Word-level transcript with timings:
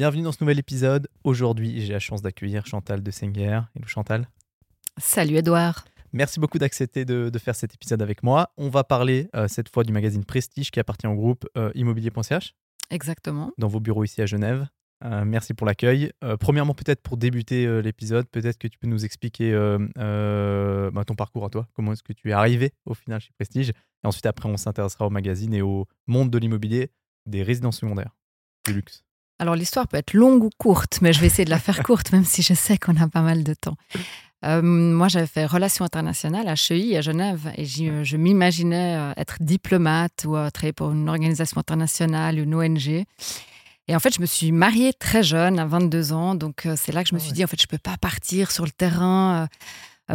Bienvenue 0.00 0.22
dans 0.22 0.32
ce 0.32 0.38
nouvel 0.40 0.58
épisode. 0.58 1.08
Aujourd'hui, 1.24 1.82
j'ai 1.82 1.92
la 1.92 1.98
chance 1.98 2.22
d'accueillir 2.22 2.64
Chantal 2.64 3.02
de 3.02 3.10
Senger. 3.10 3.60
Hello 3.76 3.86
Chantal. 3.86 4.30
Salut 4.96 5.36
Edouard. 5.36 5.84
Merci 6.14 6.40
beaucoup 6.40 6.56
d'accepter 6.56 7.04
de, 7.04 7.30
faire 7.38 7.54
cet 7.54 7.74
épisode 7.74 8.00
avec 8.00 8.22
moi. 8.22 8.50
On 8.56 8.70
va 8.70 8.82
parler 8.82 9.28
euh, 9.36 9.46
cette 9.46 9.68
fois 9.68 9.84
du 9.84 9.92
magazine 9.92 10.24
Prestige 10.24 10.70
qui 10.70 10.80
appartient 10.80 11.06
au 11.06 11.14
groupe 11.14 11.46
euh, 11.58 11.70
immobilier.ch. 11.74 12.54
Exactement. 12.88 13.52
Dans 13.58 13.68
vos 13.68 13.78
bureaux 13.78 14.02
ici 14.02 14.22
à 14.22 14.24
Genève. 14.24 14.68
Euh, 15.04 15.26
merci 15.26 15.52
pour 15.52 15.66
l'accueil. 15.66 16.10
premièrement, 16.40 16.72
peut-être 16.72 17.02
pour 17.02 17.18
débuter 17.18 17.82
l'épisode, 17.82 18.26
peut-être 18.26 18.56
que 18.56 18.68
tu 18.68 18.78
peux 18.78 18.88
nous 18.88 19.04
expliquer 19.04 19.52
bah, 19.96 21.04
ton 21.04 21.14
parcours 21.14 21.44
à 21.44 21.50
toi. 21.50 21.68
Comment 21.74 21.92
est-ce 21.92 22.02
que 22.02 22.14
tu 22.14 22.30
es 22.30 22.32
arrivé 22.32 22.72
au 22.86 22.94
final 22.94 23.20
chez 23.20 23.32
Prestige? 23.38 23.68
Et 23.68 24.06
ensuite, 24.06 24.24
après, 24.24 24.48
on 24.48 24.56
s'intéressera 24.56 25.06
au 25.06 25.10
magazine 25.10 25.52
et 25.52 25.60
au 25.60 25.86
monde 26.06 26.30
de 26.30 26.38
l'immobilier 26.38 26.90
des 27.26 27.42
résidences 27.42 27.80
secondaires, 27.80 28.16
du 28.64 28.72
luxe. 28.72 29.04
Alors 29.40 29.54
l'histoire 29.54 29.88
peut 29.88 29.96
être 29.96 30.12
longue 30.12 30.44
ou 30.44 30.50
courte, 30.58 30.98
mais 31.00 31.14
je 31.14 31.20
vais 31.20 31.26
essayer 31.26 31.46
de 31.46 31.50
la 31.50 31.58
faire 31.58 31.82
courte, 31.82 32.12
même 32.12 32.24
si 32.26 32.42
je 32.42 32.52
sais 32.52 32.76
qu'on 32.76 32.94
a 32.96 33.08
pas 33.08 33.22
mal 33.22 33.42
de 33.42 33.54
temps. 33.54 33.76
Euh, 34.44 34.60
moi, 34.60 35.08
j'avais 35.08 35.26
fait 35.26 35.46
relations 35.46 35.82
internationales 35.84 36.46
à 36.46 36.54
HEI, 36.54 36.98
à 36.98 37.00
Genève, 37.00 37.50
et 37.56 37.64
je 37.64 38.16
m'imaginais 38.18 38.96
euh, 38.96 39.12
être 39.16 39.36
diplomate 39.40 40.26
ou 40.26 40.36
euh, 40.36 40.50
travailler 40.50 40.74
pour 40.74 40.90
une 40.90 41.08
organisation 41.08 41.58
internationale, 41.58 42.38
une 42.38 42.54
ONG. 42.54 43.04
Et 43.88 43.96
en 43.96 43.98
fait, 43.98 44.14
je 44.14 44.20
me 44.20 44.26
suis 44.26 44.52
mariée 44.52 44.92
très 44.92 45.22
jeune, 45.22 45.58
à 45.58 45.64
22 45.64 46.12
ans, 46.12 46.34
donc 46.34 46.68
c'est 46.76 46.92
là 46.92 47.02
que 47.02 47.08
je 47.08 47.14
me 47.14 47.20
ah 47.20 47.24
suis 47.24 47.32
dit, 47.32 47.42
en 47.42 47.46
fait, 47.46 47.60
je 47.60 47.66
ne 47.66 47.70
peux 47.70 47.82
pas 47.82 47.96
partir 47.96 48.50
sur 48.50 48.66
le 48.66 48.70
terrain 48.70 49.48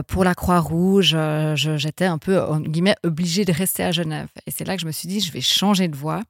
pour 0.08 0.24
la 0.24 0.34
Croix-Rouge. 0.34 1.18
J'étais 1.56 2.06
un 2.06 2.18
peu, 2.18 2.42
en 2.42 2.62
guillemets, 2.62 2.96
obligée 3.04 3.44
de 3.44 3.52
rester 3.52 3.84
à 3.84 3.92
Genève. 3.92 4.28
Et 4.46 4.52
c'est 4.52 4.66
là 4.66 4.76
que 4.76 4.82
je 4.82 4.88
me 4.88 4.94
suis 4.94 5.10
dit, 5.10 5.20
je 5.20 5.32
vais 5.32 5.42
changer 5.42 5.90
de 5.90 5.96
voie. 5.96 6.22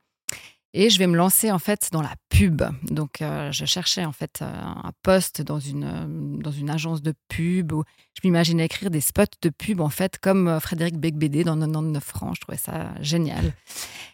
Et 0.78 0.90
je 0.90 1.00
vais 1.00 1.08
me 1.08 1.16
lancer 1.16 1.54
en 1.54 1.58
fait 1.58 1.88
dans 1.94 2.02
la 2.02 2.14
pub. 2.28 2.62
Donc, 2.84 3.22
euh, 3.22 3.50
je 3.54 3.64
cherchais 3.64 4.04
en 4.04 4.12
fait 4.12 4.42
euh, 4.42 4.46
un 4.46 4.92
poste 5.04 5.42
dans 5.42 5.58
une, 5.58 5.86
euh, 5.86 6.42
dans 6.42 6.52
une 6.52 6.70
agence 6.70 7.02
de 7.02 7.14
pub 7.30 7.72
où 7.72 7.86
je 8.14 8.28
m'imaginais 8.28 8.66
écrire 8.66 8.90
des 8.92 9.00
spots 9.00 9.24
de 9.42 9.50
pub 9.50 9.80
en 9.80 9.88
fait 9.88 10.20
comme 10.20 10.60
Frédéric 10.60 10.98
Becbédé 10.98 11.46
dans 11.46 11.58
99 11.58 12.04
francs. 12.04 12.36
Je 12.36 12.42
trouvais 12.42 12.58
ça 12.58 12.90
génial. 13.00 13.54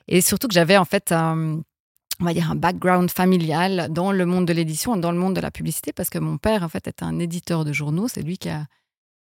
Et 0.07 0.21
surtout 0.21 0.47
que 0.47 0.53
j'avais 0.53 0.77
en 0.77 0.85
fait 0.85 1.11
un, 1.11 1.61
on 2.19 2.25
va 2.25 2.33
dire 2.35 2.51
un 2.51 2.55
background 2.55 3.09
familial 3.09 3.87
dans 3.89 4.11
le 4.11 4.27
monde 4.27 4.45
de 4.45 4.53
l'édition, 4.53 4.95
dans 4.97 5.11
le 5.11 5.17
monde 5.17 5.35
de 5.35 5.41
la 5.41 5.49
publicité, 5.49 5.93
parce 5.93 6.11
que 6.11 6.19
mon 6.19 6.37
père 6.37 6.61
en 6.61 6.69
fait 6.69 6.87
était 6.87 7.03
un 7.03 7.17
éditeur 7.17 7.65
de 7.65 7.73
journaux. 7.73 8.07
C'est 8.07 8.21
lui 8.21 8.37
qui 8.37 8.49
a 8.49 8.67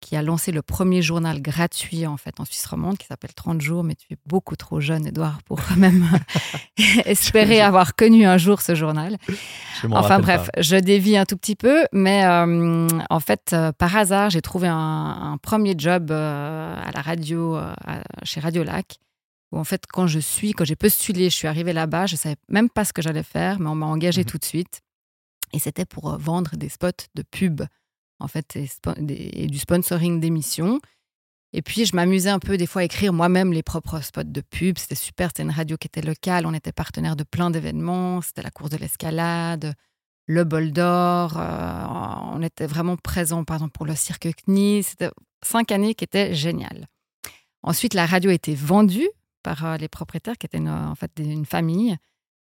qui 0.03 0.17
a 0.17 0.21
lancé 0.21 0.51
le 0.51 0.61
premier 0.61 1.01
journal 1.01 1.41
gratuit 1.41 2.05
en 2.05 2.17
fait 2.17 2.41
en 2.41 2.45
Suisse 2.45 2.65
romande 2.65 2.97
qui 2.97 3.07
s'appelle 3.07 3.33
30 3.33 3.61
jours, 3.61 3.85
mais 3.85 3.95
tu 3.95 4.11
es 4.11 4.17
beaucoup 4.25 4.57
trop 4.57 4.81
jeune, 4.81 5.07
Edouard, 5.07 5.41
pour 5.43 5.61
même 5.77 6.05
espérer 7.05 7.61
avoir 7.61 7.95
connu 7.95 8.25
un 8.25 8.37
jour 8.37 8.61
ce 8.61 8.75
journal. 8.75 9.17
Enfin 9.91 10.19
bref, 10.19 10.49
je 10.59 10.75
dévie 10.75 11.15
un 11.15 11.23
tout 11.23 11.37
petit 11.37 11.55
peu, 11.55 11.85
mais 11.93 12.25
euh, 12.25 12.87
en 13.09 13.19
fait, 13.21 13.51
euh, 13.53 13.71
par 13.71 13.95
hasard, 13.95 14.29
j'ai 14.29 14.41
trouvé 14.41 14.67
un, 14.67 15.37
premier 15.41 15.73
job 15.77 16.11
euh, 16.11 16.75
à 16.75 16.91
la 16.91 17.01
radio, 17.01 17.57
chez 18.23 18.41
Radio 18.41 18.63
Lac, 18.63 18.97
où 19.51 19.57
en 19.57 19.63
fait, 19.63 19.85
quand 19.87 20.07
je 20.07 20.19
suis, 20.19 20.51
quand 20.51 20.65
j'ai 20.65 20.75
postulé, 20.75 21.29
je 21.29 21.35
suis 21.35 21.47
arrivée 21.47 21.73
là-bas, 21.73 22.07
je 22.07 22.17
savais 22.17 22.35
même 22.49 22.69
pas 22.69 22.83
ce 22.83 22.91
que 22.91 23.01
j'allais 23.01 23.23
faire, 23.23 23.59
mais 23.59 23.69
on 23.69 23.75
m'a 23.75 23.85
engagée 23.85 24.23
mmh 24.23 24.25
tout 24.25 24.37
de 24.37 24.45
suite. 24.45 24.81
Et 25.53 25.59
c'était 25.59 25.85
pour 25.85 26.17
vendre 26.17 26.51
des 26.55 26.69
spots 26.69 27.07
de 27.15 27.21
pub 27.21 27.61
en 28.23 28.27
fait, 28.27 28.55
et, 28.55 29.47
du 29.47 29.59
sponsoring 29.59 30.19
d'émissions. 30.19 30.79
Et 31.51 31.61
puis, 31.61 31.85
je 31.85 31.95
m'amusais 31.95 32.29
un 32.29 32.39
peu 32.39 32.57
des 32.57 32.65
fois 32.65 32.81
à 32.81 32.85
écrire 32.85 33.13
moi-même 33.13 33.53
les 33.53 33.61
propres 33.61 34.01
spots 34.01 34.23
de 34.23 34.41
pub. 34.41 34.77
C'était 34.77 34.95
super, 34.95 35.29
c'était 35.29 35.43
une 35.43 35.51
radio 35.51 35.77
qui 35.77 35.87
était 35.87 36.01
locale, 36.01 36.47
on 36.47 36.53
était 36.53 36.71
partenaire 36.71 37.15
de 37.15 37.23
plein 37.23 37.51
d'événements. 37.51 38.21
C'était 38.21 38.41
la 38.41 38.49
course 38.49 38.71
de 38.71 38.77
l'escalade, 38.77 39.75
le 40.25 40.43
bol 40.45 40.71
d'or. 40.71 41.37
Euh, 41.37 41.83
on 42.33 42.41
était 42.41 42.65
vraiment 42.65 42.95
présent, 42.95 43.43
par 43.43 43.57
exemple, 43.57 43.73
pour 43.73 43.85
le 43.85 43.95
cirque 43.95 44.29
CNI. 44.45 44.81
C'était 44.83 45.11
cinq 45.43 45.71
années 45.71 45.93
qui 45.93 46.05
étaient 46.05 46.33
géniales. 46.33 46.87
Ensuite, 47.61 47.93
la 47.93 48.05
radio 48.05 48.31
a 48.31 48.33
été 48.33 48.55
vendue 48.55 49.09
par 49.43 49.65
euh, 49.65 49.77
les 49.77 49.89
propriétaires, 49.89 50.37
qui 50.37 50.45
étaient 50.45 50.59
en 50.59 50.95
fait 50.95 51.11
une 51.19 51.45
famille 51.45 51.97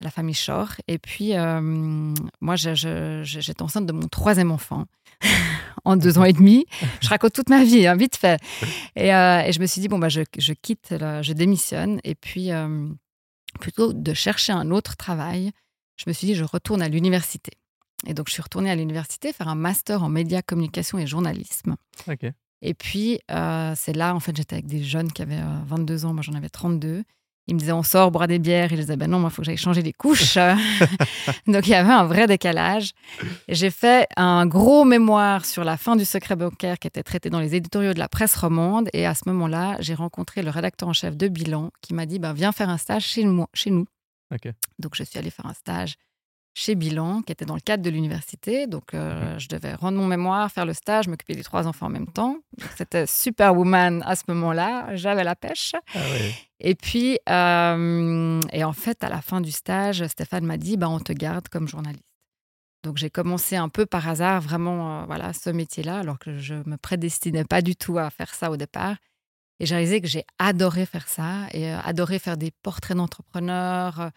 la 0.01 0.11
famille 0.11 0.35
Shore. 0.35 0.73
Et 0.89 0.99
puis, 0.99 1.37
euh, 1.37 1.61
moi, 2.41 2.57
j'étais 2.57 3.63
enceinte 3.63 3.87
de 3.87 3.93
mon 3.93 4.09
troisième 4.09 4.51
enfant 4.51 4.87
en 5.85 5.97
deux 5.97 6.19
ans 6.19 6.25
et 6.25 6.33
demi. 6.33 6.67
Je 7.01 7.09
raconte 7.09 7.33
toute 7.33 7.51
ma 7.51 7.65
vie, 7.65 7.87
hein, 7.87 7.97
vite 7.97 8.17
fait. 8.17 8.41
Et, 8.97 9.15
euh, 9.15 9.43
et, 9.43 9.53
je 9.53 9.61
me 9.61 9.67
suis 9.67 9.81
dit, 9.81 9.89
bon, 9.89 9.99
bah, 9.99 10.09
je, 10.09 10.23
je 10.39 10.53
quitte, 10.53 10.89
je 10.91 11.33
démissionne. 11.33 12.01
Et 12.05 12.15
puis, 12.15 12.51
euh, 12.53 12.89
plutôt 13.61 13.93
de 13.93 14.15
chercher 14.15 14.53
un 14.53 14.71
autre 14.71 14.97
travail, 14.97 15.53
je 15.97 16.05
me 16.07 16.13
suis 16.13 16.27
dit, 16.27 16.35
je 16.35 16.45
retourne 16.45 16.83
à 16.83 16.89
l'université. 16.89 17.53
Et 18.07 18.15
donc, 18.15 18.29
je 18.29 18.33
suis 18.33 18.43
retournée 18.43 18.71
à 18.71 18.77
l'université 18.77 19.33
faire 19.33 19.49
un 19.49 19.55
master 19.55 20.03
en 20.03 20.09
médias, 20.09 20.41
communication 20.41 20.99
et 20.99 21.07
journalisme. 21.07 21.77
Et 22.63 22.75
puis, 22.75 23.21
c'est 23.29 23.95
là, 23.95 24.15
en 24.15 24.21
fait, 24.21 24.35
j'étais 24.35 24.55
avec 24.55 24.67
des 24.67 24.83
jeunes 24.83 25.13
qui 25.13 25.21
avaient 25.21 25.43
22 25.67 26.07
ans, 26.07 26.15
moi 26.15 26.23
j'en 26.23 26.35
avais 26.35 26.49
32. 26.49 27.05
Il 27.51 27.55
me 27.55 27.59
disait 27.59 27.73
on 27.73 27.83
sort, 27.83 28.13
boire 28.13 28.29
des 28.29 28.39
bières. 28.39 28.73
Et 28.73 28.77
je 28.77 28.83
disais 28.83 28.97
ben 28.97 29.11
non, 29.11 29.19
moi, 29.19 29.29
il 29.31 29.35
faut 29.35 29.43
que 29.43 29.47
j'aille 29.47 29.57
changer 29.57 29.83
les 29.83 29.93
couches. 29.93 30.37
Donc, 31.47 31.67
il 31.67 31.71
y 31.71 31.75
avait 31.75 31.93
un 31.93 32.05
vrai 32.05 32.29
décalage. 32.29 32.93
J'ai 33.49 33.71
fait 33.71 34.07
un 34.17 34.47
gros 34.47 34.85
mémoire 34.85 35.45
sur 35.45 35.65
la 35.65 35.77
fin 35.77 35.97
du 35.97 36.05
secret 36.05 36.37
bancaire 36.37 36.79
qui 36.79 36.87
était 36.87 37.03
traité 37.03 37.29
dans 37.29 37.41
les 37.41 37.57
éditoriaux 37.57 37.93
de 37.93 37.99
la 37.99 38.09
presse 38.09 38.37
romande. 38.37 38.89
Et 38.93 39.05
à 39.05 39.15
ce 39.15 39.23
moment-là, 39.27 39.77
j'ai 39.81 39.95
rencontré 39.95 40.43
le 40.43 40.51
rédacteur 40.51 40.89
en 40.89 40.93
chef 40.93 41.17
de 41.17 41.27
Bilan 41.27 41.71
qui 41.81 41.93
m'a 41.93 42.07
dit 42.07 42.21
ben, 42.21 42.33
viens 42.33 42.53
faire 42.53 42.71
un 42.71 42.79
stage 42.79 43.05
chez 43.05 43.25
nous. 43.25 43.45
Chez 43.53 43.71
nous. 43.71 43.87
Donc, 44.79 44.95
je 44.95 45.03
suis 45.03 45.19
allée 45.19 45.31
faire 45.31 45.47
un 45.47 45.55
stage 45.55 45.97
chez 46.55 46.75
Bilan, 46.75 47.23
qui 47.23 47.33
était 47.33 47.45
dans 47.45 47.55
le 47.55 47.61
cadre 47.61 47.83
de 47.83 47.91
l'université. 47.91 48.67
Donc, 48.67 48.95
euh, 48.95 49.39
je 49.39 49.49
devais 49.49 49.75
rendre 49.75 49.99
mon 49.99 50.07
mémoire, 50.07 50.51
faire 50.51 50.67
le 50.67 50.75
stage, 50.75 51.09
m'occuper 51.09 51.35
des 51.35 51.43
trois 51.43 51.67
enfants 51.67 51.87
en 51.87 51.91
même 51.91 52.09
temps. 52.09 52.39
C'était 52.77 53.07
superwoman 53.07 54.03
à 54.07 54.17
ce 54.17 54.25
moment-là. 54.29 54.95
J'avais 54.97 55.25
la 55.25 55.37
pêche. 55.37 55.75
Ah 55.95 55.99
et 56.59 56.75
puis, 56.75 57.19
euh, 57.29 58.41
et 58.53 58.65
en 58.65 58.73
fait, 58.73 59.03
à 59.05 59.09
la 59.09 59.23
fin 59.23 59.41
du 59.41 59.53
stage, 59.53 60.07
Stéphane 60.07 60.45
m'a 60.45 60.57
dit, 60.57 60.77
bah, 60.77 60.89
on 60.89 61.01
te 61.01 61.13
garde 61.13 61.49
comme 61.49 61.69
journaliste. 61.69 62.05
Donc, 62.83 62.97
j'ai 62.97 63.11
commencé 63.11 63.57
un 63.57 63.69
peu 63.69 63.87
par 63.87 64.09
hasard, 64.09 64.41
vraiment, 64.41 65.03
euh, 65.03 65.05
voilà, 65.07 65.33
ce 65.33 65.51
métier-là, 65.51 65.99
alors 65.99 66.19
que 66.19 66.39
je 66.39 66.55
me 66.55 66.77
prédestinais 66.77 67.45
pas 67.45 67.63
du 67.63 67.77
tout 67.77 67.99
à 67.99 68.11
faire 68.11 68.35
ça 68.35 68.51
au 68.51 68.57
départ. 68.57 68.97
Et 69.61 69.67
j'ai 69.67 69.75
réalisé 69.75 70.01
que 70.01 70.09
j'ai 70.09 70.25
adoré 70.39 70.87
faire 70.87 71.07
ça 71.07 71.47
et 71.53 71.71
adoré 71.71 72.19
faire 72.19 72.39
des 72.39 72.51
portraits 72.63 72.97
d'entrepreneurs, 72.97 74.11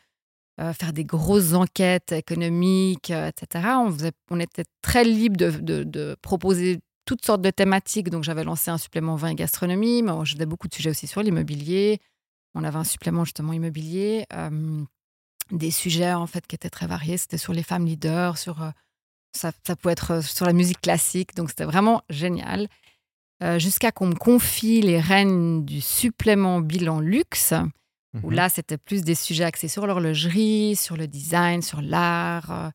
euh, 0.61 0.71
faire 0.71 0.93
des 0.93 1.03
grosses 1.03 1.53
enquêtes 1.53 2.11
économiques, 2.11 3.09
euh, 3.09 3.27
etc. 3.29 3.69
On, 4.29 4.39
était 4.39 4.65
très 4.83 5.03
libre 5.03 5.35
de, 5.35 6.15
proposer 6.21 6.79
toutes 7.05 7.25
sortes 7.25 7.41
de 7.41 7.49
thématiques. 7.49 8.11
Donc, 8.11 8.23
j'avais 8.23 8.43
lancé 8.43 8.69
un 8.69 8.77
supplément 8.77 9.15
vin 9.15 9.29
et 9.29 9.35
gastronomie, 9.35 10.03
mais 10.03 10.11
je 10.25 10.33
faisais 10.33 10.45
beaucoup 10.45 10.67
de 10.67 10.73
sujets 10.75 10.91
aussi 10.91 11.07
sur 11.07 11.23
l'immobilier. 11.23 11.99
On 12.53 12.63
avait 12.63 12.77
un 12.77 12.83
supplément 12.83 13.25
justement 13.25 13.51
immobilier. 13.51 14.27
Euh, 14.31 14.83
des 15.51 15.71
sujets 15.71 16.13
en 16.13 16.27
fait 16.27 16.45
qui 16.45 16.53
étaient 16.53 16.69
très 16.69 16.85
variés. 16.85 17.17
C'était 17.17 17.39
sur 17.39 17.53
les 17.53 17.63
femmes 17.63 17.85
leaders, 17.85 18.37
sur 18.37 18.71
ça, 19.35 19.51
pouvait 19.75 19.93
être 19.93 20.23
sur 20.23 20.45
la 20.45 20.53
musique 20.53 20.81
classique. 20.81 21.35
Donc, 21.35 21.49
c'était 21.49 21.65
vraiment 21.65 22.03
génial. 22.09 22.67
Jusqu'à 23.57 23.91
qu'on 23.91 24.07
me 24.07 24.15
confie 24.15 24.81
les 24.81 25.01
rênes 25.01 25.65
du 25.65 25.81
supplément 25.81 26.61
bilan 26.61 27.01
luxe 27.01 27.53
où 28.22 28.29
mhm. 28.29 28.35
là, 28.35 28.50
c'était 28.50 28.78
plus 28.78 29.03
des 29.03 29.16
sujets 29.16 29.44
axés 29.44 29.68
sur 29.68 29.88
l'horlogerie, 29.88 30.75
sur 30.75 30.97
le 30.97 31.07
design, 31.07 31.62
sur 31.62 31.81
l'art, 31.81 32.51
euh, 32.51 32.69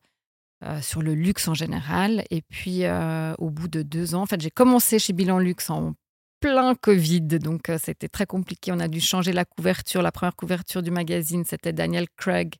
euh, 0.65 0.81
sur 0.81 1.01
le 1.01 1.13
luxe 1.15 1.47
en 1.47 1.53
général. 1.53 2.23
Et 2.29 2.41
puis, 2.41 2.83
euh, 2.83 3.33
au 3.37 3.49
bout 3.49 3.69
de 3.69 3.81
deux 3.81 4.15
ans, 4.15 4.23
en 4.23 4.25
fait, 4.25 4.41
j'ai 4.41 4.51
commencé 4.51 4.99
chez 4.99 5.13
Bilan 5.13 5.39
Luxe 5.39 5.69
en 5.69 5.93
plein 6.41 6.73
Covid, 6.75 7.21
donc 7.21 7.69
c'était 7.81 8.07
très 8.07 8.25
compliqué. 8.25 8.71
On 8.71 8.79
a 8.79 8.87
dû 8.87 9.01
changer 9.01 9.33
la 9.33 9.43
couverture. 9.43 10.01
La 10.01 10.11
première 10.11 10.35
couverture 10.35 10.81
du 10.81 10.91
magazine, 10.91 11.43
c'était 11.45 11.73
Daniel 11.73 12.07
Craig. 12.15 12.55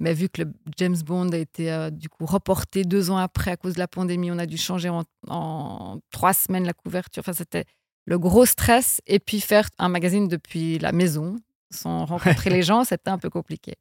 Mais 0.00 0.14
vu 0.14 0.28
que 0.28 0.42
le 0.42 0.52
James 0.76 0.96
Bond 1.04 1.30
a 1.30 1.38
été 1.38 1.88
du 1.90 2.08
coup 2.08 2.26
reporté 2.26 2.84
deux 2.84 3.10
ans 3.10 3.16
après 3.16 3.52
à 3.52 3.56
cause 3.56 3.74
de 3.74 3.80
la 3.80 3.88
pandémie, 3.88 4.30
on 4.30 4.38
a 4.38 4.46
dû 4.46 4.56
changer 4.56 4.88
en, 4.88 5.02
en 5.28 5.98
trois 6.10 6.32
semaines 6.32 6.64
la 6.64 6.74
couverture. 6.74 7.22
Enfin, 7.22 7.32
c'était 7.32 7.64
le 8.04 8.18
gros 8.20 8.46
stress. 8.46 9.00
Et 9.06 9.18
puis 9.18 9.40
faire 9.40 9.68
un 9.78 9.88
magazine 9.88 10.28
depuis 10.28 10.78
la 10.78 10.92
maison, 10.92 11.36
sans 11.74 12.04
rencontrer 12.04 12.50
les 12.50 12.62
gens, 12.62 12.84
c'était 12.84 13.10
un 13.10 13.18
peu 13.18 13.30
compliqué. 13.30 13.74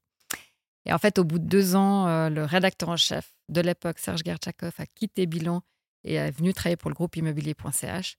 Et 0.85 0.93
en 0.93 0.97
fait, 0.97 1.17
au 1.17 1.23
bout 1.23 1.39
de 1.39 1.45
deux 1.45 1.75
ans, 1.75 2.07
euh, 2.07 2.29
le 2.29 2.43
rédacteur 2.43 2.89
en 2.89 2.97
chef 2.97 3.33
de 3.49 3.61
l'époque, 3.61 3.99
Serge 3.99 4.21
Gertchakov, 4.25 4.73
a 4.77 4.85
quitté 4.85 5.25
Bilan 5.25 5.61
et 6.03 6.15
est 6.15 6.31
venu 6.31 6.53
travailler 6.53 6.75
pour 6.75 6.89
le 6.89 6.95
groupe 6.95 7.15
immobilier.ch. 7.15 8.17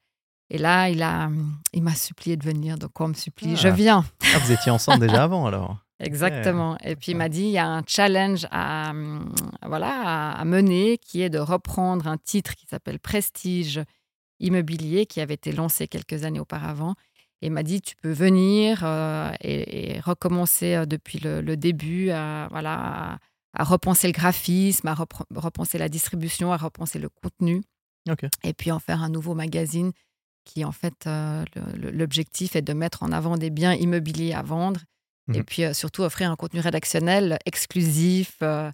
Et 0.50 0.58
là, 0.58 0.88
il 0.88 1.02
a, 1.02 1.30
il 1.72 1.82
m'a 1.82 1.94
supplié 1.94 2.36
de 2.36 2.44
venir. 2.44 2.78
Donc, 2.78 2.98
on 3.00 3.08
me 3.08 3.14
supplie, 3.14 3.56
je 3.56 3.68
ah. 3.68 3.72
viens. 3.72 4.04
Ah, 4.34 4.38
vous 4.38 4.52
étiez 4.52 4.70
ensemble 4.70 5.00
déjà 5.00 5.24
avant, 5.24 5.46
alors 5.46 5.78
Exactement. 6.00 6.76
Et 6.82 6.96
puis, 6.96 7.12
il 7.12 7.16
m'a 7.16 7.28
dit, 7.28 7.42
il 7.42 7.50
y 7.50 7.58
a 7.58 7.66
un 7.66 7.82
challenge 7.86 8.46
à, 8.50 8.92
voilà, 9.64 10.32
à 10.32 10.44
mener 10.44 10.98
qui 10.98 11.22
est 11.22 11.30
de 11.30 11.38
reprendre 11.38 12.08
un 12.08 12.18
titre 12.18 12.54
qui 12.56 12.66
s'appelle 12.66 12.98
Prestige 12.98 13.80
immobilier, 14.40 15.06
qui 15.06 15.20
avait 15.20 15.34
été 15.34 15.52
lancé 15.52 15.88
quelques 15.88 16.24
années 16.24 16.40
auparavant, 16.40 16.94
et 17.44 17.50
m'a 17.50 17.62
dit 17.62 17.80
tu 17.80 17.94
peux 17.96 18.12
venir 18.12 18.80
euh, 18.82 19.32
et, 19.40 20.00
recommencer 20.00 20.74
euh, 20.74 20.86
depuis 20.86 21.18
le, 21.20 21.56
début 21.56 22.10
à, 22.10 22.48
voilà, 22.50 23.18
à 23.52 23.64
repenser 23.64 24.06
le 24.06 24.12
graphisme, 24.12 24.88
à 24.88 24.94
repenser 24.94 25.78
la 25.78 25.88
distribution, 25.88 26.52
à 26.52 26.56
repenser 26.56 26.98
le 26.98 27.08
contenu. 27.08 27.62
Et 28.42 28.52
puis 28.52 28.70
en 28.70 28.78
faire 28.78 29.02
un 29.02 29.08
nouveau 29.08 29.34
magazine 29.34 29.92
qui, 30.44 30.64
en 30.64 30.72
fait, 30.72 31.06
euh, 31.06 31.44
l'objectif 31.74 32.54
est 32.54 32.62
de 32.62 32.72
mettre 32.72 33.02
en 33.02 33.12
avant 33.12 33.36
des 33.36 33.50
biens 33.50 33.74
immobiliers 33.74 34.34
à 34.34 34.42
vendre 34.42 34.80
et 35.32 35.38
mhm. 35.38 35.44
puis 35.44 35.64
euh, 35.64 35.72
surtout 35.72 36.02
offrir 36.02 36.30
un 36.30 36.36
contenu 36.36 36.60
rédactionnel 36.60 37.38
exclusif 37.46 38.36
euh, 38.42 38.70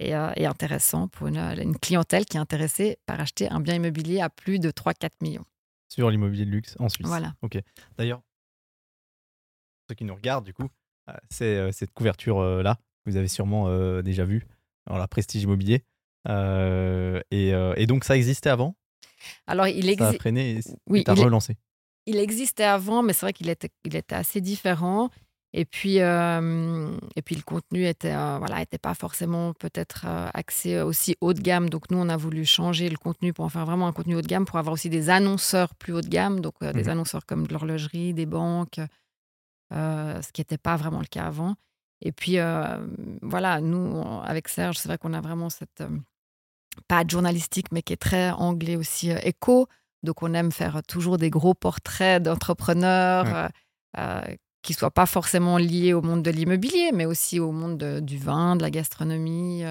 et, 0.00 0.12
intéressant 0.12 1.06
pour 1.08 1.28
une, 1.28 1.78
clientèle 1.80 2.26
qui 2.26 2.36
est 2.36 2.40
intéressée 2.40 2.98
par 3.06 3.20
acheter 3.20 3.48
un 3.48 3.60
bien 3.60 3.74
immobilier 3.74 4.20
à 4.20 4.28
plus 4.28 4.58
de 4.58 4.70
3-4 4.70 5.10
millions. 5.20 5.44
Sur 5.88 6.10
l'immobilier 6.10 6.44
de 6.44 6.50
luxe 6.50 6.76
en 6.78 6.88
Suisse. 6.88 7.06
Voilà. 7.06 7.34
Ok. 7.42 7.58
D'ailleurs, 7.96 8.22
ceux 9.88 9.94
qui 9.94 10.04
nous 10.04 10.14
regardent, 10.14 10.44
du 10.44 10.54
coup, 10.54 10.68
c'est 11.30 11.70
cette 11.72 11.92
couverture-là, 11.92 12.78
vous 13.06 13.16
avez 13.16 13.28
sûrement 13.28 14.00
déjà 14.02 14.24
vu, 14.24 14.46
alors 14.86 14.98
la 14.98 15.06
Prestige 15.08 15.42
Immobilier. 15.42 15.84
Et, 16.26 17.52
et, 17.76 17.86
donc, 17.86 18.04
ça 18.04 18.16
existait 18.16 18.50
avant? 18.50 18.76
Alors, 19.46 19.68
il 19.68 19.88
existe. 19.88 19.98
Ça 19.98 20.08
a 20.08 20.12
freiné 20.14 20.58
et 20.58 20.60
oui, 20.86 21.04
relancé? 21.06 21.56
Il 22.06 22.18
existait 22.18 22.64
avant, 22.64 23.02
mais 23.02 23.12
c'est 23.12 23.26
vrai 23.26 23.32
qu'il 23.32 23.48
était, 23.48 23.70
il 23.84 23.96
était 23.96 24.14
assez 24.14 24.40
différent. 24.40 25.10
Et 25.56 25.64
puis, 25.64 26.00
euh, 26.00 26.96
et 27.14 27.22
puis 27.22 27.36
le 27.36 27.42
contenu 27.42 27.86
était, 27.86 28.12
euh, 28.12 28.38
voilà, 28.38 28.60
était 28.60 28.76
pas 28.76 28.94
forcément 28.94 29.52
peut-être 29.52 30.04
euh, 30.04 30.28
axé 30.34 30.80
aussi 30.80 31.16
haut 31.20 31.32
de 31.32 31.40
gamme. 31.40 31.70
Donc 31.70 31.92
nous, 31.92 31.98
on 31.98 32.08
a 32.08 32.16
voulu 32.16 32.44
changer 32.44 32.88
le 32.88 32.96
contenu 32.96 33.32
pour 33.32 33.44
en 33.44 33.48
faire 33.48 33.64
vraiment 33.64 33.86
un 33.86 33.92
contenu 33.92 34.16
haut 34.16 34.20
de 34.20 34.26
gamme, 34.26 34.46
pour 34.46 34.58
avoir 34.58 34.72
aussi 34.72 34.90
des 34.90 35.10
annonceurs 35.10 35.76
plus 35.76 35.92
haut 35.92 36.00
de 36.00 36.08
gamme, 36.08 36.40
donc 36.40 36.54
des 36.60 36.84
mmh 36.84 36.88
annonceurs 36.88 37.24
comme 37.24 37.46
de 37.46 37.52
l'horlogerie, 37.52 38.12
des 38.14 38.26
banques, 38.26 38.80
ce 39.70 40.32
qui 40.32 40.40
n'était 40.40 40.58
pas 40.58 40.74
vraiment 40.74 40.98
le 40.98 41.06
cas 41.06 41.26
avant. 41.26 41.54
Et 42.00 42.10
puis 42.10 42.38
voilà, 43.22 43.60
nous, 43.60 44.02
avec 44.24 44.48
Serge, 44.48 44.76
c'est 44.76 44.88
vrai 44.88 44.98
qu'on 44.98 45.14
a 45.14 45.20
vraiment 45.20 45.50
cette 45.50 45.84
pas 46.88 47.04
journalistique, 47.06 47.70
mais 47.70 47.82
qui 47.82 47.92
est 47.92 48.02
très 48.02 48.32
anglais 48.32 48.74
aussi, 48.74 49.10
éco. 49.10 49.68
Donc, 50.02 50.24
on 50.24 50.34
aime 50.34 50.50
faire 50.50 50.82
toujours 50.82 51.16
des 51.16 51.30
gros 51.30 51.54
portraits 51.54 52.20
d'entrepreneurs 52.20 53.50
euh, 53.98 54.22
qui 54.64 54.72
ne 54.72 54.78
soient 54.78 54.90
pas 54.90 55.06
forcément 55.06 55.58
liés 55.58 55.92
au 55.92 56.02
monde 56.02 56.22
de 56.22 56.30
l'immobilier, 56.30 56.90
mais 56.92 57.06
aussi 57.06 57.38
au 57.38 57.52
monde 57.52 58.00
du 58.00 58.18
vin, 58.18 58.56
de 58.56 58.62
la 58.62 58.70
gastronomie. 58.70 59.62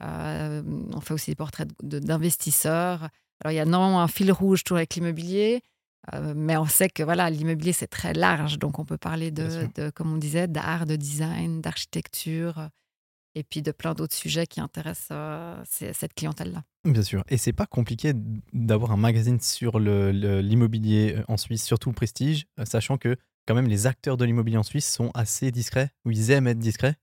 on 0.00 1.00
fait 1.00 1.14
aussi 1.14 1.32
des 1.32 1.34
portraits 1.34 1.68
d'investisseurs. 1.82 3.08
Alors, 3.40 3.52
il 3.52 3.56
y 3.56 3.60
a 3.60 3.64
non 3.64 3.98
un 3.98 4.08
fil 4.08 4.30
rouge 4.30 4.62
toujours 4.64 4.78
avec 4.78 4.94
l'immobilier, 4.94 5.62
mais 6.36 6.56
on 6.56 6.66
sait 6.66 6.88
que 6.88 7.02
voilà, 7.02 7.30
l'immobilier, 7.30 7.72
c'est 7.72 7.88
très 7.88 8.12
large. 8.12 8.58
Donc, 8.58 8.78
on 8.78 8.84
peut 8.84 8.98
parler 8.98 9.30
de, 9.30 9.66
de 9.74 9.90
comme 9.90 10.12
on 10.12 10.18
disait, 10.18 10.46
d'art, 10.46 10.86
de 10.86 10.94
design, 10.94 11.60
d'architecture 11.60 12.68
et 13.38 13.44
puis 13.44 13.62
de 13.62 13.70
plein 13.70 13.94
d'autres 13.94 14.14
sujets 14.14 14.46
qui 14.46 14.60
intéressent 14.60 15.08
euh, 15.12 15.62
cette 15.64 16.14
clientèle-là. 16.14 16.64
Bien 16.84 17.02
sûr. 17.02 17.22
Et 17.28 17.36
c'est 17.36 17.52
pas 17.52 17.66
compliqué 17.66 18.12
d'avoir 18.52 18.90
un 18.90 18.96
magazine 18.96 19.40
sur 19.40 19.78
l'immobilier 19.78 21.14
euh, 21.16 21.24
en 21.28 21.36
Suisse, 21.36 21.64
surtout 21.64 21.92
prestige, 21.92 22.46
euh, 22.58 22.64
sachant 22.64 22.98
que 22.98 23.16
quand 23.48 23.54
même 23.54 23.68
les 23.68 23.86
acteurs 23.86 24.16
de 24.16 24.24
l'immobilier 24.24 24.58
en 24.58 24.62
Suisse 24.62 24.90
sont 24.90 25.10
assez 25.14 25.50
discrets, 25.50 25.90
ou 26.04 26.10
ils 26.10 26.30
aiment 26.30 26.46
être 26.46 26.58
discrets. 26.58 26.96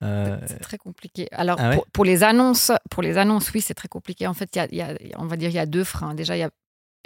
C'est 0.00 0.58
très 0.60 0.78
compliqué. 0.78 1.28
Alors, 1.30 1.58
ah 1.60 1.76
pour, 1.92 2.04
les 2.04 2.24
annonces, 2.24 2.72
pour 2.90 3.04
les 3.04 3.18
annonces, 3.18 3.52
oui, 3.52 3.60
c'est 3.60 3.74
très 3.74 3.86
compliqué. 3.86 4.26
En 4.26 4.34
fait, 4.34 4.50
il 4.56 4.76
y, 4.76 4.82
a, 4.82 4.96
on 5.16 5.26
va 5.26 5.36
dire 5.36 5.48
il 5.48 5.54
y 5.54 5.60
a 5.60 5.66
deux 5.66 5.84
freins. 5.84 6.14
Déjà, 6.14 6.36
il 6.36 6.50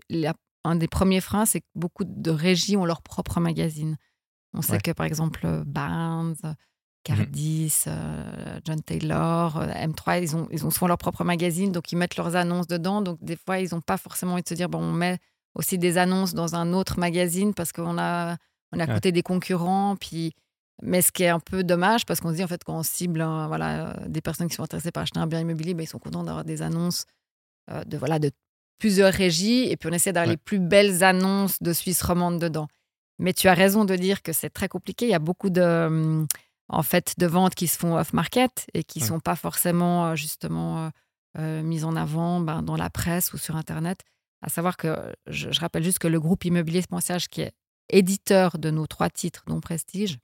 y 0.09 0.27
a, 0.27 0.35
un 0.65 0.77
des 0.77 0.89
premiers 0.89 1.21
freins, 1.21 1.45
c'est 1.45 1.61
que 1.61 1.67
beaucoup 1.75 2.05
de 2.05 2.31
régies 2.31 2.75
ont 2.77 2.87
leur 2.87 3.03
propre 3.03 3.39
magazine. 3.39 3.99
On 4.55 4.63
sait 4.63 4.79
que, 4.79 4.93
par 4.93 5.05
exemple, 5.05 5.47
Barnes, 5.67 6.37
Mmh 7.09 7.15
Cardis, 7.15 7.85
euh, 7.87 8.61
John 8.65 8.83
Taylor, 8.83 9.59
euh, 9.59 9.67
M3, 9.69 10.23
ils 10.23 10.37
ont, 10.37 10.49
ils 10.51 10.67
ont 10.67 10.71
souvent 10.71 10.89
leur 10.89 10.99
propre 10.99 11.25
magazine, 11.25 11.73
donc 11.73 11.93
ils 11.93 11.97
mettent 11.97 12.17
leurs 12.17 12.37
annonces 12.37 12.67
dedans. 12.67 13.01
Donc 13.03 13.19
des 13.23 13.37
fois, 13.37 13.59
ils 13.61 13.73
n'ont 13.73 13.81
pas 13.81 13.97
forcément 13.97 14.33
envie 14.33 14.43
de 14.43 14.49
se 14.49 14.55
dire, 14.55 14.69
bon, 14.69 14.81
on 14.81 14.93
met 14.93 15.19
aussi 15.55 15.79
des 15.79 15.99
annonces 15.99 16.35
dans 16.35 16.55
un 16.55 16.73
autre 16.73 16.99
magazine 16.99 17.55
parce 17.55 17.73
qu'on 17.73 17.99
a, 17.99 18.37
on 18.73 18.81
a 18.81 18.85
à 18.85 18.87
côté 18.87 19.13
des 19.13 19.23
concurrents. 19.23 19.97
Puis... 19.97 20.33
Mais 20.83 21.01
ce 21.01 21.11
qui 21.11 21.23
est 21.23 21.31
un 21.31 21.41
peu 21.41 21.65
dommage, 21.65 22.05
parce 22.05 22.21
qu'on 22.21 22.29
se 22.29 22.35
dit, 22.35 22.45
en 22.45 22.49
fait, 22.49 22.63
quand 22.63 22.79
on 22.79 22.83
cible 22.83 23.23
voilà, 23.23 23.97
des 24.09 24.21
personnes 24.21 24.47
qui 24.47 24.57
sont 24.57 24.63
intéressées 24.63 24.93
par 24.93 25.05
acheter 25.05 25.19
un 25.19 25.27
bien 25.27 25.41
immobilier, 25.41 25.73
ben, 25.73 25.85
ils 25.85 25.89
sont 25.89 25.99
contents 25.99 26.23
d'avoir 26.23 26.45
des 26.45 26.61
annonces 26.61 27.07
euh, 27.71 27.83
de, 27.85 27.97
voilà, 27.97 28.19
de 28.19 28.31
plusieurs 28.79 29.13
régies. 29.13 29.71
Et 29.71 29.79
puis 29.79 29.89
on 29.89 29.93
essaie 29.93 30.13
d'avoir 30.13 30.31
les 30.31 30.37
plus 30.37 30.59
belles 30.59 31.03
annonces 31.03 31.63
de 31.63 31.73
Suisse 31.73 32.03
romande 32.03 32.39
dedans. 32.39 32.69
Mais 33.19 33.33
tu 33.33 33.49
as 33.49 33.55
raison 33.55 33.85
de 33.85 33.97
dire 33.97 34.23
que 34.23 34.33
c'est 34.33 34.51
très 34.51 34.69
compliqué. 34.69 35.07
Il 35.07 35.11
y 35.11 35.15
a 35.15 35.19
beaucoup 35.19 35.51
de 35.51 36.27
en 36.69 36.83
fait 36.83 37.15
de 37.19 37.27
ventes 37.27 37.55
qui 37.55 37.69
se 37.69 37.79
font 37.79 37.97
off-market 37.97 38.67
et 38.75 38.83
qui 38.85 39.01
ne 39.01 39.05
sont 39.05 39.21
pas 39.21 39.37
forcément 39.37 40.07
euh, 40.07 40.17
justement 40.17 40.87
euh, 40.87 40.89
euh, 41.39 41.63
mises 41.63 41.85
en 41.85 41.97
avant 41.97 42.41
ben, 42.41 42.63
dans 42.63 42.77
la 42.77 42.91
presse 42.91 43.33
ou 43.33 43.39
sur 43.39 43.57
Internet. 43.57 44.01
À 44.43 44.49
savoir 44.49 44.77
que 44.77 44.97
je, 45.27 45.49
rappelle 45.61 45.83
juste 45.83 45.99
que 45.99 46.09
le 46.09 46.21
groupe 46.21 46.45
Immobilier 46.45 46.83
Sponsage, 46.83 47.29
qui 47.29 47.43
est 47.43 47.53
éditeur 47.89 48.59
de 48.59 48.71
nos 48.71 48.87
trois 48.87 49.11
titres, 49.11 49.45
dont 49.47 49.61
Prestige, 49.61 50.19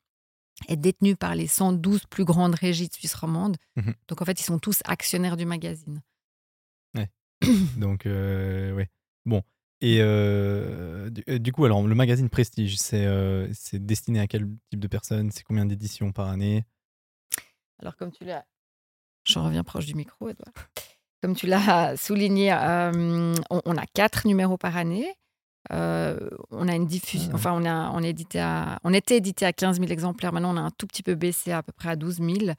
est 0.68 0.76
détenu 0.76 1.16
par 1.16 1.34
les 1.34 1.46
112 1.46 2.06
plus 2.06 2.24
grandes 2.24 2.54
régies 2.54 2.88
de 2.88 2.94
Suisse 2.94 3.14
romande. 3.14 3.56
Mmh 3.76 3.92
Donc 4.08 4.22
en 4.22 4.24
fait, 4.24 4.40
ils 4.40 4.44
sont 4.44 4.58
tous 4.58 4.80
actionnaires 4.84 5.36
du 5.36 5.46
magazine. 5.46 6.02
Ouais. 6.94 7.10
Donc, 7.76 8.02
oui. 8.06 8.84
Bon, 9.24 9.42
et 9.82 9.98
euh, 10.00 11.10
euh, 11.28 11.38
du, 11.40 11.52
coup, 11.52 11.64
alors 11.64 11.82
le 11.82 11.94
magazine 11.96 12.28
Prestige, 12.30 12.78
euh, 12.92 13.48
c'est 13.52 13.84
destiné 13.84 14.20
à 14.20 14.28
quel 14.28 14.46
type 14.70 14.78
de 14.78 14.86
personnes? 14.86 15.32
C'est 15.32 15.42
combien 15.42 15.66
d'éditions 15.66 16.12
par 16.12 16.28
année? 16.28 16.64
Alors, 17.80 17.96
comme 17.96 18.12
tu 18.12 18.24
l'as. 18.24 18.46
Je 19.24 19.40
reviens 19.40 19.64
proche 19.64 19.86
du 19.86 19.96
micro, 19.96 20.28
Edouard. 20.28 20.52
Comme 21.20 21.34
tu 21.34 21.48
l'as 21.48 21.96
souligné, 21.96 22.52
on, 22.52 23.76
a 23.76 23.86
quatre 23.92 24.26
numéros 24.26 24.56
par 24.56 24.76
année. 24.76 25.12
On 25.70 26.68
a 26.68 26.74
une 26.74 26.86
diffusion. 26.86 27.30
Ah 27.32 27.36
enfin, 27.36 27.52
on, 27.54 27.64
a, 27.64 27.90
on, 27.90 28.02
édité 28.02 28.40
à, 28.40 28.78
on 28.84 28.92
était 28.92 29.16
édité 29.16 29.46
à 29.46 29.52
15 29.52 29.78
000 29.78 29.90
exemplaires. 29.90 30.32
Maintenant, 30.32 30.54
on 30.54 30.56
a 30.56 30.62
un 30.62 30.70
tout 30.70 30.86
petit 30.86 31.02
peu 31.02 31.14
baissé 31.14 31.52
à, 31.52 31.62
peu 31.62 31.72
près 31.72 31.90
à 31.90 31.96
12 31.96 32.16
000. 32.16 32.52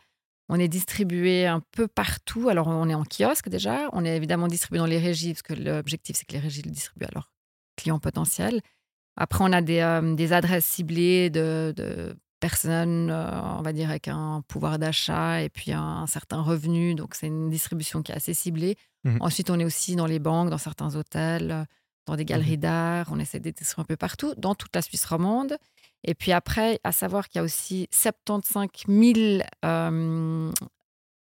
On 0.50 0.60
est 0.60 0.68
distribué 0.68 1.48
un 1.48 1.62
peu 1.72 1.88
partout. 1.88 2.50
Alors, 2.50 2.68
on 2.68 2.90
est 2.90 2.94
en 2.94 3.04
kiosque 3.04 3.50
déjà. 3.50 3.90
On 3.94 4.04
est 4.06 4.16
évidemment 4.16 4.48
distribué 4.48 4.80
dans 4.80 4.86
les 4.86 5.00
régies, 5.00 5.34
parce 5.34 5.42
que 5.42 5.54
l'objectif, 5.54 6.16
c'est 6.18 6.26
que 6.26 6.34
les 6.34 6.40
régies 6.40 6.62
le 6.62 6.72
distribuent 6.72 7.06
à 7.06 7.12
leurs 7.14 7.32
clients 7.78 8.00
potentiels. 8.00 8.62
Après, 9.16 9.44
on 9.44 9.54
a 9.54 9.62
des, 9.62 9.80
euh, 9.80 10.32
adresses 10.32 10.66
ciblées 10.66 11.30
de, 11.30 12.16
personnes, 12.40 13.10
euh, 13.10 13.58
on 13.58 13.62
va 13.62 13.72
dire, 13.72 13.90
avec 13.90 14.10
un 14.10 14.44
pouvoir 14.48 14.78
d'achat 14.78 15.42
et 15.42 15.50
puis 15.50 15.72
un, 15.72 16.06
certain 16.08 16.42
revenu. 16.42 16.94
Donc, 16.94 17.16
c'est 17.16 17.28
une 17.28 17.50
distribution 17.50 18.02
qui 18.02 18.12
est 18.12 18.16
assez 18.16 18.34
ciblée. 18.34 18.76
Mmh 19.06 19.18
Ensuite, 19.22 19.50
on 19.50 19.60
est 19.60 19.66
aussi 19.66 19.96
dans 19.96 20.06
les 20.08 20.20
banques, 20.20 20.50
dans 20.50 20.58
certains 20.58 20.96
hôtels, 20.96 21.66
dans 22.06 22.16
des 22.16 22.26
galeries 22.26 22.58
mmh 22.58 22.62
d'art. 22.62 23.08
On 23.12 23.20
essaie 23.20 23.40
d'être 23.40 23.62
un 23.78 23.84
peu 23.84 23.96
partout, 23.96 24.34
dans 24.38 24.56
toute 24.56 24.76
la 24.76 24.82
Suisse 24.82 25.06
romande. 25.06 25.58
Et 26.04 26.16
puis 26.16 26.32
après, 26.32 26.80
à 26.84 26.92
savoir 26.92 27.30
qu'il 27.30 27.40
y 27.40 27.42
a 27.42 27.44
aussi 27.44 27.88
75 27.92 28.68
000 28.88 29.44
euh, 29.64 30.52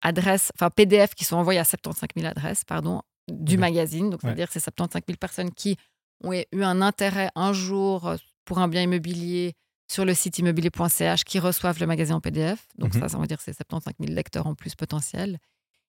adresses, 0.02 0.50
enfin 0.57 0.71
PDF 0.71 1.14
qui 1.14 1.25
sont 1.25 1.37
envoyées 1.37 1.61
à 1.61 1.64
75 1.64 2.09
000 2.16 2.28
adresses, 2.28 2.64
pardon, 2.64 3.02
du 3.28 3.57
magazine. 3.57 4.11
Donc, 4.11 4.21
c'est-à-dire 4.23 4.49
que 4.49 4.52
c'est 4.52 4.61
75 4.61 5.02
000 5.07 5.16
personnes 5.19 5.52
qui 5.52 5.76
ont 6.23 6.33
eu 6.33 6.62
un 6.62 6.83
intérêt 6.83 7.31
un 7.35 7.52
jour 7.52 8.09
euh, 8.09 8.16
pour 8.45 8.59
un 8.59 8.69
bien 8.69 8.83
immobilier 8.83 9.54
sur 9.87 10.04
le 10.04 10.14
site 10.14 10.38
immobilier.ch 10.38 11.25
qui 11.25 11.38
reçoivent 11.38 11.78
le 11.78 11.87
magazine 11.87 12.16
en 12.16 12.21
PDF. 12.21 12.66
Donc, 12.78 12.95
mmh 12.95 13.00
ça, 13.00 13.09
ça 13.09 13.19
veut 13.19 13.26
dire 13.26 13.37
que 13.37 13.45
c'est 13.45 13.57
75 13.57 13.95
000 14.00 14.12
lecteurs 14.12 14.47
en 14.47 14.54
plus 14.54 14.75
potentiels. 14.75 15.38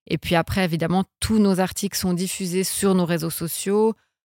Et 0.06 0.18
puis 0.18 0.36
après, 0.36 0.64
évidemment, 0.64 1.04
tous 1.20 1.38
nos 1.38 1.60
articles 1.60 1.98
sont 1.98 2.12
diffusés 2.12 2.64
sur 2.64 2.94
nos 2.94 3.04
réseaux 3.04 3.30
sociaux, 3.30 3.94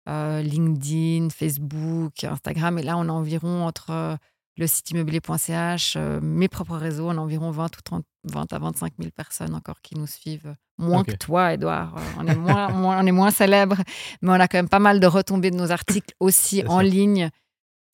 euh, 0.08 0.42
LinkedIn, 0.42 1.30
Facebook, 1.30 2.24
Instagram. 2.24 2.78
Et 2.78 2.82
là, 2.82 2.96
on 2.96 3.08
a 3.08 3.12
environ 3.12 3.66
entre 3.66 4.18
le 4.60 4.66
site 4.66 4.90
immobilier.ch, 4.90 5.94
euh, 5.96 6.20
mes 6.20 6.48
propres 6.48 6.76
réseaux, 6.76 7.08
on 7.08 7.16
a 7.16 7.20
environ 7.20 7.50
20 7.50 7.78
ou 7.78 7.80
30, 7.82 8.04
20 8.24 8.52
à 8.52 8.58
25 8.58 8.92
000 8.98 9.10
personnes 9.10 9.54
encore 9.54 9.80
qui 9.80 9.96
nous 9.96 10.06
suivent. 10.06 10.54
Moins 10.76 11.02
que 11.02 11.12
toi, 11.12 11.54
Edouard. 11.54 11.96
Euh, 11.96 12.00
on 12.18 12.26
est 12.26 12.34
moins, 12.34 12.68
moins, 12.68 13.02
on 13.02 13.06
est 13.06 13.12
moins 13.12 13.30
célèbre, 13.30 13.76
mais 14.22 14.30
on 14.30 14.34
a 14.34 14.48
quand 14.48 14.58
même 14.58 14.68
pas 14.68 14.78
mal 14.78 15.00
de 15.00 15.06
retombées 15.06 15.50
de 15.50 15.56
nos 15.56 15.70
articles 15.72 16.14
aussi 16.20 16.62
en 16.66 16.80
ligne. 16.80 17.30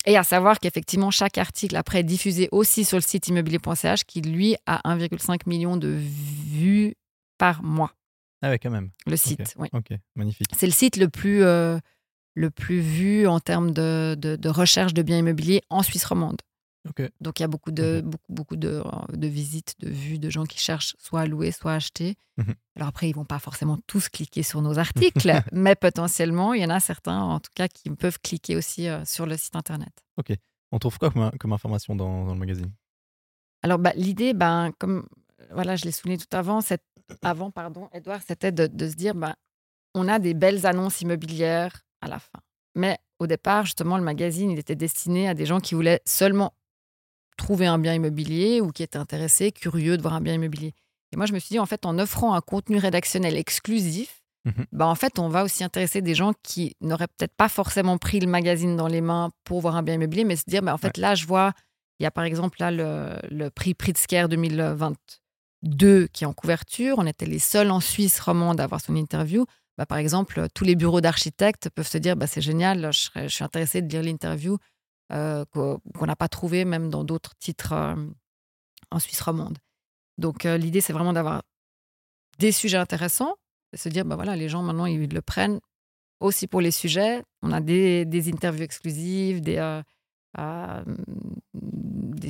Et 0.07 0.17
à 0.17 0.23
savoir 0.23 0.59
qu'effectivement, 0.59 1.11
chaque 1.11 1.39
article 1.39 1.77
après 1.77 2.01
est 2.01 2.05
diffusé 2.05 2.49
aussi 2.53 2.85
sur 2.85 2.97
le 2.97 3.03
site 3.03 3.27
immobilier.ch 3.29 4.05
qui, 4.05 4.21
lui, 4.21 4.57
a 4.67 4.81
1,5 4.93 5.41
million 5.47 5.77
de 5.77 5.89
vues 5.89 6.95
par 7.39 7.63
mois. 7.63 7.93
Ah 8.43 8.51
ouais, 8.51 8.59
quand 8.59 8.71
même. 8.71 8.91
Le 9.07 9.17
site, 9.17 9.55
oui. 9.57 9.69
Ok, 9.73 9.89
magnifique. 10.15 10.49
C'est 10.57 10.67
le 10.67 10.73
site 10.73 10.97
le 10.97 11.09
plus, 11.09 11.43
euh, 11.43 11.79
le 12.37 12.51
plus 12.51 12.81
vu 12.81 13.27
en 13.27 13.41
termes 13.41 13.73
de, 13.73 14.15
de, 14.17 14.37
de, 14.37 14.49
recherche 14.49 14.95
de 14.95 15.03
biens 15.03 15.19
immobiliers 15.19 15.63
en 15.71 15.83
Suisse 15.83 16.05
romande. 16.05 16.41
Donc 17.21 17.41
il 17.41 17.43
y 17.43 17.45
a 17.45 17.49
beaucoup 17.49 17.73
de, 17.73 18.01
beaucoup, 18.01 18.33
beaucoup 18.33 18.57
de, 18.57 18.83
euh, 18.85 19.17
de, 19.17 19.27
visites, 19.27 19.75
de 19.81 19.89
vues, 19.89 20.19
de 20.19 20.31
gens 20.31 20.45
qui 20.45 20.59
cherchent 20.59 20.95
soit 20.99 21.23
à 21.23 21.27
louer, 21.27 21.51
soit 21.51 21.73
à 21.73 21.77
acheter. 21.77 22.15
Mhm. 22.37 22.55
Alors 22.77 22.89
après, 22.89 23.09
ils 23.09 23.15
vont 23.15 23.25
pas 23.25 23.39
forcément 23.39 23.79
tous 23.87 24.09
cliquer 24.09 24.43
sur 24.43 24.63
nos 24.63 24.79
articles, 24.79 25.33
mais 25.53 25.75
potentiellement, 25.75 26.55
il 26.55 26.63
y 26.63 26.65
en 26.65 26.71
a 26.71 26.79
certains, 26.79 27.21
en 27.21 27.41
tout 27.41 27.51
cas, 27.55 27.67
qui 27.67 27.91
peuvent 27.91 28.21
cliquer 28.21 28.55
aussi 28.55 28.89
euh, 28.89 29.05
sur 29.05 29.27
le 29.27 29.37
site 29.37 29.57
internet. 29.57 29.93
Ok. 30.17 30.33
On 30.73 30.79
trouve 30.79 30.99
quoi 30.99 31.11
comme, 31.11 31.53
information 31.53 31.97
dans, 31.97 32.27
dans 32.27 32.35
le 32.35 32.39
magazine? 32.39 32.71
Alors 33.63 33.79
bah, 33.79 33.93
l'idée, 33.97 34.35
ben, 34.35 34.73
comme 34.79 35.07
voilà, 35.51 35.77
je 35.77 35.85
l'ai 35.85 35.93
souligné 35.93 36.19
tout 36.19 36.37
avant, 36.37 36.61
avant 37.23 37.51
pardon, 37.51 37.89
Edouard, 37.93 38.21
c'était 38.27 38.53
de, 38.53 38.67
de, 38.67 38.89
se 38.89 38.95
dire, 38.95 39.15
ben, 39.15 39.35
on 39.95 40.09
a 40.09 40.19
des 40.19 40.35
belles 40.35 40.67
annonces 40.67 41.01
immobilières 41.01 41.86
à 42.01 42.09
la 42.09 42.19
fin. 42.19 42.41
Mais 42.75 42.99
au 43.19 43.27
départ, 43.27 43.65
justement, 43.65 43.97
le 43.97 44.05
magazine, 44.05 44.51
il 44.51 44.59
était 44.59 44.77
destiné 44.77 45.29
à 45.29 45.35
des 45.35 45.47
gens 45.47 45.61
qui 45.61 45.75
voulaient 45.75 46.03
seulement 46.05 46.53
trouver 47.37 47.67
un 47.67 47.79
bien 47.79 47.95
immobilier 47.95 48.61
ou 48.61 48.71
qui 48.71 48.83
étaient 48.83 48.99
intéressés, 48.99 49.53
curieux 49.53 49.97
de 49.97 50.03
voir 50.03 50.15
un 50.15 50.21
bien 50.21 50.35
immobilier. 50.35 50.75
Et 51.13 51.17
moi, 51.17 51.27
je 51.27 51.33
me 51.33 51.39
suis 51.39 51.55
dit, 51.55 51.59
en 51.59 51.67
fait, 51.67 51.87
en 51.87 51.99
offrant 51.99 52.35
un 52.35 52.41
contenu 52.41 52.79
rédactionnel 52.79 53.37
exclusif, 53.37 54.23
mmh 54.45 54.51
bah, 54.73 54.87
en 54.87 54.95
fait, 54.95 55.19
on 55.19 55.29
va 55.29 55.45
aussi 55.45 55.65
intéresser 55.65 56.03
des 56.03 56.15
gens 56.15 56.33
qui 56.43 56.77
n'auraient 56.81 57.09
peut-être 57.09 57.35
pas 57.37 57.49
forcément 57.49 57.99
pris 57.99 58.21
le 58.21 58.27
magazine 58.27 58.77
dans 58.77 58.89
les 58.89 59.01
mains 59.01 59.31
pour 59.45 59.61
voir 59.61 59.77
un 59.77 59.83
bien 59.83 59.95
immobilier, 59.95 60.25
mais 60.25 60.37
se 60.37 60.45
dire, 60.47 60.63
bah, 60.63 60.75
en 60.75 60.79
fait, 60.79 60.97
là, 60.99 61.15
je 61.15 61.27
vois, 61.27 61.53
il 61.99 62.03
y 62.03 62.07
a 62.07 62.11
par 62.11 62.25
exemple 62.25 62.59
là 62.61 62.71
le, 62.71 63.19
le 63.31 63.51
prix 63.51 63.75
Pritzker 63.75 64.29
2022 64.29 66.09
qui 66.09 66.25
est 66.25 66.27
en 66.27 66.33
couverture. 66.33 66.97
On 66.99 67.07
était 67.07 67.27
les 67.27 67.39
seuls 67.39 67.71
en 67.71 67.81
Suisse 67.81 68.21
romande 68.21 68.61
à 68.61 68.65
avoir 68.65 68.81
son 68.81 68.97
interview. 68.97 69.47
Bah, 69.79 69.85
par 69.87 69.99
exemple, 69.99 70.47
tous 70.55 70.65
les 70.65 70.75
bureaux 70.75 71.01
d'architectes 71.01 71.69
peuvent 71.71 71.89
se 71.89 71.99
dire, 71.99 72.17
bah, 72.17 72.27
c'est 72.27 72.41
génial, 72.41 72.91
je, 72.93 73.29
suis 73.29 73.45
intéressé 73.45 73.83
de 73.83 73.89
lire 73.89 74.03
l'interview 74.03 74.57
euh, 75.13 75.45
qu'on 75.53 76.07
n'a 76.07 76.17
pas 76.17 76.29
trouvé 76.29 76.65
même 76.65 76.89
dans 76.89 77.05
d'autres 77.05 77.35
titres 77.39 77.73
euh, 77.73 77.95
en 78.91 78.99
Suisse 78.99 79.21
romande. 79.21 79.59
Donc 80.19 80.47
euh, 80.47 80.57
l'idée, 80.57 80.81
c'est 80.81 80.95
vraiment 80.95 81.13
d'avoir 81.13 81.43
des 82.39 82.53
sujets 82.53 82.79
intéressants 82.79 83.37
et 83.73 83.77
se 83.77 83.89
dire, 83.89 84.05
bah 84.05 84.17
voilà, 84.17 84.35
les 84.35 84.49
gens 84.49 84.63
maintenant, 84.63 84.87
ils 84.87 85.13
le 85.13 85.23
prennent 85.23 85.61
aussi 86.21 86.47
pour 86.47 86.63
les 86.63 86.71
sujets. 86.71 87.23
On 87.43 87.53
a 87.53 87.61
des, 87.61 88.33
interviews 88.33 88.65
exclusives, 88.65 89.43
des, 89.43 89.83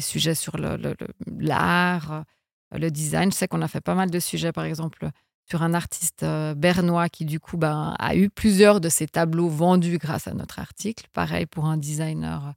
sujets 0.01 0.35
sur 0.35 0.59
l'art, 0.59 0.79
le, 0.79 0.95
le, 2.73 2.79
le, 2.79 2.91
design. 2.91 3.31
Je 3.31 3.37
sais 3.37 3.47
qu'on 3.47 3.63
a 3.63 3.69
fait 3.69 3.81
pas 3.81 3.95
mal 3.95 4.11
de 4.11 4.19
sujets, 4.19 4.53
par 4.53 4.65
exemple, 4.65 5.09
sur 5.49 5.63
un 5.63 5.75
artiste 5.75 6.25
bernois 6.57 7.09
qui, 7.09 7.25
du 7.25 7.41
coup, 7.41 7.57
ben, 7.57 7.95
a 7.99 8.17
eu 8.17 8.29
plusieurs 8.29 8.81
de 8.81 8.89
ses 8.89 9.07
tableaux 9.07 9.49
vendus 9.49 9.99
grâce 9.99 10.27
à 10.27 10.35
notre 10.35 10.59
article. 10.59 11.07
Pareil 11.13 11.47
pour 11.47 11.67
un 11.67 11.77
designer 11.77 12.55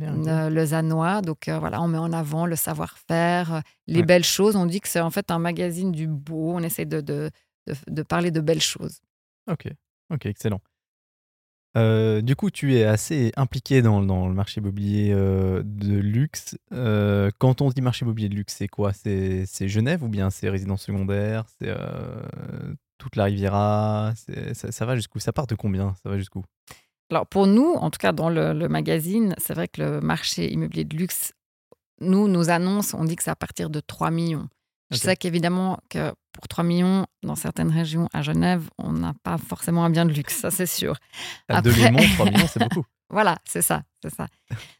euh, 0.00 0.50
lausannois. 0.50 1.22
Donc 1.22 1.48
euh, 1.48 1.58
voilà, 1.58 1.80
on 1.80 1.88
met 1.88 1.98
en 1.98 2.12
avant 2.12 2.46
le 2.46 2.56
savoir-faire, 2.56 3.54
euh, 3.54 3.60
les 3.86 4.02
belles 4.02 4.24
choses. 4.24 4.56
On 4.56 4.66
dit 4.66 4.80
que 4.80 4.88
c'est 4.88 5.00
en 5.00 5.10
fait 5.10 5.30
un 5.30 5.38
magazine 5.38 5.92
du 5.92 6.06
beau. 6.06 6.52
On 6.54 6.60
essaie 6.60 6.84
de, 6.84 7.00
de, 7.00 7.30
de, 7.88 8.02
parler 8.02 8.30
de 8.30 8.40
belles 8.40 8.60
choses. 8.60 9.00
Ok, 9.50 9.68
ok, 10.10 10.26
excellent. 10.26 10.60
Du 11.74 12.36
coup, 12.36 12.50
tu 12.50 12.76
es 12.76 12.84
assez 12.84 13.32
impliqué 13.36 13.82
dans, 13.82 14.00
le 14.00 14.34
marché 14.34 14.60
immobilier 14.60 15.14
de 15.14 15.94
luxe. 15.94 16.56
quand 16.70 17.60
on 17.60 17.68
dit 17.70 17.82
marché 17.82 18.04
immobilier 18.04 18.28
de 18.28 18.34
luxe, 18.34 18.54
c'est 18.58 18.68
quoi? 18.68 18.92
C'est 18.92 19.68
Genève 19.68 20.02
ou 20.02 20.08
bien 20.08 20.30
c'est 20.30 20.48
résidence 20.48 20.82
secondaire? 20.82 21.44
C'est 21.58 21.74
toute 22.98 23.16
la 23.16 23.24
Riviera? 23.24 24.12
Ça, 24.54 24.70
ça, 24.72 24.86
va 24.86 24.96
jusqu'où? 24.96 25.18
Ça 25.18 25.32
part 25.32 25.46
de 25.46 25.54
combien? 25.54 25.94
Ça 26.02 26.08
va 26.08 26.18
jusqu'où? 26.18 26.44
Alors 27.12 27.26
pour 27.26 27.46
nous, 27.46 27.74
en 27.74 27.90
tout 27.90 27.98
cas 27.98 28.12
dans 28.12 28.30
le, 28.30 28.68
magazine, 28.68 29.34
c'est 29.36 29.52
vrai 29.52 29.68
que 29.68 29.82
le 29.82 30.00
marché 30.00 30.50
immobilier 30.50 30.84
de 30.84 30.96
luxe, 30.96 31.34
nous, 32.00 32.26
nos 32.26 32.48
annonces, 32.48 32.94
on 32.94 33.04
dit 33.04 33.16
que 33.16 33.22
c'est 33.22 33.30
à 33.30 33.36
partir 33.36 33.68
de 33.68 33.80
3 33.80 34.10
millions. 34.10 34.48
Je 34.92 34.98
sais 34.98 35.16
qu'évidemment 35.16 35.78
que 35.88 36.12
pour 36.32 36.48
3 36.48 36.64
millions, 36.64 37.06
dans 37.22 37.36
certaines 37.36 37.70
régions 37.70 38.08
à 38.12 38.22
Genève, 38.22 38.68
on 38.78 38.92
n'a 38.92 39.14
pas 39.22 39.38
forcément 39.38 39.84
un 39.84 39.90
bien 39.90 40.06
de 40.06 40.12
luxe, 40.12 40.36
ça 40.36 40.50
c'est 40.50 40.66
sûr. 40.66 40.96
À 41.48 41.58
Après... 41.58 41.72
2 41.90 42.06
3 42.14 42.26
millions, 42.30 42.46
c'est 42.46 42.60
beaucoup. 42.60 42.84
voilà, 43.10 43.38
c'est 43.44 43.62
ça, 43.62 43.82
c'est 44.02 44.14
ça. 44.14 44.28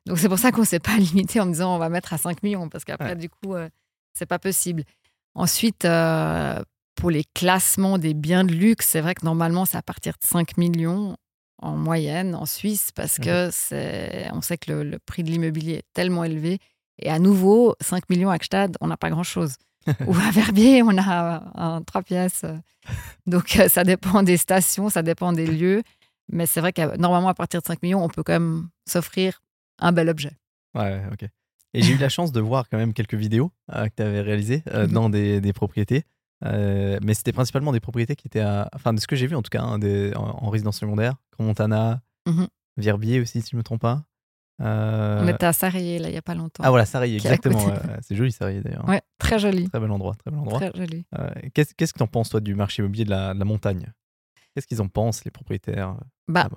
Donc 0.07 0.19
c'est 0.19 0.29
pour 0.29 0.39
ça 0.39 0.53
qu'on 0.53 0.63
ne 0.63 0.67
s'est 0.67 0.81
pas 0.81 0.97
limité 0.99 1.41
en 1.41 1.47
disant 1.47 1.75
on 1.75 1.79
va 1.79 1.89
mettre 1.89 2.13
à 2.13 2.19
5 2.19 2.43
millions, 2.43 2.69
parce 2.69 2.85
qu'après, 2.85 3.17
du 3.17 3.29
coup, 3.29 3.55
euh, 3.55 3.69
c'est 4.15 4.27
pas 4.27 4.39
possible. 4.39 4.85
Ensuite, 5.35 5.85
euh, 5.85 6.63
pour 6.95 7.11
les 7.11 7.25
classements 7.35 7.99
des 7.99 8.15
biens 8.15 8.45
de 8.45 8.53
luxe, 8.53 8.87
c'est 8.89 9.01
vrai 9.01 9.15
que 9.15 9.25
normalement, 9.25 9.65
c'est 9.65 9.79
à 9.79 9.83
partir 9.83 10.13
de 10.15 10.27
5 10.27 10.57
millions 10.59 11.17
en 11.59 11.77
moyenne 11.77 12.35
en 12.35 12.45
Suisse 12.45 12.91
parce 12.93 13.19
mmh 13.19 13.23
que 13.23 13.49
c'est, 13.53 14.29
on 14.33 14.41
sait 14.41 14.59
que 14.59 14.73
le, 14.73 14.99
prix 14.99 15.23
de 15.23 15.31
l'immobilier 15.31 15.75
est 15.75 15.87
tellement 15.95 16.25
élevé. 16.25 16.59
Et 16.99 17.11
à 17.11 17.19
nouveau, 17.19 17.75
5 17.81 18.11
millions 18.11 18.31
à 18.31 18.37
Gstad, 18.37 18.77
on 18.81 18.89
n'a 18.89 18.97
pas 18.97 19.11
grand-chose. 19.11 19.55
Ou 20.07 20.15
à 20.15 20.31
Verbier, 20.31 20.83
on 20.83 20.97
a 20.99 21.53
un, 21.55 21.83
trois 21.83 22.03
pièces. 22.03 22.45
Donc 23.27 23.57
euh, 23.57 23.69
ça 23.69 23.85
dépend 23.85 24.23
des 24.23 24.37
stations, 24.37 24.89
ça 24.89 25.03
dépend 25.03 25.33
des 25.33 25.47
lieux. 25.47 25.83
Mais 26.31 26.47
c'est 26.47 26.61
vrai 26.61 26.73
que 26.73 26.97
normalement, 26.97 27.29
à 27.29 27.35
partir 27.35 27.61
de 27.61 27.67
5 27.67 27.83
millions, 27.83 28.03
on 28.03 28.09
peut 28.09 28.23
quand 28.23 28.33
même 28.33 28.69
s'offrir 28.87 29.43
un 29.79 29.93
bel 29.93 30.09
objet. 30.09 30.33
Ouais, 30.75 31.03
ok. 31.13 31.29
Et 31.75 31.83
j'ai 31.83 31.95
eu 31.95 31.99
la 31.99 32.09
chance 32.09 32.33
de 32.33 32.41
voir 32.41 32.69
quand 32.69 32.77
même 32.77 32.93
quelques 32.93 33.15
vidéos 33.15 33.51
euh, 33.73 33.87
que 33.87 33.95
tu 33.97 34.03
avais 34.03 34.21
réalisées 34.21 34.63
euh, 34.69 34.87
mmh 34.87 34.93
dans 34.93 35.09
des, 35.09 35.41
des 35.41 35.53
propriétés. 35.53 36.05
Euh, 36.45 36.99
mais 37.03 37.15
c'était 37.15 37.33
principalement 37.33 37.73
des 37.73 37.81
propriétés 37.81 38.17
qui 38.17 38.27
étaient 38.27 38.41
à. 38.41 38.69
Enfin, 38.75 38.93
de 38.93 39.01
ce 39.01 39.07
que 39.07 39.17
j'ai 39.17 39.27
vu 39.27 39.37
en 39.37 39.43
tout 39.43 39.51
cas, 39.51 39.63
hein, 39.63 39.79
des, 39.79 40.13
en, 40.17 40.51
résidence 40.51 40.79
secondaire, 40.79 41.17
Grand 41.33 41.45
Montana, 41.45 42.03
mmh 42.27 42.45
Verbier 42.79 43.21
aussi, 43.21 43.43
si 43.43 43.51
je 43.51 43.57
ne 43.57 43.59
me 43.59 43.63
trompe 43.63 43.83
pas. 43.83 44.03
Euh... 44.61 45.21
On 45.23 45.29
était 45.29 45.47
à 45.47 45.53
Sarrier, 45.53 45.99
là, 45.99 46.09
il 46.09 46.13
n'y 46.13 46.19
a 46.19 46.23
pas 46.23 46.35
longtemps. 46.35 46.63
Ah 46.65 46.71
voilà, 46.71 46.85
Sarrier, 46.85 47.17
exactement. 47.17 47.59
c'est 48.03 48.15
joli, 48.15 48.33
Sarrier 48.33 48.61
d'ailleurs. 48.61 48.89
Ouais, 48.89 49.01
très 49.19 49.39
joli. 49.39 49.69
Très 49.69 49.81
bel 49.81 49.91
endroit, 49.91 50.15
très 50.15 50.31
bel 50.31 50.41
endroit. 50.41 50.59
Très 50.59 50.73
joli. 50.75 51.05
Euh, 51.19 51.31
qu'est-ce, 51.55 51.75
qu'est-ce 51.75 51.93
que 51.93 51.99
tu 51.99 52.05
en 52.05 52.09
penses, 52.09 52.31
toi, 52.31 52.41
du 52.41 52.55
marché 52.55 52.83
immobilier 52.83 53.05
de 53.05 53.11
la, 53.11 53.35
de 53.35 53.39
la 53.39 53.45
montagne? 53.45 53.93
Qu'est-ce 54.55 54.67
qu'ils 54.67 54.83
en 54.83 54.89
pensent, 54.89 55.25
les 55.25 55.31
propriétaires 55.31 55.97
bah, 56.29 56.49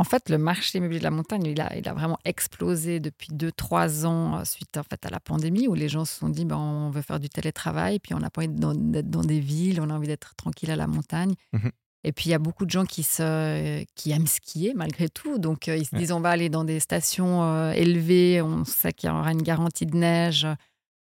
en 0.00 0.04
fait, 0.04 0.28
le 0.28 0.38
marché 0.38 0.78
immobilier 0.78 1.00
de 1.00 1.04
la 1.04 1.10
montagne, 1.10 1.44
il 1.44 1.60
a, 1.60 1.76
il 1.76 1.88
a 1.88 1.92
vraiment 1.92 2.18
explosé 2.24 3.00
depuis 3.00 3.30
2-3 3.32 4.06
ans 4.06 4.38
euh, 4.38 4.44
suite 4.44 4.76
en 4.76 4.84
fait, 4.84 5.04
à 5.04 5.10
la 5.10 5.18
pandémie 5.18 5.66
où 5.66 5.74
les 5.74 5.88
gens 5.88 6.04
se 6.04 6.16
sont 6.16 6.28
dit 6.28 6.44
ben, 6.44 6.56
on 6.56 6.90
veut 6.90 7.02
faire 7.02 7.18
du 7.18 7.28
télétravail, 7.28 7.98
puis 7.98 8.14
on 8.14 8.20
n'a 8.20 8.30
pas 8.30 8.42
envie 8.42 8.48
d'être 8.48 9.10
dans, 9.10 9.24
des 9.24 9.40
villes, 9.40 9.80
on 9.80 9.90
a 9.90 9.94
envie 9.94 10.06
d'être 10.06 10.36
tranquille 10.36 10.70
à 10.70 10.76
la 10.76 10.86
montagne. 10.86 11.34
Mmh 11.52 11.68
Et 12.08 12.12
puis 12.12 12.26
il 12.26 12.30
y 12.30 12.34
a 12.34 12.38
beaucoup 12.38 12.64
de 12.64 12.70
gens 12.70 12.86
qui, 12.86 13.02
se, 13.02 13.84
qui 13.94 14.12
aiment 14.12 14.26
skier 14.26 14.72
malgré 14.74 15.08
tout. 15.10 15.38
Donc 15.38 15.68
euh, 15.68 15.76
ils 15.76 15.86
se 15.86 15.94
disent 15.94 16.12
on 16.12 16.20
va 16.20 16.30
aller 16.30 16.48
dans 16.48 16.64
des 16.64 16.80
stations 16.80 17.42
euh, 17.42 17.72
élevées, 17.72 18.40
on 18.40 18.64
sait 18.64 18.92
qu'il 18.92 19.10
y 19.10 19.12
aura 19.12 19.30
une 19.30 19.42
garantie 19.42 19.84
de 19.84 19.96
neige. 19.96 20.46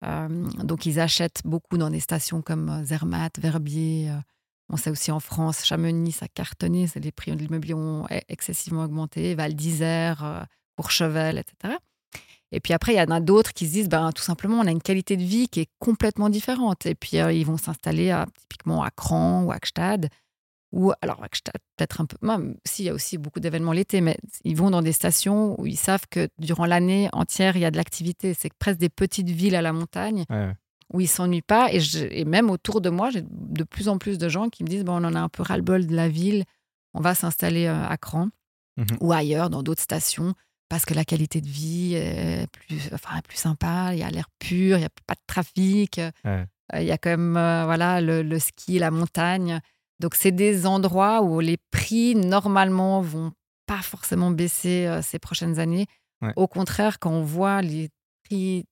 donc 0.02 0.86
ils 0.86 1.00
achètent 1.00 1.42
beaucoup 1.44 1.78
dans 1.78 1.90
des 1.90 2.00
stations 2.00 2.42
comme 2.42 2.84
Zermatt, 2.86 3.38
Verbier. 3.40 4.10
On 4.70 4.78
sait 4.78 4.90
aussi 4.90 5.12
en 5.12 5.20
France, 5.20 5.64
Chamonix, 5.64 6.12
ça 6.12 6.28
cartonné, 6.28 6.88
les 6.96 7.12
prix 7.12 7.32
de 7.32 7.38
l'immobilier 7.38 7.76
ont 7.76 8.06
e-, 8.06 8.22
excessivement 8.30 8.84
augmenté, 8.84 9.36
Val 9.36 9.54
d'Isère, 9.54 10.24
euh, 10.24 10.44
Courchevel, 10.76 11.38
etc. 11.38 11.76
Et 12.52 12.60
puis 12.60 12.74
après, 12.74 12.94
il 12.94 12.98
y 12.98 13.02
en 13.02 13.12
a 13.12 13.20
d'autres 13.20 13.54
qui 13.54 13.68
se 13.68 13.74
disent, 13.74 13.90
ben, 13.90 14.12
tout 14.12 14.24
simplement, 14.24 14.60
on 14.60 14.68
a 14.68 14.72
une 14.72 14.82
qualité 14.82 15.18
de 15.18 15.24
vie 15.24 15.50
qui 15.50 15.60
est 15.62 15.70
complètement 15.80 16.30
différente. 16.30 16.86
Et 16.86 16.96
puis, 16.96 17.20
euh, 17.20 17.32
ils 17.32 17.46
vont 17.46 17.58
s'installer 17.58 18.16
typiquement 18.40 18.84
à 18.84 18.92
Cran 18.92 19.44
ou 19.44 19.52
à 19.52 19.58
Gstad. 19.58 20.10
Ou 20.72 20.92
alors, 21.02 21.22
peut-être 21.78 22.02
un 22.02 22.06
peu. 22.06 22.18
Même 22.22 22.56
s'il 22.66 22.86
y 22.86 22.90
a 22.90 22.94
aussi 22.94 23.18
beaucoup 23.18 23.40
d'événements 23.40 23.72
l'été, 23.72 24.02
mais 24.02 24.18
ils 24.44 24.58
vont 24.58 24.72
dans 24.72 24.82
des 24.82 24.92
stations 24.92 25.60
où 25.60 25.66
ils 25.66 25.78
savent 25.78 26.06
que 26.10 26.28
durant 26.38 26.66
l'année 26.66 27.10
entière, 27.14 27.56
il 27.56 27.62
y 27.62 27.66
a 27.66 27.72
de 27.72 27.78
l'activité. 27.78 28.34
C'est 28.34 28.54
presque 28.54 28.80
des 28.80 28.90
petites 28.90 29.30
villes 29.30 29.56
à 29.56 29.62
la 29.62 29.72
montagne 29.72 30.26
où 30.94 31.02
ils 31.02 31.08
s'ennuient 31.08 31.42
pas. 31.42 31.70
Et, 31.72 31.80
et, 32.12 32.26
même 32.26 32.50
autour 32.50 32.82
de 32.82 32.90
moi, 32.90 33.10
j'ai 33.10 33.24
de 33.24 33.64
plus 33.64 33.88
en 33.88 33.98
plus 33.98 34.18
de 34.18 34.30
gens 34.30 34.50
qui 34.50 34.64
me 34.64 34.70
disent 34.70 34.84
bon, 34.84 35.02
on 35.02 35.08
en 35.08 35.16
a 35.16 35.20
un 35.20 35.30
peu 35.30 35.44
ras-le-bol 35.44 35.88
de 35.88 35.96
la 35.96 36.10
ville, 36.10 36.44
on 36.94 37.02
va 37.02 37.16
s'installer 37.16 37.68
euh, 37.68 37.88
à 37.88 37.98
Cran 37.98 38.30
mmh 38.78 38.84
ou 39.00 39.14
ailleurs, 39.14 39.50
dans 39.50 39.64
d'autres 39.64 39.82
stations, 39.82 40.34
parce 40.68 40.84
que 40.84 40.94
la 40.94 41.06
qualité 41.06 41.40
de 41.40 41.48
vie 41.48 41.94
est 41.96 42.48
plus, 42.52 42.90
enfin, 42.94 43.22
plus 43.22 43.38
sympa, 43.38 43.92
il 43.94 44.00
y 44.00 44.04
a 44.04 44.10
l'air 44.10 44.28
pur, 44.38 44.76
il 44.76 44.80
n'y 44.80 44.86
a 44.86 44.90
pas 45.08 45.14
de 45.14 45.22
trafic, 45.28 46.00
euh, 46.00 46.46
il 46.74 46.84
y 46.84 46.92
a 46.92 46.98
quand 46.98 47.12
même 47.12 47.38
euh, 47.38 47.64
voilà, 47.64 48.02
le, 48.02 48.40
ski, 48.40 48.80
la 48.80 48.92
montagne. 48.92 49.62
Donc, 50.00 50.16
c'est 50.16 50.32
des 50.32 50.66
endroits 50.66 51.22
où 51.22 51.40
les 51.40 51.58
prix, 51.72 52.16
normalement, 52.16 53.02
vont 53.02 53.32
pas 53.66 53.82
forcément 53.82 54.32
baisser 54.32 55.00
ces 55.02 55.20
prochaines 55.20 55.60
années. 55.60 55.88
Au 56.36 56.48
contraire, 56.48 57.00
quand 57.00 57.12
on 57.12 57.24
voit 57.24 57.62
les 57.62 57.90
prix 58.24 58.66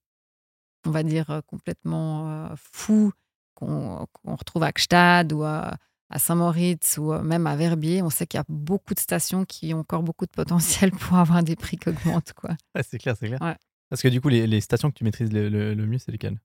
on 0.86 0.90
va 0.90 1.02
dire, 1.02 1.30
euh, 1.30 1.40
complètement 1.46 2.30
euh, 2.30 2.54
fou 2.56 3.12
qu'on 3.54 4.06
retrouve 4.24 4.62
à 4.64 4.72
Gstad 4.76 5.32
ou 5.32 5.44
à, 5.44 5.76
Saint-Moritz 6.16 6.98
ou 6.98 7.12
euh, 7.12 7.22
même 7.22 7.46
à 7.46 7.56
Verbier, 7.56 8.02
on 8.02 8.10
sait 8.10 8.26
qu'il 8.26 8.38
y 8.38 8.40
a 8.40 8.44
beaucoup 8.48 8.94
de 8.94 9.00
stations 9.00 9.44
qui 9.44 9.74
ont 9.74 9.80
encore 9.80 10.02
beaucoup 10.02 10.26
de 10.26 10.30
potentiel 10.30 10.90
pour 10.92 11.16
avoir 11.16 11.42
des 11.42 11.56
prix 11.56 11.76
qui 11.76 11.88
augmentent. 11.88 12.32
Quoi. 12.34 12.50
c'est 12.82 12.98
clair, 12.98 13.16
c'est 13.18 13.26
clair. 13.26 13.56
Parce 13.90 14.02
que 14.02 14.08
du 14.08 14.20
coup, 14.20 14.28
les, 14.28 14.60
stations 14.60 14.90
que 14.90 14.96
tu 14.96 15.04
maîtrises 15.04 15.32
le 15.32 15.74
mieux, 15.74 15.98
c'est 15.98 16.12
lesquelles? 16.12 16.38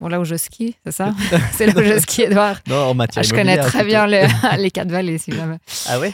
Bon, 0.00 0.08
là 0.08 0.18
où 0.20 0.24
je 0.24 0.34
skie, 0.34 0.76
c'est 0.84 0.92
ça? 0.92 1.14
C'est 1.52 1.66
là 1.66 1.72
où 1.76 1.82
je 1.82 1.98
skie, 2.00 2.22
Edouard. 2.22 2.60
Non, 2.68 2.86
en 2.86 2.94
matière 2.94 3.22
ah, 3.24 3.28
Je 3.28 3.32
connais 3.32 3.56
très 3.58 3.84
bien 3.84 4.06
les, 4.06 4.26
les 4.58 4.70
quatre 4.70 4.90
vallées, 4.90 5.18
si 5.18 5.30
jamais. 5.32 5.58
Ah 5.88 6.00
ouais? 6.00 6.12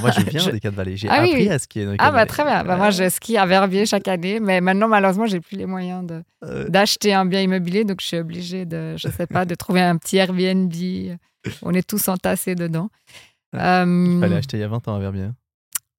Moi, 0.00 0.10
je 0.12 0.22
viens 0.22 0.50
des 0.50 0.60
quatre 0.60 0.74
vallées. 0.74 0.96
J'ai 0.96 1.08
ah, 1.08 1.16
appris 1.16 1.50
à 1.50 1.58
skier 1.58 1.84
dans 1.84 1.92
les 1.92 1.98
Ah, 2.00 2.10
bah 2.10 2.24
très 2.24 2.44
bien. 2.44 2.64
Bah, 2.64 2.76
moi, 2.76 2.90
je 2.90 3.08
skie 3.08 3.36
à 3.36 3.44
Verbier 3.44 3.84
chaque 3.84 4.08
année, 4.08 4.40
mais 4.40 4.60
maintenant, 4.60 4.88
malheureusement, 4.88 5.26
j'ai 5.26 5.40
plus 5.40 5.56
les 5.56 5.66
moyens 5.66 6.06
euh. 6.44 6.68
d'acheter 6.68 7.12
un 7.12 7.26
bien 7.26 7.42
immobilier, 7.42 7.84
donc 7.84 8.00
je 8.00 8.06
suis 8.06 8.18
obligée 8.18 8.64
de, 8.64 8.94
je 8.96 9.08
sais 9.08 9.26
pas, 9.26 9.44
de 9.44 9.54
trouver 9.54 9.82
un 9.82 9.96
petit 9.96 10.16
Airbnb. 10.16 10.72
On 11.62 11.74
est 11.74 11.86
tous 11.86 12.08
entassés 12.08 12.54
dedans. 12.54 12.88
Il 13.52 13.58
fallait 13.58 14.34
euh, 14.34 14.38
acheter 14.38 14.56
il 14.58 14.60
y 14.60 14.64
a 14.64 14.68
20 14.68 14.88
ans 14.88 14.96
à 14.96 14.98
Verbier. 14.98 15.28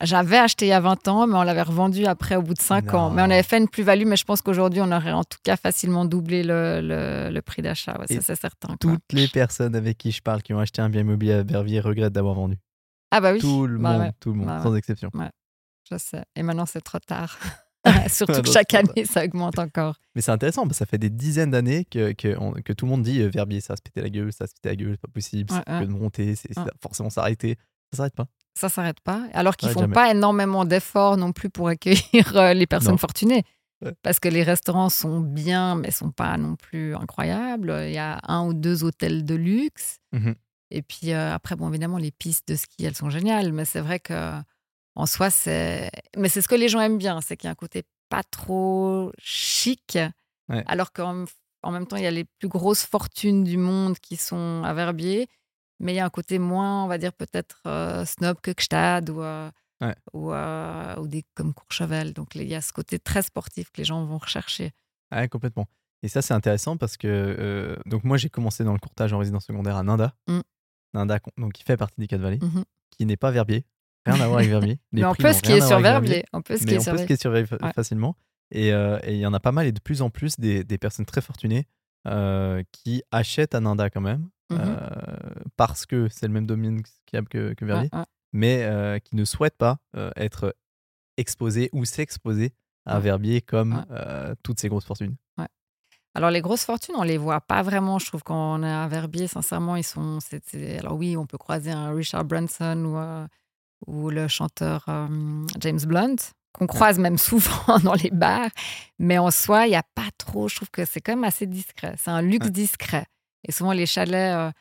J'avais 0.02 0.38
acheté 0.38 0.66
il 0.66 0.70
y 0.70 0.74
a 0.74 0.80
20 0.80 1.08
ans, 1.10 1.28
mais 1.28 1.36
on 1.36 1.44
l'avait 1.44 1.62
revendu 1.62 2.06
après 2.06 2.36
au 2.38 2.42
bout 2.42 2.54
de 2.54 2.62
5 2.62 2.94
ans. 2.94 3.10
Mais 3.10 3.22
on 3.22 3.26
avait 3.26 3.44
fait 3.44 3.58
une 3.58 3.68
plus-value, 3.68 4.06
mais 4.06 4.16
je 4.16 4.24
pense 4.24 4.42
qu'aujourd'hui, 4.42 4.80
on 4.82 4.92
aurait 4.94 5.12
en 5.12 5.26
tout 5.26 5.40
cas 5.44 5.58
facilement 5.58 6.06
doublé 6.06 6.42
le, 6.44 6.80
le- 6.82 7.30
le 7.34 7.42
prix 7.42 7.62
d'achat. 7.62 8.00
Ouais, 8.00 8.08
ça, 8.08 8.22
c'est 8.22 8.36
certain. 8.40 8.68
quoi. 8.70 8.78
Toutes 8.80 9.12
les 9.14 9.28
personnes 9.28 9.76
avec 9.76 9.98
qui 9.98 10.12
je 10.12 10.22
parle 10.22 10.42
qui 10.42 10.54
ont 10.54 10.60
acheté 10.60 10.82
un 10.82 10.90
bien 10.90 11.02
immobilier 11.02 11.34
à 11.34 11.44
Verviers 11.44 11.82
regrettent 11.82 12.14
d'avoir 12.14 12.36
vendu. 12.36 12.58
Ah 13.12 13.20
bah 13.20 13.34
oui, 13.34 13.40
Tout 13.40 13.68
le 13.68 13.78
Bah 13.78 13.92
monde, 13.94 14.02
ouais. 14.04 14.12
tout 14.22 14.30
le 14.30 14.36
monde, 14.38 14.48
Bah 14.48 14.62
sans 14.64 14.74
exception. 14.76 15.12
je 15.92 15.98
sais. 15.98 16.24
Et 16.36 16.44
maintenant, 16.44 16.66
c'est 16.66 16.82
trop 16.82 17.00
tard. 17.00 17.38
Surtout 18.10 18.42
que 18.42 18.52
chaque 18.52 18.74
année, 18.74 19.04
ça 19.06 19.24
augmente 19.26 19.58
encore. 19.60 19.96
Mais 20.16 20.22
c'est 20.22 20.32
intéressant, 20.32 20.62
parce 20.64 20.74
que 20.74 20.78
ça 20.78 20.86
fait 20.86 20.98
des 20.98 21.10
dizaines 21.10 21.52
d'années 21.52 21.86
que, 21.86 22.12
que, 22.14 22.38
on- 22.38 22.52
que 22.54 22.72
tout 22.74 22.86
le 22.86 22.92
monde 22.92 23.04
dit 23.04 23.22
euh, 23.22 23.30
Verbier, 23.30 23.62
ça 23.62 23.74
va 23.74 23.78
se 23.78 23.82
péter 23.82 24.02
la 24.02 24.10
gueule, 24.10 24.32
ça 24.32 24.44
va 24.44 24.48
se 24.48 24.54
péter 24.54 24.70
la 24.70 24.76
gueule, 24.76 24.92
c'est 24.92 25.02
pas 25.02 25.12
possible, 25.14 25.50
que 25.66 25.84
de 25.86 25.90
monter, 25.92 26.36
c'est 26.36 26.50
forcément 26.82 27.10
s'arrêter. 27.10 27.58
Ça 27.92 27.98
s'arrête 27.98 28.16
pas. 28.16 28.28
Ça 28.56 28.70
s'arrête 28.70 29.00
pas. 29.00 29.24
Alors 29.34 29.56
qu'ils 29.56 29.70
Ouais, 29.70 29.74
font 29.74 29.82
jamais. 29.82 29.94
pas 29.94 30.12
énormément 30.12 30.66
d'efforts 30.66 31.18
non 31.18 31.32
plus 31.32 31.50
pour 31.50 31.68
accueillir 31.70 32.36
euh, 32.36 32.54
les 32.54 32.68
personnes 32.68 32.92
Non. 32.92 32.98
fortunées. 32.98 33.44
Ouais. 33.82 33.94
Parce 34.04 34.20
que 34.20 34.28
les 34.28 34.44
restaurants 34.44 34.90
sont 34.90 35.22
bien, 35.22 35.76
mais 35.76 35.92
sont 35.92 36.12
pas 36.12 36.36
non 36.38 36.56
plus 36.58 36.96
incroyables. 36.96 37.74
Il 37.86 37.94
y 37.94 37.98
a 37.98 38.20
un 38.28 38.46
ou 38.46 38.54
deux 38.54 38.84
hôtels 38.84 39.24
de 39.24 39.36
luxe. 39.36 40.00
Mhm. 40.12 40.36
Et 40.72 40.82
puis 40.82 41.14
euh, 41.14 41.34
après, 41.34 41.56
bon, 41.56 41.70
évidemment, 41.70 41.98
les 41.98 42.12
pistes 42.12 42.48
de 42.50 42.56
ski, 42.56 42.84
elles 42.86 42.96
sont 42.96 43.10
géniales. 43.10 43.54
Mais 43.54 43.64
c'est 43.66 43.80
vrai 43.80 44.00
que 44.00 44.34
en 44.96 45.06
soi, 45.06 45.30
c'est. 45.30 45.90
Mais 46.18 46.28
c'est 46.28 46.42
ce 46.42 46.48
que 46.50 46.56
les 46.56 46.68
gens 46.68 46.82
aiment 46.82 46.98
bien, 46.98 47.22
c'est 47.22 47.38
qu'il 47.38 47.48
y 47.48 47.50
a 47.50 47.52
un 47.52 47.56
côté 47.56 47.84
pas 48.10 48.24
trop 48.24 49.12
chic. 49.18 49.98
Ouais. 50.50 50.64
Alors 50.68 50.92
qu'en 50.92 51.24
en 51.64 51.72
même 51.72 51.88
temps, 51.88 51.96
il 51.96 52.04
y 52.04 52.08
a 52.08 52.12
les 52.12 52.26
plus 52.26 52.48
grosses 52.50 52.84
fortunes 52.86 53.44
du 53.46 53.58
monde 53.58 53.98
qui 54.00 54.18
sont 54.18 54.62
à 54.66 54.74
Verbier. 54.74 55.28
Mais 55.80 55.94
il 55.94 55.96
y 55.96 56.00
a 56.00 56.06
un 56.06 56.10
côté 56.10 56.40
moins, 56.40 56.84
on 56.84 56.88
va 56.88 56.98
dire, 56.98 57.14
peut-être 57.14 57.62
euh, 57.66 58.04
snob 58.06 58.40
que 58.42 58.52
Gstad 58.58 59.10
ou, 59.10 59.22
euh, 59.22 59.50
Ouais. 59.82 59.96
ou, 60.14 60.34
euh, 60.34 60.96
ou 60.98 61.08
des 61.08 61.24
comme 61.36 61.54
Courchevel. 61.54 62.14
Donc 62.14 62.36
il 62.36 62.44
y 62.50 62.56
a 62.56 62.60
ce 62.62 62.74
côté 62.74 63.00
très 63.00 63.22
sportif 63.22 63.72
que 63.72 63.78
les 63.78 63.86
gens 63.86 64.04
vont 64.06 64.18
rechercher. 64.18 64.72
Ouais, 65.14 65.30
complètement. 65.30 65.68
Et 66.04 66.10
ça, 66.10 66.22
c'est 66.22 66.34
intéressant 66.34 66.76
parce 66.78 66.98
que 66.98 67.78
donc 67.86 68.04
moi, 68.04 68.18
j'ai 68.18 68.30
commencé 68.30 68.64
dans 68.66 68.74
le 68.74 68.80
courtage 68.80 69.14
en 69.14 69.18
résidence 69.20 69.46
secondaire 69.46 69.78
à 69.78 69.84
Nanda. 69.84 70.14
Mm. 70.28 70.40
Nanda, 70.94 71.20
donc, 71.38 71.54
qui 71.54 71.64
fait 71.64 71.78
partie 71.78 72.00
des 72.00 72.08
Quatre 72.08 72.22
Vallées, 72.22 72.40
Mhm. 72.42 72.64
qui 72.92 73.06
n'est 73.06 73.18
pas 73.18 73.32
Verbier. 73.32 73.66
Rien 74.06 74.20
à 74.22 74.28
voir 74.28 74.40
avec 74.40 74.50
Verbier. 74.50 74.80
Les 74.92 75.02
Mais 75.02 75.08
on 75.08 75.14
peut 75.14 75.32
skier 75.34 75.56
rien 75.56 75.64
à 75.64 75.68
sur 75.68 75.80
Verbier. 75.80 76.26
On 76.34 76.42
peut 76.42 76.54
Mais 76.56 76.60
skier 76.60 76.78
on 76.80 76.82
sur 77.18 77.32
Verbier. 77.32 77.58
Ouais. 77.62 77.74
facilement. 77.74 78.16
Et 78.52 78.70
il 78.70 79.16
y 79.18 79.26
en 79.26 79.34
a 79.34 79.40
pas 79.40 79.52
mal 79.52 79.66
et 79.68 79.72
de 79.72 79.80
plus 79.80 80.02
en 80.02 80.10
plus 80.10 80.40
des, 80.40 80.64
des 80.64 80.78
personnes 80.78 81.06
très 81.06 81.22
fortunées 81.22 81.68
qui 82.72 83.04
achètent 83.12 83.56
à 83.56 83.60
Nanda 83.60 83.90
quand 83.90 84.02
même. 84.02 84.30
Euh, 84.52 84.78
parce 85.58 85.86
que 85.86 86.08
c'est 86.10 86.26
le 86.28 86.34
même 86.34 86.46
domaine 86.48 86.82
que, 87.12 87.54
que 87.54 87.66
Verbier, 87.66 87.90
Ouais, 87.94 88.00
ouais. 88.00 88.06
mais 88.34 88.64
euh, 88.64 88.98
qui 89.00 89.16
ne 89.16 89.26
souhaitent 89.26 89.58
pas 89.58 89.78
euh, 89.96 90.10
être 90.16 90.56
exposés 91.18 91.70
ou 91.74 91.86
s'exposer 91.86 92.54
à 92.86 92.96
Ouais. 92.96 93.02
Verbier 93.04 93.42
comme 93.42 93.86
toutes 94.44 94.60
ces 94.60 94.70
grosses 94.70 94.86
fortunes. 94.86 95.16
Alors, 96.16 96.32
les 96.32 96.42
grosses 96.42 96.66
fortunes, 96.66 96.96
on 96.98 97.04
les 97.04 97.18
voit 97.20 97.40
pas 97.40 97.62
vraiment. 97.62 98.00
Je 98.00 98.08
trouve 98.08 98.24
qu'on 98.24 98.64
est 98.64 98.72
à 98.72 98.88
Verbier, 98.88 99.28
sincèrement, 99.28 99.76
ils 99.76 99.84
sont. 99.84 100.18
Alors, 100.80 100.98
oui, 100.98 101.16
on 101.16 101.28
peut 101.28 101.38
croiser 101.38 101.70
un 101.72 101.92
Richard 101.94 102.26
Branson 102.26 103.30
ou, 103.88 103.92
ou 103.94 104.10
le 104.10 104.28
chanteur 104.28 104.86
James 105.60 105.80
Blunt, 105.86 106.16
qu'on 106.52 106.66
croise 106.66 106.98
même 106.98 107.18
souvent 107.30 107.78
dans 107.84 107.94
les 107.94 108.10
bars. 108.10 108.50
Mais 108.98 109.20
en 109.20 109.30
soi, 109.30 109.68
il 109.68 109.70
n'y 109.70 109.76
a 109.76 109.84
pas 109.94 110.10
trop. 110.18 110.48
Je 110.48 110.56
trouve 110.56 110.72
que 110.72 110.84
c'est 110.84 111.00
quand 111.00 111.12
même 111.12 111.24
assez 111.24 111.46
discret. 111.46 111.94
C'est 112.00 112.10
un 112.12 112.24
luxe 112.24 112.50
discret. 112.50 113.06
Et 113.48 113.52
souvent, 113.52 113.72
les 113.72 113.86
chalets 113.86 114.36
euh, 114.36 114.52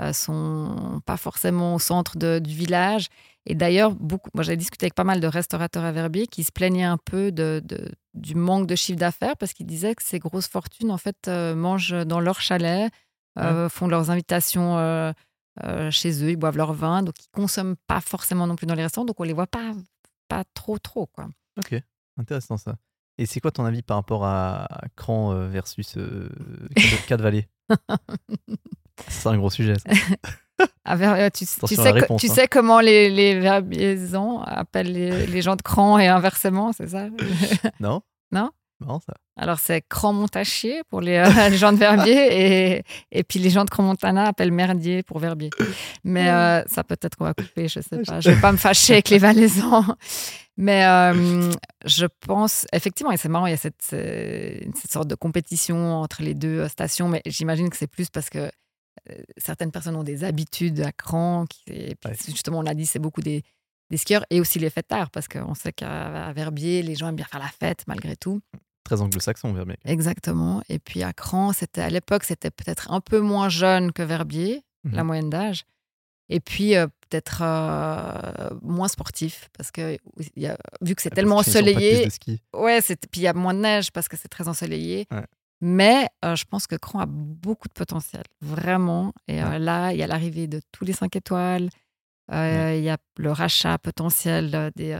euh, 0.00 0.12
sont 0.12 1.00
pas 1.06 1.16
forcément 1.16 1.74
au 1.74 1.78
centre 1.78 2.18
de- 2.18 2.38
du 2.38 2.54
village. 2.54 3.08
Et 3.46 3.54
d'ailleurs, 3.54 3.92
beaucoup. 3.94 4.28
Moi, 4.34 4.42
j'ai 4.42 4.56
discuté 4.56 4.84
avec 4.86 4.94
pas 4.94 5.04
mal 5.04 5.20
de 5.20 5.26
restaurateurs 5.26 5.84
à 5.84 5.92
Verbier 5.92 6.26
qui 6.26 6.44
se 6.44 6.52
plaignaient 6.52 6.84
un 6.84 6.98
peu 6.98 7.32
de, 7.32 7.62
de- 7.64 7.92
du 8.14 8.34
manque 8.34 8.66
de 8.66 8.74
chiffre 8.74 8.98
d'affaires 8.98 9.36
parce 9.36 9.52
qu'ils 9.52 9.66
disaient 9.66 9.94
que 9.94 10.02
ces 10.02 10.18
grosses 10.18 10.48
fortunes, 10.48 10.90
en 10.90 10.98
fait, 10.98 11.16
euh, 11.28 11.54
mangent 11.54 11.94
dans 12.06 12.20
leur 12.20 12.40
chalet, 12.40 12.90
euh, 13.38 13.68
font 13.68 13.86
leurs 13.88 14.10
invitations 14.10 14.76
chez 15.90 16.22
eux, 16.22 16.30
ils 16.30 16.36
boivent 16.36 16.58
leur 16.58 16.74
vin, 16.74 17.02
donc 17.02 17.14
ils 17.22 17.28
consomment 17.32 17.76
pas 17.86 18.02
forcément 18.02 18.46
non 18.46 18.56
plus 18.56 18.66
dans 18.66 18.74
les 18.74 18.82
restaurants, 18.82 19.06
donc 19.06 19.18
on 19.20 19.22
les 19.24 19.32
voit 19.32 19.46
pas, 19.46 19.72
pas 20.28 20.42
trop, 20.52 20.78
trop, 20.78 21.06
quoi. 21.06 21.28
Ok, 21.58 21.74
intéressant 22.18 22.58
ça. 22.58 22.76
Et 23.16 23.24
c'est 23.24 23.40
quoi 23.40 23.50
ton 23.50 23.64
avis 23.64 23.80
par 23.80 23.96
rapport 23.96 24.26
à 24.26 24.68
Cran 24.96 25.34
versus 25.48 25.96
Vallées 27.08 27.48
C'est 29.08 29.28
un 29.28 29.36
gros 29.36 29.50
sujet. 29.50 29.74
Ça. 29.78 29.90
Ver- 30.96 31.12
euh, 31.14 31.28
tu, 31.30 31.44
sais, 31.44 31.90
réponse, 31.90 32.20
tu 32.20 32.30
hein. 32.30 32.34
sais 32.34 32.48
comment 32.48 32.80
les, 32.80 33.10
les 33.10 33.38
verbiaisans 33.38 34.40
appellent 34.42 34.92
les, 34.92 35.26
les 35.26 35.42
gens 35.42 35.54
de 35.56 35.62
Cran 35.62 35.98
et 35.98 36.06
inversement, 36.08 36.72
c'est 36.72 36.88
ça? 36.88 37.08
Non 37.80 38.02
Non? 38.32 38.50
Ça. 38.80 39.14
Alors, 39.36 39.58
c'est 39.58 39.82
Cran-Montachier 39.88 40.82
pour 40.90 41.00
les, 41.00 41.16
euh, 41.16 41.48
les 41.48 41.56
gens 41.58 41.72
de 41.72 41.78
Verbier 41.78 42.74
et, 42.76 42.82
et 43.10 43.24
puis 43.24 43.38
les 43.38 43.50
gens 43.50 43.64
de 43.64 43.70
Cran-Montana 43.70 44.24
appellent 44.26 44.52
Merdier 44.52 45.02
pour 45.02 45.18
Verbier. 45.18 45.50
Mais 46.04 46.28
euh, 46.30 46.62
ça 46.66 46.84
peut-être 46.84 47.16
qu'on 47.16 47.24
va 47.24 47.34
couper, 47.34 47.68
je 47.68 47.80
sais 47.80 48.02
pas. 48.04 48.20
Je 48.20 48.30
vais 48.30 48.40
pas 48.40 48.52
me 48.52 48.56
fâcher 48.58 48.94
avec 48.94 49.08
les 49.08 49.18
Valaisans. 49.18 49.84
Mais 50.58 50.86
euh, 50.86 51.50
je 51.84 52.06
pense, 52.26 52.66
effectivement, 52.72 53.12
et 53.12 53.16
c'est 53.18 53.28
marrant, 53.28 53.46
il 53.46 53.50
y 53.50 53.54
a 53.54 53.58
cette, 53.58 53.82
cette 53.82 54.90
sorte 54.90 55.08
de 55.08 55.14
compétition 55.14 55.96
entre 55.96 56.22
les 56.22 56.34
deux 56.34 56.66
stations, 56.68 57.08
mais 57.08 57.20
j'imagine 57.26 57.68
que 57.70 57.76
c'est 57.76 57.86
plus 57.86 58.08
parce 58.10 58.30
que 58.30 58.50
certaines 59.36 59.70
personnes 59.70 59.96
ont 59.96 60.02
des 60.04 60.24
habitudes 60.24 60.80
à 60.80 60.92
Cran. 60.92 61.44
Qui, 61.46 61.62
et 61.68 61.94
puis 61.94 62.10
Ouais. 62.10 62.16
justement, 62.28 62.58
on 62.58 62.62
l'a 62.62 62.74
dit, 62.74 62.86
c'est 62.86 62.98
beaucoup 62.98 63.20
des, 63.20 63.42
des 63.90 63.96
skieurs 63.98 64.24
et 64.30 64.40
aussi 64.40 64.58
les 64.58 64.70
fêtards, 64.70 65.10
parce 65.10 65.28
qu'on 65.28 65.54
sait 65.54 65.72
qu'à 65.72 66.32
Verbier, 66.32 66.82
les 66.82 66.94
gens 66.94 67.08
aiment 67.08 67.16
bien 67.16 67.26
faire 67.26 67.38
la 67.40 67.48
fête 67.48 67.84
malgré 67.86 68.16
tout. 68.16 68.40
Très 68.86 69.02
anglo-saxon, 69.02 69.52
Verbier. 69.52 69.76
Exactement. 69.84 70.62
Et 70.68 70.78
puis 70.78 71.02
à 71.02 71.12
Cran, 71.12 71.52
c'était 71.52 71.82
à 71.82 71.90
l'époque, 71.90 72.24
c'était 72.24 72.50
peut-être 72.50 72.90
un 72.92 73.00
peu 73.00 73.20
moins 73.20 73.48
jeune 73.48 73.92
que 73.92 74.02
Verbier, 74.02 74.62
la 74.84 75.02
Mhm. 75.02 75.06
moyenne 75.06 75.30
d'âge. 75.30 75.64
Et 76.28 76.40
puis 76.40 76.74
euh, 76.76 76.86
peut-être 77.08 77.40
euh, 77.42 78.50
moins 78.62 78.88
sportif, 78.88 79.48
parce 79.56 79.70
que 79.70 79.96
il 80.36 80.42
y 80.42 80.46
a- 80.46 80.56
vu 80.80 80.94
que 80.94 81.02
c'est 81.02 81.10
Parce 81.10 81.16
tellement 81.16 81.36
ensoleillé, 81.36 82.04
de 82.06 82.10
ski. 82.10 82.40
ouais, 82.54 82.80
puis 82.80 83.20
il 83.20 83.22
y 83.22 83.28
a 83.28 83.32
moins 83.32 83.54
de 83.54 83.60
neige 83.60 83.90
parce 83.92 84.08
que 84.08 84.16
c'est 84.16 84.28
très 84.28 84.48
ensoleillé. 84.48 85.06
Ouais. 85.12 85.24
Mais 85.60 86.08
euh, 86.24 86.34
je 86.36 86.44
pense 86.44 86.66
que 86.66 86.76
Cran 86.76 86.98
a 87.00 87.06
beaucoup 87.06 87.68
de 87.68 87.72
potentiel, 87.74 88.24
vraiment. 88.40 89.12
Et 89.28 89.42
Ouais. 89.42 89.58
là, 89.58 89.92
il 89.92 89.98
y 89.98 90.02
a 90.02 90.06
l'arrivée 90.06 90.46
de 90.48 90.60
tous 90.72 90.84
les 90.84 90.92
5 90.92 91.14
étoiles. 91.16 91.68
Il 92.32 92.82
y 92.82 92.88
a 92.90 92.98
le 93.18 93.30
rachat 93.32 93.78
potentiel 93.78 94.72
des, 94.74 94.92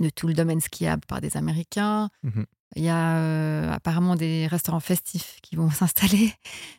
de 0.00 0.10
tout 0.10 0.26
le 0.28 0.34
domaine 0.34 0.60
skiable 0.60 1.02
par 1.06 1.20
des 1.20 1.36
Américains. 1.36 2.08
Mhm. 2.22 2.46
Il 2.76 2.82
y 2.82 2.88
a 2.88 3.18
euh, 3.18 3.70
apparemment 3.72 4.16
des 4.16 4.48
restaurants 4.48 4.80
festifs 4.80 5.36
qui 5.42 5.54
vont 5.54 5.70
s'installer. 5.70 6.32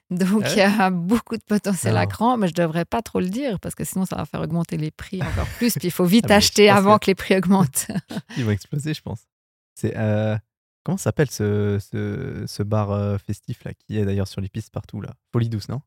Donc, 0.10 0.42
Ah 0.44 0.52
il 0.52 0.58
y 0.58 0.62
a 0.62 0.90
beaucoup 0.90 1.38
de 1.38 1.44
potentiel 1.48 1.96
à 1.96 2.06
cran, 2.06 2.36
mais 2.38 2.48
je 2.48 2.54
ne 2.54 2.66
devrais 2.66 2.84
pas 2.86 3.02
trop 3.02 3.20
le 3.22 3.30
dire 3.30 3.60
parce 3.62 3.76
que 3.76 3.84
sinon, 3.86 4.06
ça 4.06 4.18
va 4.18 4.26
faire 4.26 4.42
augmenter 4.42 4.76
les 4.78 4.92
prix 4.92 5.22
encore 5.24 5.48
plus. 5.58 5.74
Puis, 5.74 5.88
il 5.88 5.92
faut 5.92 6.04
vite 6.06 6.26
Ah, 6.26 6.28
mais 6.36 6.42
je 6.42 6.48
acheter 6.48 6.70
avant 6.70 6.98
que- 7.00 7.06
que 7.06 7.12
les 7.12 7.16
prix 7.16 7.38
augmentent. 7.38 7.88
Ils 8.38 8.44
vont 8.44 8.52
exploser, 8.52 8.94
je 8.94 9.02
pense. 9.02 9.22
C'est 9.76 9.96
euh, 9.96 10.38
comment 10.84 10.98
s'appelle 10.98 11.32
ce, 11.32 11.80
ce, 11.80 12.44
ce 12.46 12.64
bar 12.64 12.92
euh, 12.92 13.18
festif 13.18 13.64
là 13.64 13.72
qui 13.74 13.98
est 13.98 14.04
d'ailleurs 14.06 14.28
sur 14.28 14.42
les 14.42 14.50
pistes 14.50 14.72
partout 14.72 15.00
là? 15.02 15.12
Folie 15.32 15.48
douce, 15.50 15.70
non? 15.70 15.82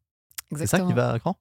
C'est 0.57 0.67
ça 0.67 0.81
qui 0.81 0.93
va 0.95 1.11
à 1.13 1.19
Cran? 1.19 1.39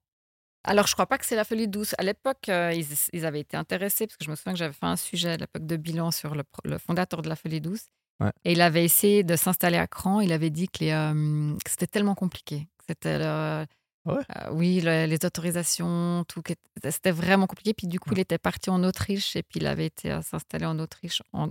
Alors, 0.68 0.88
je 0.88 0.94
crois 0.94 1.06
pas 1.06 1.18
que 1.18 1.26
c'est 1.26 1.36
la 1.36 1.44
folie 1.44 1.68
douce. 1.68 1.96
À 1.98 2.04
l'époque, 2.04 2.50
euh, 2.50 2.74
ils, 2.74 2.86
ils 3.14 3.26
avaient 3.26 3.40
été 3.40 3.58
intéressés 3.58 4.06
parce 4.08 4.18
que 4.18 4.26
je 4.26 4.30
me 4.30 4.36
souviens 4.36 4.54
que 4.54 4.60
j'avais 4.60 4.74
fait 4.74 4.86
un 4.86 4.96
sujet 4.98 5.32
à 5.32 5.38
l'époque 5.38 5.66
de 5.66 5.76
bilan 5.78 6.12
sur 6.12 6.36
le, 6.36 6.44
fondateur 6.78 7.22
de 7.22 7.30
la 7.30 7.36
folie 7.36 7.62
douce. 7.62 7.88
Ouais. 8.20 8.32
Et 8.46 8.54
il 8.54 8.62
avait 8.62 8.84
essayé 8.84 9.24
de 9.24 9.36
s'installer 9.36 9.78
à 9.78 9.88
Cran. 9.88 10.20
Il 10.22 10.34
avait 10.34 10.50
dit 10.50 10.68
que, 10.68 10.86
euh, 10.86 11.56
que 11.64 11.70
c'était 11.72 11.88
tellement 11.88 12.16
compliqué. 12.16 12.68
C'était 12.88 13.18
le- 13.20 13.24
Ah 13.26 13.68
ouais? 14.06 14.22
euh, 14.38 14.50
oui, 14.54 14.82
le- 14.82 15.06
les 15.06 15.26
autorisations, 15.26 16.24
tout. 16.28 16.42
C'était 16.90 17.12
vraiment 17.12 17.48
compliqué. 17.48 17.74
Puis 17.74 17.88
du 17.88 18.00
coup, 18.00 18.10
il 18.14 18.20
était 18.20 18.38
parti 18.38 18.70
en 18.70 18.84
Autriche 18.84 19.36
et 19.36 19.44
puis 19.44 19.60
il 19.60 19.68
avait 19.68 19.86
été 19.86 20.20
s'installer 20.22 20.66
en 20.66 20.80
Autriche, 20.80 21.22
en, 21.34 21.50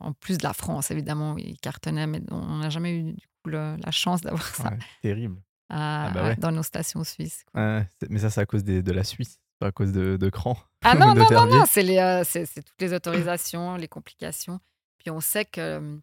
en 0.00 0.12
plus 0.12 0.38
de 0.38 0.42
la 0.44 0.54
France, 0.54 0.90
évidemment. 0.90 1.36
Il 1.38 1.58
cartonnait, 1.58 2.06
mais 2.06 2.20
on 2.30 2.56
n'a 2.58 2.70
jamais 2.70 2.92
eu 2.96 3.12
du 3.12 3.26
coup 3.42 3.50
la 3.50 3.76
chance 3.90 4.22
d'avoir 4.22 4.42
ça 4.56 4.72
Terrible. 5.02 5.36
À- 5.74 6.06
Ah 6.06 6.10
bah 6.10 6.22
ouais. 6.24 6.36
dans 6.36 6.52
nos 6.52 6.62
stations 6.62 7.02
suisses. 7.04 7.44
quoi. 7.52 7.84
Mais 8.08 8.18
ça, 8.18 8.30
c'est 8.30 8.40
à 8.40 8.46
cause 8.46 8.64
des- 8.64 8.82
de 8.82 8.92
la 8.92 9.04
Suisse, 9.04 9.40
pas 9.58 9.68
à 9.68 9.72
cause 9.72 9.92
de, 9.92 10.16
de 10.16 10.30
Cran. 10.30 10.56
Ah 10.82 10.94
non, 10.94 11.14
non, 11.14 11.26
non, 11.30 11.46
non, 11.46 11.64
c'est 11.66 11.98
euh, 12.00 12.22
toutes 12.54 12.80
les 12.80 12.92
autorisations, 12.92 13.76
les 13.76 13.88
complications. 13.88 14.60
Puis 14.98 15.10
on 15.10 15.20
sait 15.20 15.44
que 15.44 15.60
euh, 15.60 15.96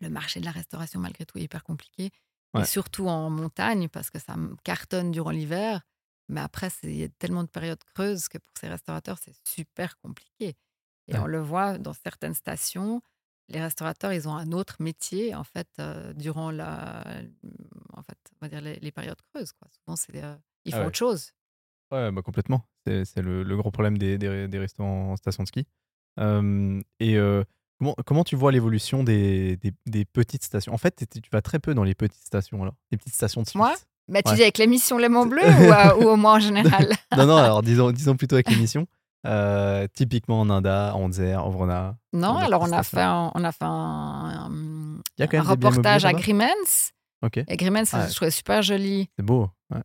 le 0.00 0.10
marché 0.10 0.40
de 0.40 0.44
la 0.44 0.50
restauration, 0.50 1.00
malgré 1.00 1.24
tout, 1.26 1.38
est 1.38 1.42
hyper 1.42 1.62
compliqué. 1.64 2.10
Ouais. 2.54 2.62
Et 2.62 2.64
surtout 2.64 3.08
en 3.08 3.28
montagne, 3.30 3.88
parce 3.88 4.10
que 4.10 4.18
ça 4.18 4.34
cartonne 4.64 5.10
durant 5.12 5.30
l'hiver. 5.30 5.82
Mais 6.28 6.40
après, 6.40 6.70
c'est- 6.70 6.88
il 6.88 6.96
y 6.96 7.04
a 7.04 7.08
tellement 7.18 7.42
de 7.44 7.48
périodes 7.48 7.82
creuses 7.94 8.28
que 8.28 8.38
pour 8.38 8.52
ces 8.60 8.68
restaurateurs, 8.68 9.18
c'est 9.24 9.34
super 9.44 9.96
compliqué. 9.98 10.56
Et 11.06 11.14
Ouais. 11.14 11.18
on 11.20 11.26
le 11.26 11.40
voit 11.40 11.78
dans 11.78 11.94
certaines 11.94 12.34
stations, 12.34 13.00
les 13.48 13.60
restaurateurs, 13.60 14.12
ils 14.12 14.28
ont 14.28 14.34
un 14.34 14.52
autre 14.52 14.76
métier, 14.80 15.34
en 15.34 15.44
fait, 15.44 15.68
euh, 15.80 16.12
durant 16.12 16.50
la, 16.50 17.02
en 17.94 18.02
fait, 18.02 18.18
on 18.40 18.44
va 18.44 18.48
dire 18.48 18.60
les, 18.60 18.78
les 18.80 18.92
périodes 18.92 19.20
creuses. 19.32 19.52
Quoi. 19.52 19.68
Souvent, 19.70 19.96
c'est, 19.96 20.22
euh, 20.22 20.34
ils 20.64 20.72
Ah 20.74 20.76
font 20.76 20.82
ouais. 20.82 20.88
autre 20.88 20.98
chose. 20.98 21.32
Ouais, 21.90 22.10
bah 22.12 22.20
complètement. 22.22 22.66
C'est 22.86 23.04
c'est 23.06 23.22
le, 23.22 23.42
le 23.42 23.56
gros 23.56 23.70
problème 23.70 23.96
des, 23.96 24.18
des, 24.18 24.46
des 24.48 24.58
restaurants 24.58 25.12
en 25.12 25.16
station 25.16 25.42
de 25.42 25.48
ski. 25.48 25.66
Euh, 26.20 26.80
et 27.00 27.16
comment, 27.78 27.94
comment 28.04 28.24
tu 28.24 28.36
vois 28.36 28.52
l'évolution 28.52 29.04
des, 29.04 29.56
des, 29.56 29.72
des 29.86 30.04
petites 30.04 30.44
stations? 30.44 30.72
En 30.74 30.78
fait, 30.78 31.04
tu 31.10 31.30
vas 31.32 31.40
très 31.42 31.58
peu 31.58 31.74
dans 31.74 31.84
les 31.84 31.94
petites 31.94 32.22
stations, 32.24 32.60
alors. 32.62 32.74
Les 32.90 32.98
petites 32.98 33.14
stations 33.14 33.40
de 33.42 33.46
Suisse. 33.46 33.56
Moi 33.56 33.74
Bah, 34.08 34.22
tu 34.22 34.30
Ouais. 34.30 34.36
dis 34.36 34.42
avec 34.42 34.58
l'émission 34.58 34.98
Léman 34.98 35.24
Bleu 35.26 35.42
ou, 35.42 35.72
euh, 35.72 35.94
ou 36.04 36.08
au 36.08 36.16
moins 36.16 36.34
en 36.36 36.40
général? 36.40 36.90
Non, 37.16 37.24
non, 37.26 37.36
alors 37.36 37.62
disons, 37.62 37.90
disons 37.90 38.16
plutôt 38.16 38.34
avec 38.36 38.50
l'émission. 38.50 38.86
Euh, 39.26 39.86
typiquement 39.92 40.40
en 40.40 40.48
Inda, 40.48 40.94
en 40.94 41.02
Anzer, 41.06 41.44
en 41.44 41.50
Vrona. 41.50 41.96
Non, 42.12 42.36
alors 42.36 42.62
on 42.62 42.72
a 42.72 42.82
fait 42.84 43.02
un, 43.02 43.32
on 43.34 43.42
a 43.44 43.50
fait 43.52 43.64
un, 43.64 43.68
un- 43.68 45.02
Il 45.18 45.20
y 45.20 45.22
a 45.22 45.26
quand 45.26 45.38
un 45.38 45.42
même 45.42 45.50
des 45.50 45.56
biens 45.56 45.70
reportage 45.70 46.04
à 46.04 46.10
immobiliers 46.10 46.32
Grimens. 46.34 46.90
Ok, 47.22 47.38
Et 47.48 47.56
Grimens, 47.56 47.84
Ah. 47.92 48.06
je 48.08 48.14
trouvais 48.14 48.30
super 48.30 48.62
joli. 48.62 49.10
c'est 49.18 49.24
beau. 49.24 49.50
ouais. 49.74 49.80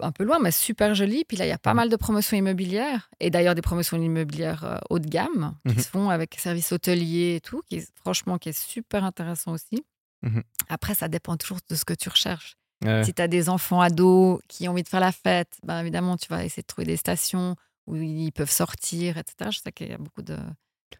un 0.00 0.12
peu 0.12 0.22
loin, 0.22 0.38
mais 0.38 0.52
super 0.52 0.94
joli. 0.94 1.24
Puis 1.26 1.36
là, 1.36 1.44
il 1.44 1.48
y 1.48 1.52
a 1.52 1.58
pas 1.58 1.70
Mhm. 1.72 1.76
mal 1.76 1.88
de 1.88 1.96
promotions 1.96 2.36
immobilières. 2.36 3.10
Et 3.18 3.30
d'ailleurs, 3.30 3.56
des 3.56 3.62
promotions 3.62 4.00
immobilières 4.00 4.62
euh, 4.64 4.76
haut 4.90 5.00
de 5.00 5.08
gamme 5.08 5.56
qui 5.66 5.74
Mhm. 5.74 5.82
se 5.82 5.88
font 5.88 6.08
avec 6.08 6.36
services 6.38 6.70
hôteliers 6.70 7.34
et 7.34 7.40
tout, 7.40 7.62
qui 7.68 7.78
est, 7.78 7.88
franchement, 7.96 8.38
qui 8.38 8.48
est 8.50 8.56
super 8.56 9.02
intéressant 9.04 9.50
aussi. 9.52 9.84
Mhm. 10.22 10.44
Après, 10.68 10.94
ça 10.94 11.08
dépend 11.08 11.36
toujours 11.36 11.58
de 11.68 11.74
ce 11.74 11.84
que 11.84 11.94
tu 11.94 12.08
recherches. 12.08 12.54
Ouais. 12.84 13.02
Si 13.02 13.12
tu 13.12 13.20
as 13.20 13.26
des 13.26 13.48
enfants 13.48 13.80
ados 13.80 14.38
qui 14.46 14.68
ont 14.68 14.70
envie 14.70 14.84
de 14.84 14.88
faire 14.88 15.00
la 15.00 15.10
fête, 15.10 15.58
ben 15.64 15.80
évidemment, 15.80 16.16
tu 16.16 16.28
vas 16.28 16.44
essayer 16.44 16.62
de 16.62 16.66
trouver 16.68 16.86
des 16.86 16.96
stations 16.96 17.56
où 17.88 17.96
ils 17.96 18.30
peuvent 18.32 18.50
sortir, 18.50 19.18
etc. 19.18 19.50
Je 19.50 19.58
sais 19.58 19.72
qu'il 19.72 19.88
y 19.88 19.92
a 19.92 19.98
beaucoup 19.98 20.22
de, 20.22 20.36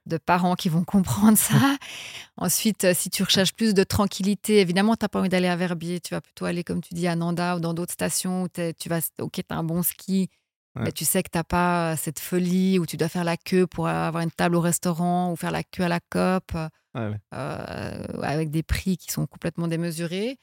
de 0.07 0.17
parents 0.17 0.55
qui 0.57 0.69
vont 0.69 0.85
comprendre 0.85 1.39
ça. 1.39 1.77
Ensuite, 2.37 2.85
euh, 2.85 2.95
si 2.95 3.11
tu 3.11 3.23
recherches 3.23 3.53
plus 3.55 3.75
de 3.75 3.85
tranquillité, 3.85 4.59
évidemment, 4.61 4.97
tu 4.97 5.05
n'as 5.05 5.09
pas 5.09 5.21
envie 5.21 5.29
d'aller 5.29 5.49
à 5.49 5.57
Verbier. 5.57 6.01
Tu 6.01 6.15
vas 6.15 6.21
plutôt 6.21 6.45
aller, 6.47 6.65
comme 6.65 6.81
tu 6.81 6.95
dis, 6.95 7.07
à 7.07 7.15
Nanda 7.17 7.57
ou 7.57 7.61
dans 7.61 7.75
d'autres 7.75 7.93
stations 7.93 8.45
où 8.45 8.49
tu 8.49 8.89
vas, 8.89 9.01
OK, 9.21 9.33
tu 9.35 9.43
as 9.51 9.57
un 9.57 9.65
bon 9.65 9.83
ski, 9.83 10.29
Ouais. 10.77 10.85
mais 10.85 10.93
tu 10.93 11.05
sais 11.07 11.23
que 11.23 11.31
tu 11.33 11.39
n'as 11.39 11.45
pas 11.45 11.97
cette 11.97 12.21
folie 12.21 12.79
où 12.79 12.87
tu 12.87 12.97
dois 12.99 13.09
faire 13.09 13.25
la 13.25 13.37
queue 13.39 13.67
pour 13.67 13.89
avoir 13.89 14.23
une 14.23 14.31
table 14.31 14.55
au 14.55 14.61
restaurant 14.61 15.33
ou 15.33 15.37
faire 15.37 15.51
la 15.51 15.65
queue 15.65 15.83
à 15.85 15.89
la 15.89 15.99
COP 15.99 16.53
Ouais, 16.95 17.09
ouais. 17.09 17.17
euh, 17.35 18.05
avec 18.23 18.51
des 18.51 18.63
prix 18.63 18.97
qui 18.97 19.11
sont 19.11 19.27
complètement 19.27 19.67
démesurés. 19.67 20.37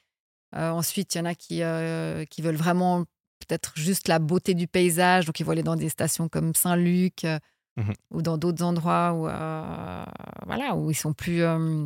Euh, 0.55 0.71
ensuite, 0.71 1.13
il 1.15 1.19
y 1.19 1.21
en 1.21 1.25
a 1.25 1.35
qui, 1.35 1.61
euh, 1.61 2.25
qui 2.25 2.41
veulent 2.41 2.55
vraiment 2.57 3.05
peut-être 3.39 3.73
juste 3.75 4.07
la 4.07 4.19
beauté 4.19 4.53
du 4.53 4.67
paysage, 4.67 5.25
donc 5.25 5.39
ils 5.39 5.43
vont 5.43 5.51
aller 5.51 5.63
dans 5.63 5.75
des 5.75 5.89
stations 5.89 6.27
comme 6.29 6.53
Saint-Luc 6.55 7.23
euh, 7.25 7.39
Mhm. 7.77 7.93
ou 8.11 8.21
dans 8.21 8.37
d'autres 8.37 8.63
endroits 8.63 9.11
où, 9.13 9.27
euh, 9.27 10.05
voilà, 10.45 10.75
où 10.75 10.89
ils 10.91 10.95
sont 10.95 11.11
plus, 11.13 11.41
euh, 11.41 11.85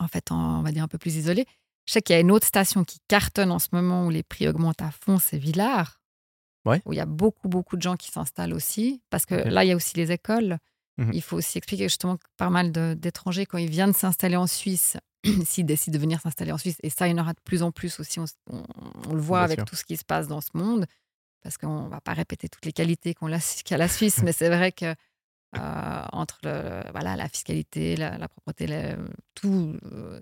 en 0.00 0.08
fait, 0.08 0.32
en- 0.32 0.58
on 0.58 0.62
va 0.62 0.72
dire 0.72 0.82
un 0.82 0.88
peu 0.88 0.98
plus 0.98 1.16
isolés. 1.16 1.46
Je 1.86 1.92
sais 1.92 2.02
qu'il 2.02 2.14
y 2.14 2.16
a 2.16 2.20
une 2.20 2.32
autre 2.32 2.46
station 2.46 2.82
qui 2.84 2.98
cartonne 3.08 3.52
en 3.52 3.58
ce 3.60 3.68
moment 3.72 4.06
où 4.06 4.10
les 4.10 4.22
prix 4.24 4.48
augmentent 4.48 4.82
à 4.82 4.90
fond, 4.90 5.18
c'est 5.18 5.38
Villars. 5.38 6.00
Ouais. 6.64 6.82
Où 6.84 6.92
il 6.92 6.96
y 6.96 7.00
a 7.00 7.06
beaucoup, 7.06 7.48
beaucoup 7.48 7.76
de 7.76 7.82
gens 7.82 7.96
qui 7.96 8.10
s'installent 8.10 8.52
aussi. 8.52 9.00
Parce 9.08 9.24
que 9.24 9.34
là, 9.36 9.64
il 9.64 9.68
y 9.68 9.72
a 9.72 9.76
aussi 9.76 9.96
les 9.96 10.10
écoles. 10.12 10.58
Mhm. 10.98 11.12
Il 11.14 11.22
faut 11.22 11.36
aussi 11.36 11.56
expliquer 11.58 11.84
justement 11.84 12.16
que 12.16 12.24
pas 12.36 12.50
mal 12.50 12.72
d'étrangers, 12.98 13.46
quand 13.46 13.56
ils 13.58 13.70
viennent 13.70 13.92
s'installer 13.94 14.36
en 14.36 14.48
Suisse, 14.48 14.96
s'ils 15.46 15.66
décident 15.66 15.94
de 15.94 16.00
venir 16.00 16.20
s'installer 16.20 16.52
en 16.52 16.58
Suisse, 16.58 16.76
et 16.82 16.90
ça, 16.90 17.06
il 17.08 17.12
y 17.12 17.14
en 17.14 17.22
aura 17.22 17.32
de 17.32 17.40
plus 17.44 17.62
en 17.62 17.70
plus 17.72 17.98
aussi, 18.00 18.18
on, 18.20 18.24
s- 18.24 18.36
on- 18.50 18.64
on 19.08 19.14
le 19.14 19.20
voit 19.20 19.38
Bien 19.40 19.44
avec 19.44 19.58
sûr. 19.60 19.64
tout 19.66 19.76
ce 19.76 19.84
qui 19.84 19.96
se 19.96 20.04
passe 20.04 20.28
dans 20.28 20.40
ce 20.40 20.50
monde, 20.54 20.86
parce 21.42 21.56
qu'on 21.58 21.84
ne 21.84 21.88
va 21.88 22.00
pas 22.00 22.14
répéter 22.14 22.48
toutes 22.48 22.64
les 22.66 22.72
qualités 22.72 23.14
qu'on 23.14 23.32
a- 23.32 23.38
qu'a 23.64 23.76
la 23.76 23.88
Suisse, 23.88 24.22
mais 24.22 24.32
c'est 24.32 24.48
vrai 24.48 24.72
que 24.72 24.94
euh, 25.56 26.04
entre 26.12 26.38
le, 26.42 26.82
voilà, 26.92 27.16
la 27.16 27.28
fiscalité, 27.28 27.96
la, 27.96 28.18
la 28.18 28.28
propreté, 28.28 28.66
le- 28.66 29.08
tout, 29.34 29.74
euh, 29.92 30.20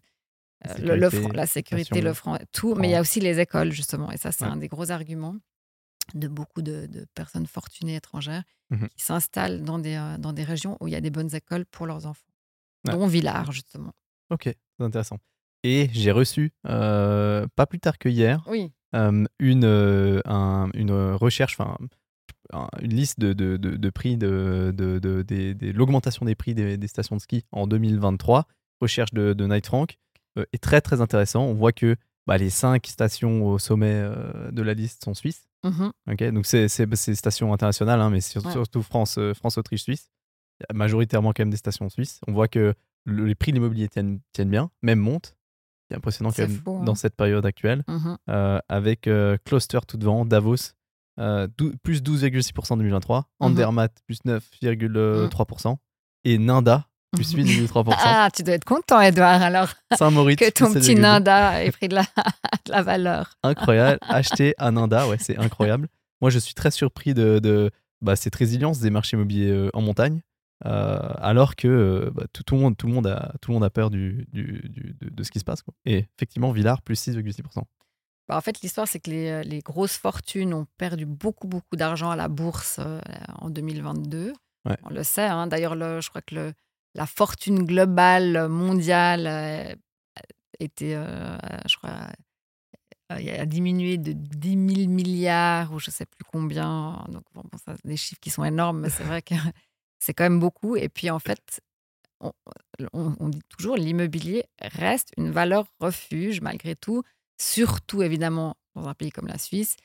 La 0.65 0.75
le- 0.79 0.97
le 0.97 1.11
sécurité, 1.11 1.21
franc- 1.29 1.33
la 1.37 1.47
sécurité, 1.47 2.01
le 2.01 2.15
franc, 2.15 2.39
tout, 2.53 2.75
mais 2.77 2.89
il 2.89 2.93
y 2.93 2.95
a 2.95 3.01
aussi 3.01 3.21
les 3.21 3.41
écoles, 3.41 3.73
justement, 3.73 4.11
et 4.13 4.17
ça, 4.19 4.31
c'est 4.33 4.45
Ouais. 4.45 4.51
un 4.51 4.57
des 4.57 4.69
gros 4.69 4.91
arguments 4.93 5.37
de 6.15 6.29
beaucoup 6.29 6.63
de, 6.63 6.87
de 6.87 7.05
personnes 7.15 7.47
fortunées 7.49 7.97
étrangères 7.97 8.45
Mhm. 8.71 8.89
qui 8.97 9.03
s'installent 9.05 9.63
dans 9.65 9.79
des, 9.81 9.97
euh, 9.97 10.19
dans 10.19 10.33
des 10.33 10.45
régions 10.45 10.77
où 10.81 10.87
il 10.87 10.93
y 10.93 10.97
a 10.97 11.01
des 11.01 11.11
bonnes 11.11 11.35
écoles 11.35 11.67
pour 11.67 11.87
leurs 11.87 12.07
enfants, 12.07 12.31
Ouais. 12.87 12.93
dont 12.93 13.07
Villars, 13.09 13.51
justement. 13.51 13.93
Ok, 14.31 14.49
intéressant. 14.85 15.19
Et 15.65 15.89
j'ai 15.93 16.13
reçu, 16.13 16.53
euh, 16.69 17.47
pas 17.57 17.67
plus 17.67 17.81
tard 17.81 17.99
que 17.99 18.09
hier, 18.09 18.45
Oui. 18.49 18.71
euh, 18.95 19.25
une, 19.41 19.65
euh, 19.65 20.21
un- 20.27 20.69
une 20.75 20.93
recherche, 21.15 21.57
enfin 21.59 21.77
un- 22.53 22.69
une 22.81 22.93
liste 22.95 23.19
de, 23.19 23.33
de, 23.33 23.57
de- 23.57 23.77
de 23.77 23.91
prix 23.91 24.17
de, 24.17 24.73
de, 24.77 24.99
de- 24.99 25.23
des- 25.23 25.55
des- 25.55 25.73
l'augmentation 25.73 26.25
des 26.27 26.35
prix 26.35 26.55
des, 26.55 26.77
des 26.77 26.87
stations 26.89 27.17
de 27.17 27.21
ski 27.21 27.45
en 27.53 27.67
2023. 27.67 28.47
Recherche 28.81 29.13
de, 29.15 29.33
de 29.33 29.47
Night 29.47 29.67
Frank 29.67 29.97
euh, 30.39 30.45
est 30.53 30.63
très 30.63 30.81
très 30.81 31.01
intéressant. 31.01 31.43
On 31.45 31.55
voit 31.55 31.73
que 31.73 31.97
bah, 32.27 32.37
les 32.37 32.51
cinq 32.51 32.87
stations 32.87 33.47
au 33.47 33.59
sommet 33.59 33.93
euh, 33.95 34.51
de 34.51 34.63
la 34.63 34.75
liste 34.75 35.03
sont 35.05 35.15
suisses. 35.15 35.47
Mhm. 35.65 35.93
Ok, 36.13 36.23
donc 36.33 36.47
c'est 36.47 36.69
c'est 36.69 37.15
stations 37.15 37.53
internationales, 37.53 38.01
hein, 38.01 38.11
mais 38.11 38.21
sur- 38.21 38.45
Ouais. 38.45 38.53
surtout 38.53 38.83
France, 38.83 39.17
euh, 39.19 39.33
France, 39.35 39.59
Autriche, 39.59 39.83
Suisse. 39.83 40.11
Il 40.61 40.67
y 40.71 40.75
a 40.75 40.77
majoritairement 40.77 41.33
quand 41.33 41.41
même 41.43 41.51
des 41.51 41.57
stations 41.57 41.89
suisses. 41.89 42.21
On 42.29 42.33
voit 42.33 42.49
que 42.49 42.75
le- 43.07 43.25
les 43.25 43.35
prix 43.35 43.53
de 43.53 43.57
l'immobilier 43.57 43.89
tiennent, 43.89 44.21
tiennent 44.33 44.51
bien, 44.51 44.71
même 44.83 44.99
montent. 44.99 45.35
C'est 45.91 45.97
impressionnant 45.97 46.31
quand 46.33 46.43
même 46.43 46.51
fou, 46.65 46.79
hein. 46.81 46.85
dans 46.85 46.95
cette 46.97 47.15
période 47.17 47.47
actuelle. 47.47 47.85
Mhm. 47.89 48.19
Euh, 48.29 48.59
avec 48.69 49.07
euh, 49.07 49.37
Cluster 49.45 49.79
tout 49.87 49.97
devant, 49.97 50.25
Davos, 50.27 50.57
euh, 51.21 51.47
plus 51.83 52.03
12,6% 52.03 52.73
en 52.75 52.77
2023, 52.77 53.21
Mhm. 53.41 53.47
Andermatt, 53.47 53.93
plus 54.07 54.19
9,3%, 54.25 55.79
et 56.25 56.39
Ninda, 56.39 56.87
plus 57.13 57.35
8,3%. 57.35 57.95
Ah, 58.05 58.29
tu 58.35 58.43
dois 58.43 58.55
être 58.55 58.65
content, 58.65 59.01
Edouard, 59.01 59.41
alors 59.43 59.69
Saint-Moritz, 59.99 60.39
que 60.41 60.51
ton 60.51 60.73
petit 60.73 60.95
7,2. 60.95 61.01
Nanda 61.01 61.65
ait 61.65 61.71
pris 61.71 61.89
de 61.89 61.95
la, 61.95 62.03
de 62.67 62.73
la 62.73 62.83
valeur. 62.83 63.35
incroyable. 63.43 63.99
Acheter 64.09 64.55
à 64.59 64.71
Nanda, 64.71 65.09
ouais, 65.09 65.19
c'est 65.21 65.39
incroyable. 65.39 65.89
Moi, 66.21 66.31
je 66.31 66.39
suis 66.39 66.55
très 66.55 66.71
surpris 66.71 67.15
de, 67.15 67.39
de 67.39 67.71
bah, 68.03 68.17
cette 68.17 68.35
résilience 68.35 68.81
des 68.81 68.91
marchés 68.91 69.17
immobiliers 69.17 69.71
en 69.73 69.83
montagne, 69.83 70.21
euh, 70.65 70.99
alors 71.19 71.55
que 71.57 71.69
euh, 71.69 72.11
bah, 72.15 72.25
tout, 72.33 72.43
tout 72.43 72.55
le 72.55 72.61
monde, 72.63 72.77
tout, 72.77 72.87
le 72.87 72.93
monde 72.95 73.07
a, 73.07 73.35
tout 73.43 73.51
le 73.51 73.55
monde 73.55 73.65
a 73.65 73.71
peur 73.71 73.91
du, 73.91 74.27
du- 74.33 74.63
du- 74.69 74.97
de, 75.01 75.09
de 75.11 75.23
ce 75.23 75.31
qui 75.31 75.39
se 75.39 75.45
passe. 75.45 75.63
quoi. 75.63 75.75
Et 75.85 76.07
effectivement, 76.17 76.51
Villars, 76.53 76.81
plus 76.83 76.95
6,6%. 76.99 77.63
Bah, 78.29 78.37
en 78.37 78.41
fait, 78.41 78.61
l'histoire, 78.63 78.89
c'est 78.89 78.99
que 79.01 79.11
les, 79.11 79.29
euh, 79.29 79.43
les 79.43 79.61
grosses 79.61 79.97
fortunes 79.99 80.53
ont 80.55 80.67
perdu 80.79 81.05
beaucoup, 81.07 81.47
beaucoup 81.47 81.77
d'argent 81.77 82.11
à 82.11 82.17
la 82.17 82.29
bourse 82.29 82.79
euh, 82.81 83.01
en 83.39 83.51
2022. 83.51 84.33
Ouais. 84.65 84.77
On 84.83 84.91
le 84.91 85.05
sait. 85.05 85.27
hein. 85.27 85.47
D'ailleurs, 85.47 85.77
le- 85.77 86.01
je 86.01 86.09
crois 86.09 86.23
que 86.23 86.35
le- 86.35 86.53
la 86.95 87.07
fortune 87.07 87.65
globale 87.65 88.49
mondiale 88.49 89.27
euh, 89.27 89.75
était, 90.59 90.95
je 91.69 91.77
crois, 91.77 92.09
a 93.11 93.47
diminué 93.47 93.99
de 93.99 94.13
10 94.13 94.75
000 94.87 94.91
milliards 94.91 95.73
ou 95.73 95.79
je 95.79 95.91
ne 95.91 95.93
sais 95.93 96.07
plus 96.07 96.25
combien. 96.33 97.05
Donc, 97.09 97.23
bon, 97.35 97.43
bon, 97.43 97.59
ça, 97.65 97.75
des 97.85 97.97
chiffres 97.97 98.21
qui 98.21 98.31
sont 98.31 98.45
énormes, 98.45 98.81
mais 98.81 98.91
c'est 98.91 99.05
vrai 99.05 99.23
que 99.23 99.35
c'est 99.99 100.15
quand 100.15 100.25
même 100.25 100.41
beaucoup. 100.41 100.77
Et 100.77 100.89
puis, 100.89 101.11
en 101.11 101.19
fait, 101.19 101.61
on, 102.21 102.33
on- 102.93 103.17
on 103.21 103.29
dit 103.29 103.43
toujours 103.49 103.77
l'immobilier 103.77 104.45
reste 104.61 105.13
une 105.17 105.31
valeur 105.31 105.67
refuge 105.81 106.41
malgré 106.41 106.77
tout, 106.77 107.03
surtout 107.41 108.03
évidemment 108.03 108.57
dans 108.75 108.89
un 108.89 108.95
pays 108.95 109.11
comme 109.11 109.27
la 109.29 109.39
Suisse 109.39 109.77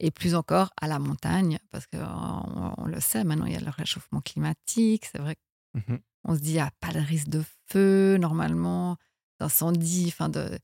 et 0.00 0.10
plus 0.10 0.34
encore 0.34 0.70
à 0.80 0.88
la 0.88 0.98
montagne 0.98 1.58
parce 1.70 1.86
qu'on 1.86 2.74
on 2.78 2.86
le 2.86 3.00
sait 3.00 3.24
maintenant 3.24 3.46
il 3.46 3.52
y 3.52 3.56
a 3.56 3.60
le 3.60 3.70
réchauffement 3.70 4.20
climatique 4.20 5.06
c'est 5.06 5.18
vrai 5.20 5.36
Mhm. 5.74 6.00
qu'on 6.24 6.34
se 6.34 6.40
dit 6.40 6.50
il 6.50 6.54
n'y 6.54 6.60
a 6.60 6.70
pas 6.80 6.92
de 6.92 7.00
risque 7.00 7.28
de 7.28 7.42
feu 7.66 8.16
normalement 8.18 8.96
d'incendie 9.40 10.06
enfin 10.08 10.28
de 10.28 10.58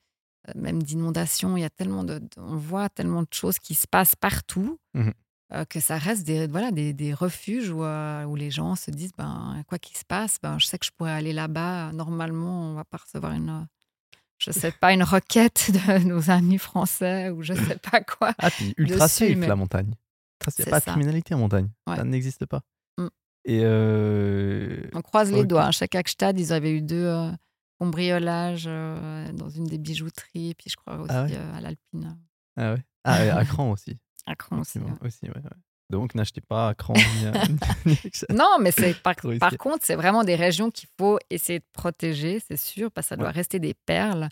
même 0.54 0.82
d'inondation 0.82 1.56
il 1.56 1.60
y 1.60 1.64
a 1.64 1.70
tellement 1.70 2.04
de, 2.04 2.20
on 2.36 2.56
voit 2.56 2.88
tellement 2.90 3.22
de 3.22 3.28
choses 3.32 3.58
qui 3.58 3.74
se 3.74 3.86
passent 3.86 4.16
partout 4.16 4.78
Mhm. 4.94 5.12
Euh, 5.54 5.64
que 5.64 5.80
ça 5.80 5.98
reste 5.98 6.24
des, 6.24 6.46
voilà, 6.46 6.70
des, 6.70 6.92
des 6.92 7.12
refuges 7.12 7.70
où, 7.70 7.84
euh, 7.84 8.24
où 8.24 8.36
les 8.36 8.50
gens 8.50 8.74
se 8.74 8.90
disent 8.90 9.12
ben, 9.16 9.62
quoi 9.68 9.78
qu'il 9.78 9.96
se 9.96 10.04
passe, 10.04 10.38
ben, 10.42 10.58
je 10.58 10.66
sais 10.66 10.78
que 10.78 10.86
je 10.86 10.90
pourrais 10.90 11.12
aller 11.12 11.32
là-bas. 11.32 11.92
Normalement, 11.92 12.70
on 12.70 12.74
va 12.74 12.84
pas 12.84 12.98
recevoir 12.98 13.32
une, 13.32 13.66
je 14.38 14.50
sais 14.50 14.72
pas, 14.72 14.92
une 14.92 15.02
requête 15.02 15.70
de 15.72 15.98
nos 16.08 16.30
amis 16.30 16.58
français 16.58 17.30
ou 17.30 17.42
je 17.42 17.54
sais 17.54 17.76
pas 17.90 18.00
quoi. 18.00 18.32
Ah, 18.38 18.50
puis 18.50 18.74
ultra 18.78 19.06
Dessus, 19.06 19.28
safe 19.28 19.36
mais- 19.36 19.46
la 19.46 19.56
montagne. 19.56 19.94
Il 20.58 20.64
n'y 20.64 20.68
a 20.68 20.70
pas 20.70 20.80
de 20.80 20.84
criminalité 20.86 21.34
en 21.34 21.38
montagne. 21.38 21.68
Ouais. 21.86 21.94
Ça 21.94 22.02
n'existe 22.02 22.46
pas. 22.46 22.62
Mm. 22.98 23.06
Et 23.44 23.60
euh, 23.62 24.88
On 24.92 25.02
croise 25.02 25.30
les 25.30 25.44
doigts. 25.44 25.70
Chaque 25.70 25.94
Akstad, 25.94 26.36
ils 26.40 26.52
avaient 26.52 26.72
eu 26.72 26.82
deux 26.82 27.30
cambriolages 27.78 28.64
dans 28.64 29.48
une 29.48 29.64
des 29.64 29.78
bijouteries, 29.78 30.54
puis 30.54 30.70
je 30.70 30.76
crois 30.76 30.96
aussi 30.98 31.12
Ah 31.14 31.24
ouais 31.24 31.36
euh, 31.36 31.56
à 31.56 31.60
l'Alpine, 31.60 32.16
ah 32.56 32.74
ouais. 32.74 32.82
Ah, 33.04 33.36
à 33.38 33.44
Cran 33.44 33.70
aussi. 33.70 33.96
À 34.26 34.34
Cran 34.34 34.60
aussi. 34.60 34.78
Effectivement, 34.78 34.98
ouais. 35.02 35.08
aussi, 35.08 35.24
ouais, 35.26 35.42
ouais. 35.42 35.56
Donc 35.90 36.14
n'achetez 36.14 36.40
pas 36.40 36.68
à 36.68 36.74
Cran 36.74 36.94
ni 36.94 37.26
à-. 37.26 37.32
Non, 38.34 38.56
mais 38.60 38.72
c'est 38.72 38.94
par, 39.02 39.14
par 39.38 39.56
contre, 39.58 39.84
c'est 39.84 39.96
vraiment 39.96 40.24
des 40.24 40.36
régions 40.36 40.70
qu'il 40.70 40.88
faut 40.98 41.18
essayer 41.30 41.58
de 41.58 41.64
protéger, 41.72 42.40
c'est 42.40 42.56
sûr, 42.56 42.90
parce 42.90 43.06
que 43.06 43.08
ça 43.10 43.16
doit 43.16 43.30
rester 43.30 43.58
des 43.58 43.74
perles. 43.74 44.28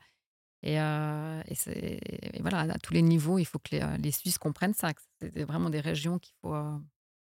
Et, 0.62 0.78
euh, 0.78 1.42
et 1.66 2.40
voilà, 2.40 2.60
à 2.60 2.78
tous 2.78 2.92
les 2.92 3.02
niveaux, 3.02 3.38
il 3.38 3.46
faut 3.46 3.58
que 3.58 3.70
les, 3.72 3.80
euh, 3.80 3.96
les 3.98 4.10
Suisses 4.10 4.38
comprennent 4.38 4.74
ça. 4.74 4.92
que 4.92 5.00
C'est 5.20 5.44
vraiment 5.44 5.70
des 5.70 5.80
régions 5.80 6.18
qu'il 6.18 6.34
faut, 6.42 6.54
euh, 6.54 6.76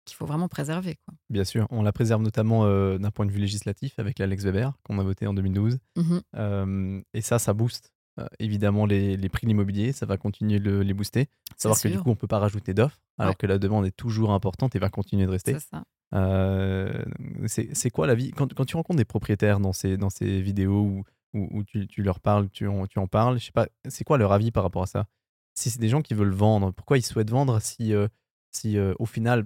qu'il 0.06 0.16
faut 0.16 0.26
vraiment 0.26 0.48
préserver. 0.48 0.96
Quoi. 1.06 1.14
Bien 1.30 1.44
sûr, 1.44 1.68
on 1.70 1.82
la 1.82 1.92
préserve 1.92 2.22
notamment 2.22 2.66
euh, 2.66 2.98
d'un 2.98 3.12
point 3.12 3.26
de 3.26 3.32
vue 3.32 3.40
législatif 3.40 4.00
avec 4.00 4.20
l'Alex 4.20 4.44
Weber 4.44 4.74
qu'on 4.84 5.00
a 5.00 5.04
voté 5.04 5.28
en 5.28 5.34
2012. 5.34 5.80
Mhm. 5.98 6.22
Euh, 6.36 7.02
et 7.14 7.22
ça, 7.22 7.40
ça 7.40 7.54
booste 7.54 7.92
euh, 8.20 8.28
évidemment 8.40 8.86
les, 8.86 9.18
les 9.18 9.30
prix 9.30 9.46
de 9.46 9.50
l'immobilier, 9.50 9.92
ça 9.92 10.06
va 10.06 10.18
continuer 10.18 10.60
de 10.60 10.78
les 10.80 10.94
booster. 10.94 11.28
Savoir 11.58 11.80
que 11.80 11.88
du 11.88 12.00
coup, 12.00 12.10
on 12.10 12.16
peut 12.16 12.28
pas 12.28 12.40
rajouter 12.40 12.74
d'offres, 12.74 13.00
alors 13.18 13.32
Ouais. 13.32 13.36
que 13.36 13.48
la 13.48 13.58
demande 13.58 13.86
est 13.86 13.96
toujours 13.96 14.32
importante 14.32 14.76
et 14.76 14.80
va 14.80 14.90
continuer 14.90 15.26
de 15.26 15.32
rester. 15.32 15.54
C'est 15.54 15.70
ça. 15.70 15.84
Euh, 16.14 17.04
c'est 17.48 17.76
c'est 17.76 17.90
quoi 17.90 18.08
la 18.08 18.16
vie? 18.16 18.32
Quand, 18.32 18.54
quand 18.54 18.66
tu 18.66 18.76
rencontres 18.78 18.98
des 18.98 19.06
propriétaires 19.06 19.60
dans 19.60 19.74
ces, 19.74 19.98
dans 19.98 20.10
ces 20.10 20.42
vidéos 20.42 20.82
où, 20.82 21.04
où, 21.34 21.50
où 21.58 21.64
tu, 21.64 21.88
tu 21.88 22.04
leur 22.04 22.20
parles, 22.20 22.50
tu 22.50 22.68
en, 22.68 22.88
tu 22.88 23.00
en 23.00 23.08
parles, 23.08 23.40
je 23.40 23.46
sais 23.46 23.52
pas, 23.52 23.68
c'est 23.90 24.04
quoi 24.04 24.18
leur 24.18 24.32
avis 24.32 24.52
par 24.52 24.64
rapport 24.64 24.84
à 24.84 24.88
ça? 24.88 25.08
Si 25.56 25.70
c'est 25.70 25.80
des 25.80 25.90
gens 25.90 26.02
qui 26.02 26.14
veulent 26.14 26.34
vendre, 26.34 26.72
pourquoi 26.72 26.98
ils 26.98 27.02
souhaitent 27.06 27.32
vendre 27.32 27.60
si, 27.62 27.94
euh, 27.94 28.08
si 28.52 28.78
euh, 28.78 28.94
au 29.00 29.06
final, 29.06 29.46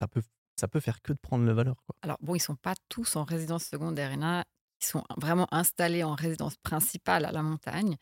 ça 0.00 0.08
peut, 0.08 0.22
ça 0.58 0.68
peut 0.68 0.80
faire 0.80 1.02
que 1.02 1.12
de 1.12 1.18
prendre 1.20 1.44
la 1.44 1.52
valeur 1.54 1.76
quoi? 1.84 1.94
Alors 2.02 2.16
bon, 2.20 2.34
ils 2.34 2.40
sont 2.40 2.56
pas 2.56 2.74
tous 2.88 3.16
en 3.16 3.24
résidence 3.24 3.64
secondaire. 3.64 4.10
Il 4.12 4.16
y 4.16 4.24
en 4.24 4.26
a 4.26 4.44
qui 4.80 4.88
sont 4.88 5.04
vraiment 5.16 5.46
installés 5.52 6.02
en 6.02 6.14
résidence 6.14 6.56
principale 6.62 7.24
à 7.24 7.32
la 7.32 7.42
montagne. 7.42 7.96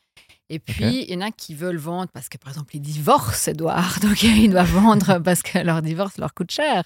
Et 0.49 0.59
puis, 0.59 1.03
il 1.03 1.13
y 1.13 1.17
en 1.17 1.21
a 1.21 1.31
qui 1.31 1.55
veulent 1.55 1.77
vendre 1.77 2.11
parce 2.13 2.29
que, 2.29 2.39
par 2.39 2.51
exemple, 2.51 2.75
ils 2.77 2.81
divorcent, 2.81 3.49
Edouard. 3.51 3.99
Donc, 4.03 4.23
ils 4.23 4.51
doivent 4.51 4.71
vendre 4.73 5.19
parce 5.25 5.43
que 5.43 5.59
leur 5.59 5.83
divorce 5.83 6.17
leur 6.19 6.33
coûte 6.35 6.51
cher. 6.51 6.85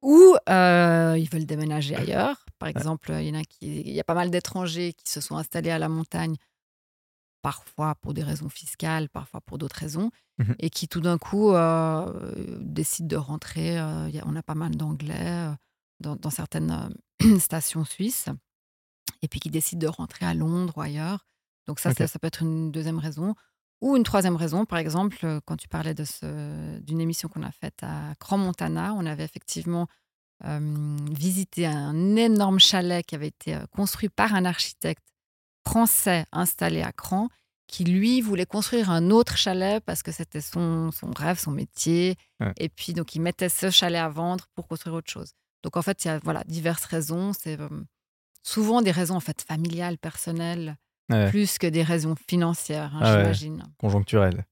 Ou 0.00 0.36
euh, 0.48 1.16
ils 1.18 1.28
veulent 1.28 1.44
déménager 1.46 1.96
ailleurs. 1.96 2.44
Par 2.58 2.68
exemple, 2.68 3.12
il 3.18 3.26
y 3.28 3.30
en 3.30 3.40
a 3.40 3.44
qui, 3.44 3.80
il 3.80 3.92
y 3.92 4.00
a 4.00 4.04
pas 4.04 4.14
mal 4.14 4.30
d'étrangers 4.30 4.92
qui 4.92 5.10
se 5.10 5.20
sont 5.20 5.36
installés 5.36 5.70
à 5.70 5.78
la 5.78 5.88
montagne, 5.88 6.36
parfois 7.42 7.94
pour 7.96 8.14
des 8.14 8.22
raisons 8.22 8.48
fiscales, 8.48 9.08
parfois 9.08 9.40
pour 9.40 9.58
d'autres 9.58 9.76
raisons, 9.78 10.10
Mhm. 10.38 10.54
et 10.60 10.70
qui 10.70 10.86
tout 10.88 11.00
d'un 11.00 11.18
coup 11.18 11.52
euh, 11.52 12.32
décident 12.60 13.08
de 13.08 13.16
rentrer. 13.16 13.78
euh, 13.78 14.08
on 14.24 14.36
a 14.36 14.42
pas 14.42 14.54
mal 14.54 14.76
d'anglais 14.76 15.48
dans, 16.00 16.14
dans 16.16 16.30
certaines 16.30 16.94
stations 17.40 17.84
suisses, 17.84 18.26
et 19.22 19.28
puis 19.28 19.40
qui 19.40 19.50
décident 19.50 19.86
de 19.86 19.92
rentrer 19.92 20.26
à 20.26 20.34
Londres 20.34 20.74
ou 20.76 20.80
ailleurs. 20.80 21.26
Donc 21.66 21.80
ça, 21.80 21.92
ça, 21.92 22.06
ça 22.06 22.18
peut 22.18 22.26
être 22.26 22.42
une 22.42 22.70
deuxième 22.70 22.98
raison. 22.98 23.34
Ou 23.80 23.96
une 23.96 24.02
troisième 24.02 24.36
raison, 24.36 24.64
par 24.64 24.78
exemple, 24.78 25.18
euh, 25.24 25.40
quand 25.44 25.56
tu 25.56 25.68
parlais 25.68 25.94
d'une 25.94 27.00
émission 27.00 27.28
qu'on 27.28 27.44
a 27.44 27.52
faite 27.52 27.80
à 27.82 28.14
Cran-Montana, 28.18 28.94
on 28.94 29.06
avait 29.06 29.24
effectivement 29.24 29.86
euh, 30.44 30.96
visité 31.10 31.66
un 31.66 32.14
énorme 32.16 32.60
chalet 32.60 33.04
qui 33.04 33.14
avait 33.16 33.28
été 33.28 33.54
euh, 33.54 33.66
construit 33.72 34.08
par 34.08 34.34
un 34.34 34.44
architecte 34.44 35.02
français 35.66 36.24
installé 36.32 36.82
à 36.82 36.92
Cran, 36.92 37.28
qui 37.66 37.84
lui 37.84 38.20
voulait 38.20 38.46
construire 38.46 38.90
un 38.90 39.10
autre 39.10 39.36
chalet 39.36 39.82
parce 39.84 40.02
que 40.02 40.12
c'était 40.12 40.40
son, 40.40 40.90
son 40.92 41.10
rêve, 41.10 41.38
son 41.38 41.50
métier. 41.50 42.16
Ouais. 42.40 42.52
Et 42.56 42.68
puis 42.68 42.92
donc 42.92 43.14
il 43.14 43.20
mettait 43.20 43.48
ce 43.48 43.70
chalet 43.70 44.00
à 44.00 44.08
vendre 44.08 44.46
pour 44.54 44.68
construire 44.68 44.94
autre 44.94 45.10
chose. 45.10 45.32
Donc 45.62 45.76
en 45.76 45.82
fait, 45.82 46.04
il 46.04 46.08
y 46.08 46.10
a 46.10 46.18
voilà, 46.20 46.44
diverses 46.44 46.84
raisons. 46.84 47.32
C'est 47.32 47.60
euh, 47.60 47.68
souvent 48.48 48.82
des 48.82 48.90
raisons 48.90 49.16
en 49.16 49.20
fait 49.20 49.42
familiales, 49.42 49.98
personnelles, 49.98 50.76
Ouais. 51.10 51.30
plus 51.30 51.56
que 51.56 51.66
des 51.66 51.82
raisons 51.82 52.14
financières, 52.28 52.94
hein, 52.94 53.00
Ah 53.02 53.12
ouais. 53.14 53.20
j'imagine. 53.20 53.62
conjoncturel. 53.78 54.44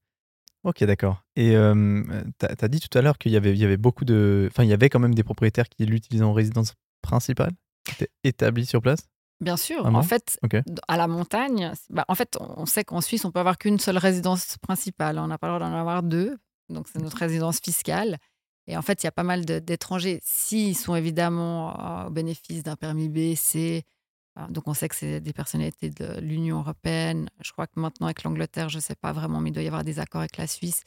Ok, 0.63 0.83
d'accord. 0.83 1.23
Et 1.35 1.55
euh, 1.55 2.03
tu 2.39 2.45
as, 2.65 2.67
dit 2.67 2.79
tout 2.79 2.97
à 2.97 3.01
l'heure 3.01 3.17
qu'il 3.19 3.31
y 3.31 3.37
avait, 3.37 3.51
il 3.51 3.57
y 3.57 3.63
avait 3.63 3.77
beaucoup 3.77 4.05
de. 4.05 4.49
Enfin, 4.51 4.63
il 4.63 4.69
y 4.69 4.73
avait 4.73 4.89
quand 4.89 4.99
même 4.99 5.13
des 5.13 5.23
propriétaires 5.23 5.69
qui 5.69 5.85
l'utilisaient 5.85 6.25
en 6.25 6.33
résidence 6.33 6.73
principale, 7.03 7.51
qui 7.85 7.93
étaient 7.93 8.11
établis 8.23 8.65
sur 8.65 8.81
place? 8.81 9.01
Bien 9.39 9.55
sûr. 9.55 9.83
Ah 9.85 9.91
bon 9.91 9.99
en 9.99 10.03
fait, 10.03 10.39
à 10.87 10.97
la 10.97 11.07
montagne, 11.07 11.71
bah, 11.91 12.05
en 12.07 12.15
fait, 12.15 12.37
on 12.39 12.65
sait 12.65 12.83
qu'en 12.83 13.01
Suisse, 13.01 13.23
on 13.23 13.31
peut 13.31 13.39
avoir 13.39 13.59
qu'une 13.59 13.77
seule 13.79 13.99
résidence 13.99 14.57
principale. 14.57 15.19
On 15.19 15.27
n'a 15.27 15.37
pas 15.37 15.47
le 15.47 15.59
droit 15.59 15.69
d'en 15.69 15.75
avoir 15.77 16.01
deux. 16.01 16.37
Donc, 16.69 16.87
c'est 16.91 16.99
notre 16.99 17.17
résidence 17.17 17.59
fiscale. 17.59 18.17
Et 18.67 18.75
en 18.77 18.81
fait, 18.81 19.01
il 19.03 19.05
y 19.05 19.07
a 19.07 19.11
pas 19.11 19.23
mal 19.23 19.45
d'étrangers. 19.45 20.19
S'ils 20.23 20.75
sont 20.77 20.95
évidemment 20.95 22.03
euh, 22.03 22.07
au 22.07 22.09
bénéfice 22.09 22.63
d'un 22.63 22.75
permis 22.75 23.07
B, 23.09 23.35
C, 23.35 23.85
euh, 24.37 24.47
donc 24.49 24.67
on 24.67 24.73
sait 24.73 24.89
que 24.89 24.95
c'est 24.95 25.21
des 25.21 25.33
personnalités 25.33 25.89
de 25.89 26.19
l'Union 26.19 26.59
européenne. 26.59 27.29
Je 27.41 27.51
crois 27.53 27.67
que 27.67 27.79
maintenant, 27.79 28.07
avec 28.07 28.23
l'Angleterre, 28.23 28.67
je 28.69 28.77
ne 28.77 28.81
sais 28.81 28.95
pas 28.95 29.13
vraiment, 29.13 29.39
mais 29.39 29.49
il 29.49 29.53
doit 29.53 29.63
y 29.63 29.67
avoir 29.67 29.83
des 29.85 29.99
accords 29.99 30.21
avec 30.21 30.35
la 30.37 30.47
Suisse. 30.47 30.83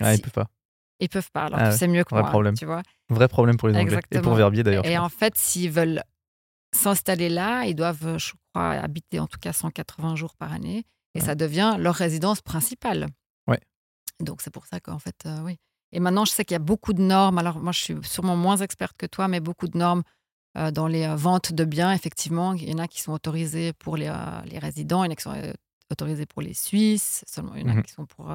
Ah, 0.00 0.12
ils 0.12 0.16
Si- 0.16 0.22
peuvent 0.22 0.32
pas. 0.32 0.48
Ils 1.00 1.08
peuvent 1.08 1.30
pas. 1.32 1.46
Alors, 1.46 1.58
Ah 1.60 1.72
sais 1.72 1.88
mieux 1.88 2.04
que 2.04 2.10
vrai 2.10 2.22
moi, 2.22 2.30
problème. 2.30 2.54
tu 2.56 2.66
vois. 2.66 2.82
Vrai 3.08 3.26
problème 3.26 3.56
pour 3.56 3.66
les 3.68 3.76
Anglais. 3.76 3.98
Et 4.12 4.20
pour. 4.20 4.34
Verbier 4.36 4.62
d'ailleurs. 4.62 4.86
Et 4.86 4.96
en 4.96 5.08
fait, 5.08 5.36
s'ils 5.36 5.70
veulent 5.72 6.02
s'installer 6.74 7.28
là, 7.28 7.64
ils 7.66 7.74
doivent, 7.74 8.16
je 8.18 8.32
crois, 8.52 8.70
habiter 8.70 9.18
en 9.18 9.26
tout 9.26 9.38
cas 9.40 9.52
180 9.52 10.14
jours 10.16 10.36
par 10.36 10.52
année. 10.52 10.84
Et 11.14 11.20
Ouais. 11.20 11.26
ça 11.26 11.34
devient 11.34 11.76
leur 11.78 11.94
résidence 11.96 12.40
principale. 12.42 13.08
Ouais. 13.48 13.60
Donc, 14.20 14.40
c'est 14.40 14.50
pour 14.52 14.66
ça 14.66 14.78
qu'en 14.80 14.98
fait, 15.00 15.16
euh, 15.26 15.40
oui. 15.42 15.58
Et 15.94 16.00
maintenant, 16.00 16.24
je 16.24 16.32
sais 16.32 16.44
qu'il 16.44 16.54
y 16.54 16.56
a 16.56 16.60
beaucoup 16.60 16.92
de 16.92 17.00
normes. 17.00 17.38
Alors, 17.38 17.58
moi, 17.60 17.72
je 17.72 17.80
suis 17.80 17.94
sûrement 18.02 18.36
moins 18.36 18.56
experte 18.58 18.96
que 18.98 19.06
toi, 19.06 19.28
mais 19.28 19.40
beaucoup 19.40 19.68
de 19.68 19.78
normes 19.78 20.02
euh, 20.58 20.70
dans 20.70 20.88
les 20.88 21.04
euh, 21.04 21.16
ventes 21.16 21.52
de 21.52 21.64
biens. 21.64 21.92
Effectivement, 21.92 22.52
il 22.54 22.68
y 22.68 22.74
en 22.74 22.78
a 22.78 22.88
qui 22.88 23.00
sont 23.00 23.12
autorisées 23.12 23.72
pour 23.72 23.96
les, 23.96 24.08
euh, 24.08 24.40
les 24.46 24.58
résidents, 24.58 25.04
il 25.04 25.06
y 25.06 25.10
en 25.10 25.12
a 25.12 25.16
qui 25.16 25.22
sont 25.22 25.52
autorisées 25.90 26.26
pour 26.26 26.42
les 26.42 26.52
Suisses, 26.54 27.24
seulement 27.28 27.54
il 27.54 27.62
y 27.62 27.64
en 27.64 27.70
a 27.70 27.74
Mhm. 27.74 27.82
qui 27.84 27.92
sont 27.92 28.06
pour 28.06 28.26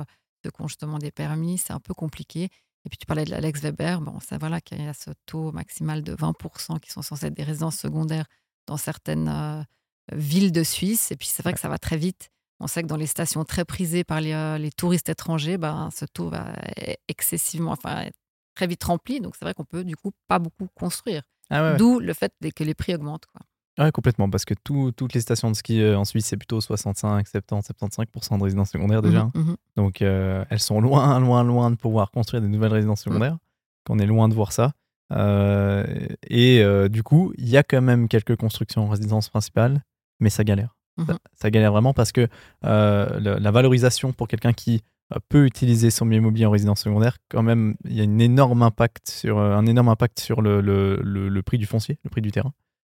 ceux 0.43 0.51
qui 0.51 0.61
ont 0.61 0.67
justement 0.67 0.97
des 0.99 1.11
permis. 1.11 1.57
C'est 1.57 1.73
un 1.73 1.79
peu 1.81 1.93
compliqué. 1.93 2.43
Et 2.85 2.89
puis, 2.89 2.97
tu 2.97 3.05
parlais 3.05 3.25
de 3.25 3.31
l'Alex 3.31 3.59
Weber. 3.61 3.99
Bon, 4.01 4.19
ça, 4.21 4.37
voilà, 4.37 4.61
qu'il 4.61 4.81
y 4.81 4.87
a 4.87 4.93
ce 4.93 5.11
taux 5.25 5.51
maximal 5.51 6.01
de 6.01 6.15
20% 6.15 6.79
qui 6.79 6.89
sont 6.91 7.01
censés 7.01 7.25
être 7.27 7.33
des 7.33 7.43
résidences 7.43 7.77
secondaires 7.77 8.25
dans 8.67 8.77
certaines 8.77 9.65
villes 10.13 10.53
de 10.53 10.63
Suisse. 10.63 11.11
Et 11.11 11.17
puis, 11.17 11.27
c'est 11.27 11.43
vrai 11.43 11.51
que 11.53 11.59
ça 11.59 11.67
va 11.67 11.77
très 11.77 11.97
vite. 11.97 12.29
On 12.59 12.67
sait 12.67 12.81
que 12.83 12.87
dans 12.87 12.97
les 12.97 13.07
stations 13.07 13.43
très 13.45 13.63
prisées 13.65 14.03
par 14.03 14.19
les, 14.21 14.33
euh, 14.33 14.57
les 14.57 14.71
touristes 14.71 15.07
étrangers, 15.09 15.57
ben, 15.57 15.89
ce 15.95 16.05
taux 16.05 16.29
va 16.29 16.47
être 16.77 16.99
excessivement, 17.07 17.71
enfin, 17.71 18.01
être 18.01 18.17
très 18.55 18.67
vite 18.67 18.83
rempli. 18.83 19.21
Donc, 19.21 19.35
c'est 19.37 19.45
vrai 19.45 19.53
qu'on 19.53 19.63
peut, 19.65 19.83
du 19.83 19.95
coup, 19.95 20.11
pas 20.27 20.39
beaucoup 20.39 20.67
construire. 20.75 21.21
Ah 21.49 21.63
ouais, 21.63 21.71
ouais. 21.71 21.77
D'où 21.77 21.99
le 21.99 22.13
fait 22.13 22.33
que 22.55 22.63
les 22.63 22.73
prix 22.73 22.93
augmentent. 22.95 23.25
Quoi. 23.27 23.41
Ouais, 23.85 23.91
complètement. 23.93 24.29
Parce 24.29 24.43
que 24.43 24.53
tout- 24.61 24.91
toutes 24.91 25.13
les 25.13 25.21
stations 25.21 25.49
de 25.49 25.55
ski 25.55 25.81
euh, 25.81 25.97
en 25.97 26.03
Suisse, 26.03 26.25
c'est 26.25 26.35
plutôt 26.37 26.59
65, 26.59 27.25
70, 27.27 27.69
75% 27.69 28.37
de 28.37 28.43
résidences 28.43 28.71
secondaires 28.71 29.01
déjà. 29.01 29.23
Mhm, 29.33 29.43
mhm. 29.43 29.55
Donc, 29.77 30.01
euh, 30.01 30.43
elles 30.49 30.59
sont 30.59 30.81
loin, 30.81 31.17
loin, 31.21 31.43
loin 31.45 31.71
de 31.71 31.75
pouvoir 31.77 32.11
construire 32.11 32.41
des 32.41 32.49
nouvelles 32.49 32.73
résidences 32.73 33.01
secondaires. 33.03 33.37
Qu'on 33.85 33.99
est 33.99 34.05
loin 34.05 34.27
de 34.27 34.33
voir 34.33 34.51
ça. 34.51 34.73
Euh, 35.11 35.85
et 36.27 36.61
euh, 36.61 36.87
du 36.89 37.03
coup, 37.03 37.33
il 37.37 37.49
y 37.49 37.57
a 37.57 37.63
quand 37.63 37.81
même 37.81 38.07
quelques 38.07 38.35
constructions 38.35 38.83
en 38.85 38.89
résidence 38.89 39.29
principale, 39.29 39.81
mais 40.19 40.29
ça 40.29 40.43
galère. 40.43 40.75
Ça, 41.07 41.13
Mhm. 41.13 41.19
ça 41.33 41.49
galère 41.51 41.71
vraiment 41.71 41.93
parce 41.93 42.11
que 42.11 42.27
euh, 42.65 43.19
le- 43.19 43.37
la 43.39 43.51
valorisation 43.51 44.11
pour 44.13 44.27
quelqu'un 44.27 44.53
qui 44.53 44.81
euh, 45.11 45.17
peut 45.27 45.45
utiliser 45.47 45.89
son 45.89 46.05
bien 46.05 46.19
immobilier 46.19 46.45
en 46.45 46.51
résidence 46.51 46.81
secondaire, 46.81 47.17
quand 47.29 47.41
même, 47.41 47.75
il 47.85 47.93
y 47.93 47.99
a 47.99 48.03
une 48.03 48.21
énorme 48.21 48.61
impact 48.61 49.09
sur, 49.09 49.39
euh, 49.39 49.55
un 49.55 49.65
énorme 49.65 49.89
impact 49.89 50.19
sur 50.19 50.41
le, 50.43 50.61
le- 50.61 50.99
le- 51.03 51.29
le 51.29 51.41
prix 51.41 51.57
du 51.57 51.65
foncier, 51.65 51.97
le 52.03 52.11
prix 52.11 52.21
du 52.21 52.31
terrain. 52.31 52.53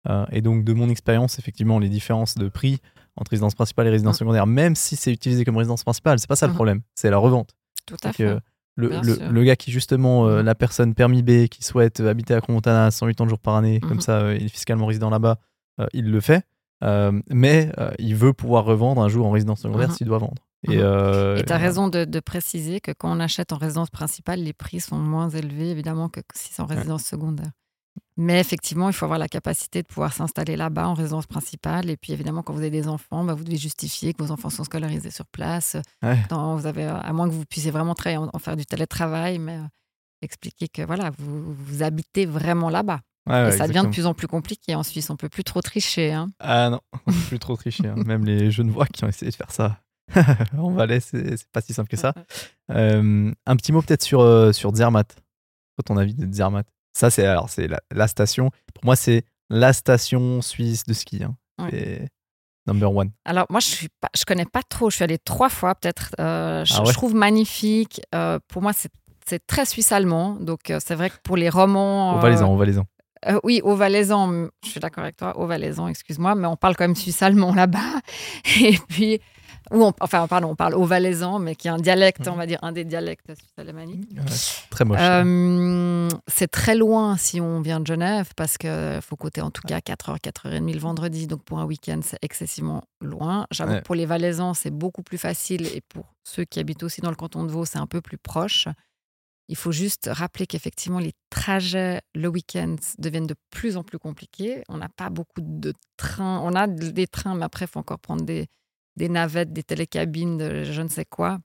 Euh, 0.09 0.25
et 0.31 0.41
donc, 0.41 0.63
de 0.63 0.73
mon 0.75 0.89
expérience, 0.91 1.41
effectivement, 1.41 1.81
les 1.81 1.89
différences 1.89 2.37
de 2.37 2.49
prix 2.49 2.79
entre 3.17 3.31
résidence 3.33 3.57
principale 3.57 3.89
et 3.89 3.91
résidence 3.91 4.15
Mhm. 4.15 4.19
secondaire, 4.27 4.47
même 4.47 4.77
si 4.77 4.95
c'est 4.95 5.13
utilisé 5.13 5.45
comme 5.45 5.57
résidence 5.57 5.83
principale, 5.83 6.21
c'est 6.21 6.29
pas 6.29 6.37
ça 6.37 6.47
le 6.47 6.53
Mhm. 6.53 6.57
problème, 6.57 6.81
c'est 6.95 7.11
la 7.11 7.19
revente. 7.19 7.51
Tout 7.87 7.97
à 8.05 8.09
Donc, 8.09 8.17
fait. 8.17 8.25
euh, 8.27 8.39
le, 8.77 9.43
gars 9.45 9.57
qui, 9.57 9.73
justement, 9.73 10.29
euh, 10.29 10.39
Mhm. 10.39 10.45
la 10.47 10.55
personne 10.55 10.95
permis 10.95 11.23
B, 11.25 11.49
qui 11.49 11.65
souhaite 11.65 11.99
habiter 11.99 12.35
à 12.35 12.41
Cromontana 12.41 12.93
180 12.93 13.29
jours 13.29 13.39
par 13.41 13.57
année, 13.57 13.81
comme 13.81 14.01
ça, 14.01 14.35
il 14.35 14.45
est 14.45 14.49
fiscalement 14.49 14.87
résident 14.87 15.11
là-bas, 15.11 15.39
il 15.93 16.11
le 16.13 16.21
fait. 16.21 16.45
Euh, 16.83 17.13
mais 17.31 17.71
euh, 17.79 17.93
il 17.99 18.15
veut 18.17 18.33
pouvoir 18.33 18.65
revendre 18.65 19.01
un 19.03 19.09
jour 19.09 19.27
en 19.27 19.31
résidence 19.31 19.61
secondaire 19.61 19.89
Mhm. 19.91 19.95
s'il 19.95 20.07
doit 20.07 20.19
vendre. 20.19 20.43
Et 20.67 20.77
Mhm. 20.77 20.83
euh, 20.83 21.43
tu 21.47 21.53
as 21.53 21.57
raison 21.59 21.89
de, 21.89 22.05
de 22.05 22.21
préciser 22.21 22.81
que 22.81 22.91
quand 22.91 23.15
on 23.15 23.21
achète 23.21 23.53
en 23.53 23.59
résidence 23.59 23.91
principale, 23.91 24.41
les 24.41 24.53
prix 24.53 24.81
sont 24.81 24.97
moins 24.99 25.29
élevés, 25.29 25.71
évidemment, 25.71 26.09
que 26.09 26.21
si 26.35 26.53
c'est 26.53 26.63
en 26.63 26.67
résidence 26.67 27.05
secondaire. 27.05 27.51
Mais 28.17 28.41
effectivement, 28.41 28.89
il 28.89 28.93
faut 28.93 29.05
avoir 29.05 29.19
la 29.19 29.29
capacité 29.29 29.83
de 29.83 29.87
pouvoir 29.87 30.13
s'installer 30.13 30.57
là-bas 30.57 30.89
en 30.89 30.95
résidence 30.95 31.27
principale. 31.27 31.91
Et 31.91 31.97
puis, 31.97 32.13
évidemment, 32.13 32.43
quand 32.43 32.53
vous 32.53 32.61
avez 32.61 32.71
des 32.71 32.89
enfants, 32.89 33.25
bah, 33.25 33.35
vous 33.35 33.45
devez 33.45 33.57
justifier 33.57 34.13
que 34.15 34.23
vos 34.23 34.31
enfants 34.33 34.51
sont 34.51 34.65
scolarisés 34.65 35.11
sur 35.11 35.27
place. 35.27 35.77
Ouais. 36.03 36.19
Dans- 36.29 36.57
vous 36.57 36.67
avez, 36.67 36.85
à 36.85 37.13
moins 37.13 37.29
que 37.29 37.35
vous 37.35 37.45
puissiez 37.45 37.71
vraiment 37.71 37.95
travailler, 37.95 38.19
en, 38.19 38.31
en 38.33 38.39
faire 38.39 38.57
du 38.57 38.67
télétravail, 38.67 39.39
mais 39.39 39.57
euh, 39.59 39.63
expliquer 40.23 40.69
que 40.69 40.83
voilà, 40.83 41.11
vous, 41.19 41.53
vous 41.55 41.83
habitez 41.83 42.25
vraiment 42.27 42.71
là-bas. 42.71 43.01
Ouais, 43.27 43.33
ouais, 43.35 43.55
et 43.55 43.59
ça 43.59 43.67
devient 43.67 43.83
de 43.85 43.91
plus 43.91 44.07
en 44.07 44.13
plus 44.15 44.27
compliqué 44.27 44.75
en 44.75 44.83
Suisse. 44.83 45.09
On 45.11 45.17
peut 45.17 45.29
plus 45.31 45.45
trop 45.45 45.63
tricher. 45.63 46.13
hein. 46.13 46.29
Ah 46.41 46.69
non, 46.71 46.81
on 47.07 47.11
peut 47.13 47.19
plus 47.29 47.39
trop 47.39 47.57
tricher. 47.57 47.87
hein. 47.89 47.95
Même 48.05 48.25
les 48.25 48.51
Genevois 48.51 48.87
qui 48.87 49.05
ont 49.05 49.09
essayé 49.09 49.31
de 49.31 49.37
faire 49.37 49.51
ça 49.51 49.79
en 50.59 50.71
Valais, 50.73 51.01
c'est 51.01 51.37
c'est 51.39 51.49
pas 51.51 51.61
si 51.63 51.73
simple 51.73 51.89
que 51.89 51.97
ça. 51.97 52.13
Euh, 52.71 53.31
un 53.45 53.57
petit 53.57 53.73
mot 53.73 53.83
peut-être 53.83 54.03
sur, 54.03 54.21
euh, 54.23 54.51
sur 54.53 54.75
Zermatt. 54.75 55.15
Quoi 55.77 55.83
ton 55.85 55.99
avis 55.99 56.15
de 56.15 56.33
Zermatt? 56.33 56.67
Ça, 56.95 57.11
c'est 57.11 57.27
alors 57.27 57.51
c'est 57.51 57.69
la, 57.69 57.79
la 57.93 58.09
station. 58.09 58.51
Pour 58.73 58.85
moi, 58.87 58.97
c'est 58.97 59.25
la 59.51 59.75
station 59.75 60.41
suisse 60.41 60.85
de 60.85 60.95
ski. 60.95 61.23
hein. 61.25 61.37
Ouais. 61.59 62.09
Number 62.67 62.91
one. 62.91 63.11
Alors 63.27 63.45
moi, 63.51 63.61
je 63.61 63.67
suis 63.67 63.89
pas, 64.01 64.09
je 64.17 64.25
connais 64.25 64.47
pas 64.47 64.63
trop. 64.63 64.89
Je 64.89 64.95
suis 64.97 65.05
allée 65.05 65.19
trois 65.19 65.51
fois 65.51 65.75
peut-être. 65.75 66.15
Euh, 66.19 66.65
je, 66.65 66.73
Ah 66.75 66.81
ouais? 66.81 66.87
je 66.89 66.93
trouve 66.95 67.15
magnifique. 67.15 68.01
Euh, 68.15 68.39
pour 68.49 68.63
moi, 68.63 68.73
c'est 68.73 68.91
c'est 69.27 69.47
très 69.47 69.67
suisse 69.67 69.93
allemand. 69.93 70.37
Donc 70.41 70.71
euh, 70.71 70.79
c'est 70.83 70.95
vrai 70.95 71.11
que 71.11 71.17
pour 71.23 71.37
les 71.37 71.51
romans, 71.51 72.15
Au 72.15 72.19
euh, 72.19 72.21
Valaisan, 72.23 72.51
au 72.51 72.57
Valaisan. 72.57 72.87
Euh, 73.29 73.39
oui, 73.45 73.61
au 73.65 73.75
Valaisan. 73.75 74.49
Je 74.65 74.69
suis 74.71 74.81
d'accord 74.81 75.05
avec 75.05 75.17
toi, 75.17 75.37
au 75.39 75.47
Valaisan, 75.47 75.89
excuse-moi, 75.89 76.35
mais 76.35 76.47
on 76.47 76.57
parle 76.57 76.77
quand 76.77 76.85
même 76.85 76.97
suisse 76.97 77.23
allemand 77.23 77.55
là-bas. 77.55 78.01
Et 78.61 78.79
puis 78.89 79.21
Ou 79.73 79.83
on, 79.83 79.95
enfin, 80.01 80.27
pardon, 80.29 80.49
on 80.51 80.55
parle 80.57 80.75
au 80.75 80.85
valaisan, 80.85 81.39
mais 81.39 81.55
qui 81.55 81.69
est 81.69 81.71
un 81.71 81.79
dialecte, 81.79 82.27
Mhm. 82.27 82.33
on 82.35 82.37
va 82.37 82.45
dire, 82.45 82.59
un 82.61 82.71
des 82.73 82.85
dialectes 82.85 83.35
suisse 83.35 83.55
alémanique. 83.57 84.11
Ouais, 84.15 84.23
très 84.69 84.85
moche. 84.85 84.99
Euh, 85.01 86.07
c'est 86.29 86.49
très 86.51 86.75
loin 86.75 87.17
si 87.17 87.41
on 87.41 87.63
vient 87.63 87.81
de 87.81 87.87
Genève 87.87 88.29
parce 88.37 88.59
qu'il 88.59 88.99
faut 89.01 89.17
compter 89.17 89.41
en 89.41 89.51
tout 89.51 89.63
cas 89.67 89.79
4h, 89.81 90.19
4h30 90.21 90.71
le 90.75 90.79
vendredi. 90.79 91.27
Donc 91.27 91.45
pour 91.45 91.61
un 91.61 91.65
week-end, 91.65 92.01
c'est 92.03 92.19
excessivement 92.21 92.85
loin. 93.01 93.47
J'avoue 93.51 93.73
Ouais. 93.73 93.79
que 93.79 93.85
pour 93.85 93.95
les 93.95 94.05
Valaisans, 94.05 94.53
c'est 94.53 94.71
beaucoup 94.71 95.03
plus 95.03 95.17
facile 95.19 95.67
et 95.69 95.81
pour 95.81 96.13
ceux 96.25 96.45
qui 96.45 96.61
habitent 96.61 96.83
aussi 96.83 97.01
dans 97.01 97.11
le 97.11 97.17
canton 97.17 97.43
de 97.45 97.51
Vaud, 97.51 97.65
c'est 97.65 97.79
un 97.79 97.87
peu 97.87 98.03
plus 98.03 98.19
proche. 98.19 98.69
Il 99.49 99.57
faut 99.57 99.73
juste 99.73 100.09
rappeler 100.11 100.47
qu'effectivement, 100.47 100.99
les 100.99 101.13
trajets 101.29 102.01
le 102.15 102.29
week-end 102.29 102.77
deviennent 102.99 103.27
de 103.27 103.35
plus 103.51 103.77
en 103.77 103.83
plus 103.83 103.99
compliqués. 103.99 104.63
On 104.71 104.79
n'a 104.79 104.89
pas 104.89 105.11
beaucoup 105.11 105.41
de 105.43 105.75
trains. 105.99 106.41
On 106.41 106.55
a 106.55 106.67
des 106.67 107.07
trains, 107.07 107.35
mais 107.35 107.45
après, 107.45 107.67
il 107.67 107.69
faut 107.69 107.81
encore 107.81 107.99
prendre 107.99 108.25
des, 108.25 108.47
des 108.97 109.09
navettes, 109.11 109.53
des 109.53 109.63
télécabines, 109.63 110.39
de 110.39 110.65
je 110.65 110.81
ne 110.83 110.89
sais 110.89 111.05
quoi. 111.05 111.39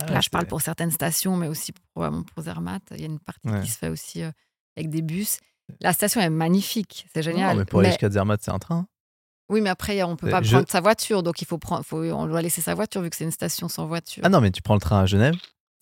Ah, 0.00 0.06
Là, 0.06 0.20
je 0.20 0.30
parle 0.30 0.46
pour 0.46 0.60
certaines 0.62 0.90
stations, 0.90 1.36
mais 1.36 1.46
aussi 1.46 1.72
pour, 1.92 2.04
euh, 2.04 2.22
pour 2.22 2.42
Zermatt. 2.42 2.82
Il 2.92 3.00
y 3.00 3.02
a 3.02 3.06
une 3.06 3.20
partie 3.20 3.48
Ouais. 3.48 3.60
qui 3.60 3.68
se 3.70 3.78
fait 3.78 3.90
aussi 3.90 4.22
euh, 4.22 4.30
avec 4.76 4.88
des 4.90 5.02
bus. 5.02 5.36
La 5.80 5.92
station 5.92 6.20
est 6.22 6.30
magnifique, 6.30 7.06
c'est 7.14 7.22
génial. 7.22 7.52
Non, 7.52 7.58
mais 7.60 7.64
pour 7.66 7.80
aller 7.80 7.88
Mais- 7.88 7.92
jusqu'à 7.92 8.10
Zermatt, 8.10 8.40
c'est 8.42 8.50
un 8.50 8.58
train. 8.58 8.86
oui, 9.50 9.60
mais 9.60 9.70
après, 9.70 10.02
on 10.02 10.16
peut 10.16 10.28
Euh, 10.28 10.30
pas 10.30 10.42
je- 10.42 10.50
prendre 10.50 10.68
sa 10.70 10.80
voiture, 10.80 11.22
donc 11.22 11.42
il 11.42 11.46
faut 11.46 11.58
prendre, 11.58 11.84
faut, 11.84 11.98
on 12.02 12.26
doit 12.26 12.40
laisser 12.42 12.60
sa 12.62 12.74
voiture 12.74 13.02
vu 13.02 13.10
que 13.10 13.16
c'est 13.16 13.24
une 13.24 13.30
station 13.30 13.68
sans 13.68 13.86
voiture. 13.86 14.22
Ah 14.24 14.30
non, 14.30 14.40
mais 14.40 14.50
tu 14.50 14.62
prends 14.62 14.74
le 14.74 14.80
train 14.80 15.00
à 15.02 15.06
Genève. 15.06 15.34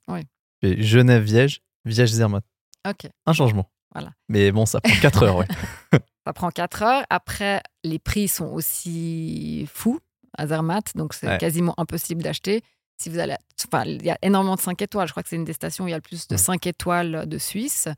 Oui. 0.09 0.21
Et 0.63 0.83
Genève-Viège, 0.83 1.61
Viège-Zermatt. 1.85 2.45
Ok, 2.89 3.09
Un 3.27 3.33
changement. 3.33 3.71
Voilà. 3.93 4.13
Mais 4.29 4.53
bon, 4.53 4.65
ça 4.67 4.81
prend 4.81 4.95
4 5.01 5.23
heures, 5.25 5.45
ça 6.27 6.33
prend 6.33 6.51
4 6.51 6.83
heures. 6.83 7.03
Après, 7.11 7.63
les 7.85 7.99
prix 7.99 8.29
sont 8.29 8.47
aussi 8.47 9.67
fous 9.73 10.01
à 10.39 10.47
Zermatt, 10.47 10.97
donc 10.97 11.13
c'est 11.15 11.29
Ouais. 11.29 11.39
quasiment 11.39 11.75
impossible 11.79 12.23
d'acheter. 12.23 12.63
Si 12.99 13.09
vous 13.11 13.19
allez, 13.19 13.37
enfin, 13.67 13.85
il 13.85 14.03
y 14.05 14.11
a 14.11 14.19
énormément 14.23 14.55
de 14.55 14.61
5 14.61 14.81
étoiles. 14.81 15.09
Je 15.09 15.13
crois 15.13 15.23
que 15.23 15.29
c'est 15.29 15.37
une 15.37 15.45
des 15.45 15.53
stations 15.53 15.85
où 15.85 15.89
il 15.89 15.91
y 15.91 15.95
a 15.95 15.99
le 15.99 16.03
plus 16.03 16.27
de 16.29 16.35
Ouais. 16.35 16.39
5 16.39 16.67
étoiles 16.67 17.27
de 17.29 17.39
Suisse. 17.39 17.89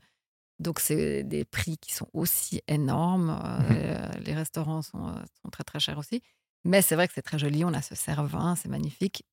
Donc, 0.59 0.79
c'est 0.79 1.23
des 1.23 1.45
prix 1.45 1.77
qui 1.77 1.93
sont 1.93 2.07
aussi 2.13 2.61
énormes. 2.67 3.39
Euh, 3.71 4.09
les 4.25 4.33
restaurants 4.33 4.81
sont, 4.81 5.07
euh, 5.09 5.11
sont 5.41 5.49
très, 5.51 5.63
très 5.63 5.79
chers 5.79 5.97
aussi. 5.97 6.21
Mais 6.63 6.81
c'est 6.81 6.95
vrai 6.95 7.07
que 7.07 7.13
c'est 7.13 7.21
très 7.21 7.37
joli. 7.37 7.63
On 7.65 7.73
a 7.73 7.81
ce 7.81 7.93
Cervin, 7.93 8.55
c'est 8.55 8.69
magnifique. 8.69 9.23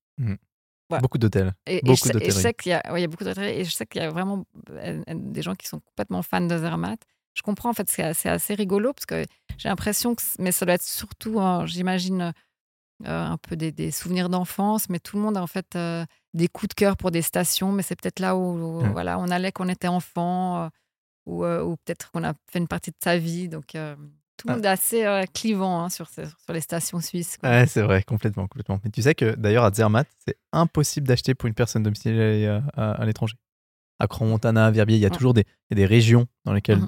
Beaucoup 0.89 1.17
d'hôtels. 1.17 1.53
Et, 1.65 1.81
je, 1.85 1.93
sais- 1.95 2.09
et 2.09 2.11
je 2.11 2.13
d'hôtellerie. 2.13 2.41
sais 2.41 2.53
qu'il 2.53 2.69
y 2.71 2.73
a, 2.73 2.91
ouais, 2.91 2.99
il 2.99 3.01
y 3.01 3.05
a 3.05 3.07
beaucoup 3.07 3.23
d'hôtellerie 3.23 3.59
et 3.61 3.65
je 3.65 3.71
sais 3.71 3.85
qu'il 3.85 4.01
y 4.01 4.05
a 4.05 4.09
vraiment 4.09 4.45
euh, 4.69 5.03
des 5.07 5.41
gens 5.41 5.55
qui 5.55 5.67
sont 5.67 5.79
complètement 5.79 6.21
fans 6.21 6.41
de 6.41 6.57
Zermatt. 6.57 6.99
Je 7.33 7.41
comprends, 7.41 7.69
en 7.69 7.73
fait, 7.73 7.89
c'est 7.89 8.03
assez, 8.03 8.29
assez 8.29 8.53
rigolo 8.53 8.93
parce 8.93 9.05
que 9.07 9.25
j'ai 9.57 9.69
l'impression 9.69 10.13
que, 10.13 10.21
mais 10.39 10.51
ça 10.51 10.65
doit 10.65 10.75
être 10.75 10.83
surtout, 10.83 11.39
euh, 11.39 11.65
j'imagine, 11.65 12.31
euh, 13.05 13.25
un 13.25 13.37
peu 13.37 13.55
des, 13.55 13.71
des 13.71 13.91
souvenirs 13.91 14.29
d'enfance, 14.29 14.87
mais 14.89 14.99
tout 14.99 15.17
le 15.17 15.23
monde 15.23 15.35
a 15.37 15.41
en 15.41 15.47
fait 15.47 15.75
euh, 15.75 16.05
des 16.33 16.47
coups 16.47 16.69
de 16.69 16.73
cœur 16.75 16.95
pour 16.95 17.09
des 17.11 17.21
stations, 17.23 17.71
mais 17.71 17.81
c'est 17.81 17.99
peut-être 17.99 18.19
là 18.19 18.35
où, 18.35 18.41
où, 18.57 18.81
Ouais. 18.83 18.89
voilà, 18.91 19.17
on 19.19 19.29
allait 19.29 19.51
quand 19.51 19.65
on 19.65 19.69
était 19.69 19.87
enfant 19.87 20.65
euh, 20.65 20.69
ou, 21.25 21.43
euh, 21.45 21.63
ou 21.63 21.75
peut-être 21.77 22.11
qu'on 22.11 22.23
a 22.23 22.33
fait 22.51 22.59
une 22.59 22.67
partie 22.67 22.91
de 22.91 22.97
sa 23.03 23.17
vie. 23.17 23.49
Donc, 23.49 23.75
euh, 23.75 23.95
tout 24.37 24.47
le 24.47 24.53
Ah. 24.53 24.55
monde 24.55 24.65
est 24.65 24.69
assez 24.69 25.05
euh, 25.05 25.23
clivant 25.33 25.83
hein, 25.83 25.89
sur, 25.89 26.07
sur 26.09 26.23
les 26.49 26.61
stations 26.61 26.99
suisses. 26.99 27.37
quoi. 27.37 27.49
Ouais, 27.49 27.67
c'est 27.67 27.81
vrai, 27.81 28.03
complètement, 28.03 28.47
complètement. 28.47 28.79
Mais 28.83 28.89
tu 28.89 29.01
sais 29.01 29.15
que 29.15 29.35
d'ailleurs, 29.35 29.63
à 29.63 29.71
Zermatt, 29.71 30.07
c'est 30.27 30.35
impossible 30.51 31.07
d'acheter 31.07 31.35
pour 31.35 31.47
une 31.47 31.53
personne 31.53 31.83
domiciliée 31.83 32.47
à, 32.47 32.63
à- 32.75 32.91
à 32.93 33.05
l'étranger. 33.05 33.35
À 33.99 34.07
Crans-Montana, 34.07 34.71
Verbier, 34.71 34.97
il 34.97 35.01
y 35.01 35.05
a 35.05 35.09
Mm. 35.09 35.13
toujours 35.13 35.33
des, 35.33 35.41
il 35.69 35.71
y 35.71 35.73
a 35.73 35.75
des 35.75 35.85
régions 35.85 36.27
dans 36.45 36.53
lesquelles 36.53 36.81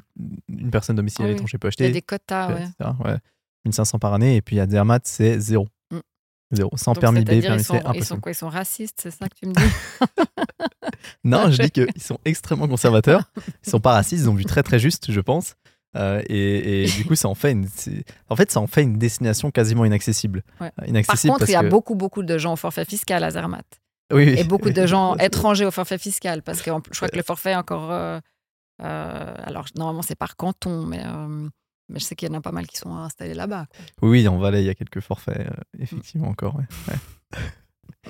une 0.49 0.71
personne 0.71 0.95
domiciliée 0.95 1.25
à 1.25 1.27
Oui, 1.27 1.33
l'étranger 1.33 1.57
peut 1.59 1.67
Il 1.67 1.69
y 1.69 1.69
acheter. 1.69 1.85
a 1.85 1.91
des 1.91 2.01
quotas, 2.01 2.53
ouais. 2.53 2.63
etc. 2.63 2.89
Ouais. 3.05 3.17
1500 3.65 3.99
par 3.99 4.13
année. 4.13 4.35
Et 4.35 4.41
puis 4.41 4.59
à 4.59 4.67
Zermatt, 4.67 5.05
c'est 5.07 5.39
zéro. 5.39 5.67
Mm. 5.91 5.99
Zéro. 6.51 6.71
Sans 6.77 6.93
Donc, 6.93 7.01
permis 7.01 7.23
B, 7.23 7.41
permis 7.41 7.41
ils 7.41 7.59
C, 7.59 7.63
sont, 7.63 7.75
ils 7.75 7.81
sont 7.81 7.87
impossible. 7.89 8.19
quoi 8.21 8.31
Ils 8.31 8.35
sont 8.35 8.49
racistes, 8.49 8.99
c'est 9.01 9.11
ça 9.11 9.29
que 9.29 9.35
tu 9.35 9.45
me 9.47 9.53
dis? 9.53 9.61
Non, 11.23 11.49
je 11.51 11.61
dis 11.61 11.71
qu'ils 11.71 12.01
sont 12.01 12.19
extrêmement 12.25 12.67
conservateurs. 12.67 13.31
Ils 13.65 13.69
sont 13.69 13.79
pas 13.79 13.93
racistes, 13.93 14.23
ils 14.23 14.29
ont 14.29 14.33
vu 14.35 14.45
très 14.45 14.63
très 14.63 14.79
juste, 14.79 15.11
je 15.11 15.19
pense. 15.21 15.55
Euh, 15.95 16.21
et, 16.27 16.83
et 16.83 16.87
du 16.87 17.05
coup, 17.05 17.15
ça 17.15 17.27
en 17.29 17.35
fait 17.35 17.51
une, 17.53 17.67
en 18.29 18.35
fait, 18.35 18.51
ça 18.51 18.59
en 18.59 18.67
fait 18.67 18.83
une 18.83 18.97
destination 18.97 19.49
quasiment 19.51 19.85
inaccessible. 19.85 20.43
Ouais. 20.59 20.67
Euh, 20.67 20.71
Par 20.77 20.87
Inaccessible 20.87 21.31
contre, 21.31 21.39
parce 21.39 21.51
il 21.51 21.53
y 21.53 21.57
a 21.57 21.61
que- 21.63 21.69
beaucoup, 21.69 21.95
beaucoup 21.95 22.23
de 22.23 22.37
gens 22.37 22.53
au 22.53 22.57
forfait 22.57 22.85
fiscal 22.85 23.23
à 23.23 23.31
Zermatt. 23.31 23.65
oui, 24.13 24.25
oui. 24.25 24.35
Et 24.37 24.43
beaucoup 24.43 24.69
de 24.71 24.85
gens 24.85 25.15
étrangers 25.19 25.65
au 25.65 25.71
forfait 25.71 25.97
fiscal. 25.97 26.41
Parce 26.43 26.61
que 26.61 26.71
je 26.91 26.95
crois 26.97 27.07
que 27.09 27.15
le 27.17 27.23
forfait 27.23 27.51
est 27.51 27.55
encore. 27.55 27.91
euh, 27.91 28.19
euh, 28.81 29.33
alors, 29.37 29.65
normalement, 29.75 30.01
c'est 30.01 30.15
par 30.17 30.35
canton, 30.35 30.85
mais, 30.85 31.01
euh, 31.05 31.47
mais 31.87 31.99
je 31.99 32.03
sais 32.03 32.15
qu'il 32.15 32.27
y 32.27 32.31
en 32.31 32.37
a 32.37 32.41
pas 32.41 32.51
mal 32.51 32.67
qui 32.67 32.75
sont 32.77 32.93
installés 32.95 33.33
là-bas. 33.33 33.67
Oui, 34.01 34.27
en 34.27 34.37
Valais, 34.37 34.61
il 34.63 34.65
y 34.65 34.69
a 34.69 34.75
quelques 34.75 34.99
forfaits, 34.99 35.47
effectivement, 35.79 36.27
encore. 36.27 36.55
ouais. 36.57 36.65
Ouais. 36.89 37.39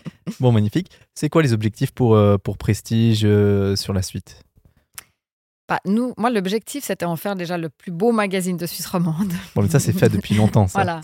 bon, 0.40 0.52
magnifique. 0.52 0.90
C'est 1.14 1.30
quoi 1.30 1.44
les 1.44 1.54
objectifs 1.54 1.92
pour, 1.92 2.18
pour 2.44 2.58
Prestige 2.58 3.20
sur 3.76 3.94
la 3.94 4.02
suite? 4.02 4.42
Bah, 5.68 5.80
nous, 5.86 6.14
moi, 6.18 6.30
l'objectif, 6.30 6.84
c'était 6.84 7.06
en 7.06 7.16
faire 7.16 7.36
déjà 7.36 7.58
le 7.58 7.70
plus 7.70 7.92
beau 7.92 8.12
magazine 8.12 8.56
de 8.56 8.66
Suisse 8.68 8.86
romande. 8.86 9.34
Bon, 9.56 9.64
mais 9.64 9.70
ça, 9.70 9.80
c'est 9.80 9.94
fait 9.94 10.10
depuis 10.10 10.36
longtemps. 10.36 10.68
Ça. 10.68 10.84
Voilà. 10.84 11.02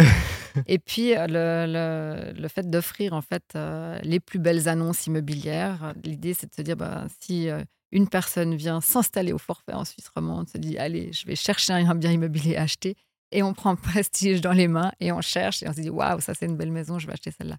Et 0.66 0.78
puis, 0.78 1.14
euh, 1.14 1.26
le, 1.26 2.32
le, 2.32 2.40
le 2.40 2.48
fait 2.48 2.68
d'offrir 2.68 3.12
en 3.12 3.20
fait 3.20 3.44
euh, 3.56 3.98
les 4.02 4.18
plus 4.18 4.38
belles 4.38 4.68
annonces 4.68 5.06
immobilières. 5.06 5.92
L'idée, 6.02 6.32
c'est 6.32 6.48
de 6.48 6.54
se 6.54 6.62
dire, 6.62 6.76
bah, 6.76 7.04
si 7.20 7.50
euh, 7.50 7.62
une 7.92 8.08
personne 8.08 8.54
vient 8.54 8.80
s'installer 8.80 9.32
au 9.32 9.38
forfait 9.38 9.74
en 9.74 9.84
Suisse 9.84 10.08
romande, 10.14 10.48
se 10.48 10.56
dit, 10.56 10.78
allez, 10.78 11.12
je 11.12 11.26
vais 11.26 11.36
chercher 11.36 11.74
un 11.74 11.94
bien 11.94 12.10
immobilier 12.10 12.56
à 12.56 12.62
acheter, 12.62 12.96
et 13.32 13.42
on 13.42 13.54
prend 13.54 13.76
prestige 13.76 14.40
dans 14.40 14.52
les 14.52 14.68
mains 14.68 14.92
et 15.00 15.12
on 15.12 15.20
cherche 15.20 15.62
et 15.62 15.68
on 15.68 15.72
se 15.72 15.80
dit, 15.80 15.90
waouh, 15.90 16.20
ça 16.20 16.34
c'est 16.34 16.46
une 16.46 16.56
belle 16.56 16.72
maison, 16.72 16.98
je 16.98 17.06
vais 17.06 17.12
acheter 17.12 17.30
celle-là. 17.30 17.56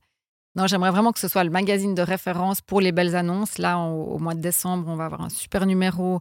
Non, 0.56 0.68
j'aimerais 0.68 0.92
vraiment 0.92 1.14
que 1.14 1.20
ce 1.20 1.30
soit 1.30 1.44
le 1.44 1.50
magazine 1.50 1.96
de 1.96 2.02
référence 2.02 2.62
pour 2.62 2.82
les 2.82 2.92
belles 2.92 3.16
annonces. 3.16 3.58
Là, 3.58 3.80
au 3.80 4.20
mois 4.20 4.34
de 4.34 4.42
décembre, 4.42 4.88
on 4.88 4.96
va 4.96 5.06
avoir 5.06 5.22
un 5.22 5.30
super 5.30 5.66
numéro 5.66 6.20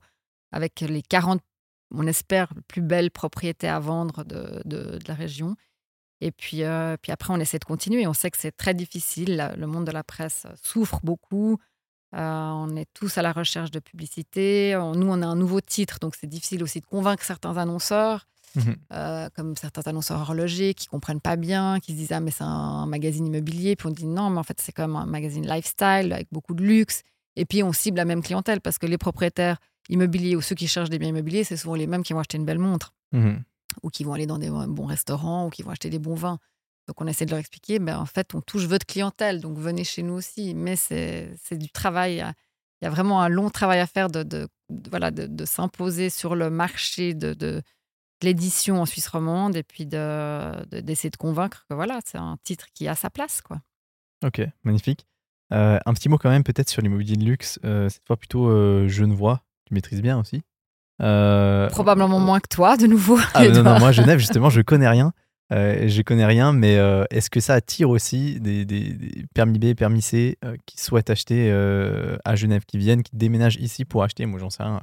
avec 0.52 0.80
les 0.80 1.02
40, 1.02 1.40
on 1.92 2.06
espère, 2.06 2.52
plus 2.68 2.82
belles 2.82 3.10
propriétés 3.10 3.68
à 3.68 3.80
vendre 3.80 4.24
de, 4.24 4.98
la 5.06 5.14
région. 5.14 5.56
Et 6.20 6.30
puis, 6.32 6.64
euh, 6.64 6.96
puis 7.00 7.12
après, 7.12 7.32
on 7.32 7.40
essaie 7.40 7.58
de 7.58 7.64
continuer. 7.64 8.06
On 8.06 8.12
sait 8.12 8.30
que 8.30 8.38
c'est 8.38 8.56
très 8.56 8.74
difficile. 8.74 9.52
Le 9.56 9.66
monde 9.66 9.86
de 9.86 9.92
la 9.92 10.04
presse 10.04 10.46
souffre 10.62 11.00
beaucoup. 11.02 11.58
Euh, 12.14 12.18
on 12.18 12.76
est 12.76 12.88
tous 12.92 13.18
à 13.18 13.22
la 13.22 13.32
recherche 13.32 13.70
de 13.70 13.78
publicité. 13.80 14.78
Nous, 14.94 15.08
on 15.08 15.22
a 15.22 15.26
un 15.26 15.36
nouveau 15.36 15.60
titre, 15.60 15.98
donc 16.00 16.14
c'est 16.14 16.26
difficile 16.26 16.62
aussi 16.62 16.80
de 16.80 16.86
convaincre 16.86 17.24
certains 17.24 17.56
annonceurs, 17.56 18.26
Mhm. 18.56 18.76
euh, 18.92 19.28
comme 19.36 19.56
certains 19.56 19.82
annonceurs 19.88 20.20
horlogers 20.20 20.74
qui 20.74 20.86
comprennent 20.88 21.20
pas 21.20 21.36
bien, 21.36 21.78
qui 21.80 21.92
se 21.92 21.96
disent 21.98 22.12
ah 22.12 22.20
mais 22.20 22.30
c'est 22.32 22.42
un 22.44 22.86
magazine 22.86 23.26
immobilier. 23.26 23.76
Puis 23.76 23.86
on 23.86 23.90
dit 23.92 24.06
non, 24.06 24.28
mais 24.30 24.38
en 24.38 24.42
fait 24.42 24.60
c'est 24.60 24.76
même 24.78 24.96
un 24.96 25.06
magazine 25.06 25.46
lifestyle 25.46 26.12
avec 26.12 26.28
beaucoup 26.32 26.54
de 26.54 26.62
luxe. 26.64 27.02
Et 27.36 27.44
puis 27.44 27.62
on 27.62 27.72
cible 27.72 27.96
la 27.98 28.04
même 28.04 28.22
clientèle 28.22 28.60
parce 28.60 28.78
que 28.78 28.86
les 28.86 28.98
propriétaires 28.98 29.58
immobiliers 29.88 30.34
ou 30.36 30.40
ceux 30.40 30.54
qui 30.56 30.66
cherchent 30.68 30.90
des 30.90 30.98
biens 30.98 31.08
immobiliers, 31.10 31.44
c'est 31.44 31.56
souvent 31.56 31.74
les 31.76 31.86
mêmes 31.86 32.02
qui 32.02 32.12
vont 32.12 32.18
acheter 32.20 32.38
une 32.38 32.44
belle 32.44 32.58
montre 32.58 32.92
Mhm. 33.12 33.42
ou 33.84 33.88
qui 33.90 34.02
vont 34.04 34.12
aller 34.14 34.26
dans 34.26 34.38
des 34.38 34.50
bons 34.50 34.86
restaurants 34.86 35.46
ou 35.46 35.50
qui 35.50 35.62
vont 35.62 35.70
acheter 35.70 35.90
des 35.90 35.98
bons 36.00 36.14
vins. 36.16 36.38
Donc 36.88 37.00
on 37.00 37.06
essaie 37.06 37.24
de 37.26 37.30
leur 37.30 37.38
expliquer, 37.38 37.78
ben, 37.78 37.98
en 37.98 38.06
fait, 38.06 38.34
on 38.34 38.40
touche 38.40 38.64
votre 38.64 38.84
clientèle, 38.84 39.40
donc 39.40 39.56
venez 39.58 39.84
chez 39.84 40.02
nous 40.02 40.14
aussi. 40.14 40.54
Mais 40.54 40.74
c'est 40.74 41.30
du 41.52 41.70
travail, 41.70 42.14
il 42.82 42.84
y 42.84 42.88
a 42.88 42.90
vraiment 42.90 43.22
un 43.22 43.28
long 43.28 43.48
travail 43.48 43.78
à 43.78 43.86
faire 43.86 44.08
de, 44.10 44.24
de- 44.24 44.48
de- 44.70 44.90
voilà, 44.90 45.12
de, 45.12 45.26
de 45.26 45.44
s'imposer 45.44 46.10
sur 46.10 46.34
le 46.34 46.50
marché 46.50 47.14
de, 47.14 47.32
de- 48.20 48.26
l'édition 48.26 48.80
en 48.80 48.86
Suisse 48.86 49.08
romande 49.08 49.56
et 49.56 49.62
puis 49.62 49.86
d'essayer 49.86 51.10
de, 51.10 51.12
de 51.12 51.16
convaincre 51.18 51.64
que 51.68 51.74
voilà, 51.74 52.00
c'est 52.04 52.18
un 52.18 52.36
titre 52.44 52.66
qui 52.74 52.86
a 52.88 52.94
sa 52.94 53.10
place. 53.10 53.40
quoi. 53.40 53.60
Ok, 54.24 54.42
magnifique. 54.64 55.06
Euh, 55.52 55.78
un 55.84 55.94
petit 55.94 56.08
mot 56.08 56.18
quand 56.18 56.30
même 56.30 56.44
peut-être 56.44 56.68
sur 56.68 56.80
l'immobilier 56.82 57.16
de 57.16 57.24
luxe, 57.24 57.58
euh, 57.64 57.88
cette 57.88 58.06
fois 58.06 58.16
plutôt 58.16 58.48
euh, 58.48 58.86
Genevois, 58.88 59.42
tu 59.66 59.74
maîtrises 59.74 60.02
bien 60.02 60.18
aussi. 60.18 60.42
Euh, 61.02 61.68
Probablement 61.70 62.20
moins 62.20 62.40
que 62.40 62.48
toi, 62.48 62.76
de 62.76 62.86
nouveau. 62.86 63.18
Ah, 63.34 63.48
non, 63.48 63.62
non, 63.62 63.78
moi 63.78 63.90
Genève 63.92 64.18
justement 64.20 64.50
je 64.50 64.60
connais 64.60 64.88
rien. 64.88 65.12
Je 65.52 66.02
connais 66.02 66.26
rien, 66.26 66.52
mais 66.52 66.74
est-ce 67.10 67.28
que 67.30 67.40
ça 67.40 67.54
attire 67.54 67.90
aussi 67.90 68.38
des, 68.38 68.64
des- 68.64 68.92
des 68.92 69.24
permis 69.34 69.58
B, 69.58 69.74
permis 69.74 70.02
C 70.02 70.38
qui 70.66 70.80
souhaitent 70.80 71.10
acheter 71.10 71.50
à 72.24 72.36
Genève, 72.36 72.64
qui 72.66 72.78
viennent, 72.78 73.02
qui 73.02 73.16
déménagent 73.16 73.56
ici 73.56 73.84
pour 73.84 74.04
acheter, 74.04 74.26
moi 74.26 74.38
j'en 74.38 74.50
sais 74.50 74.62
rien, 74.62 74.80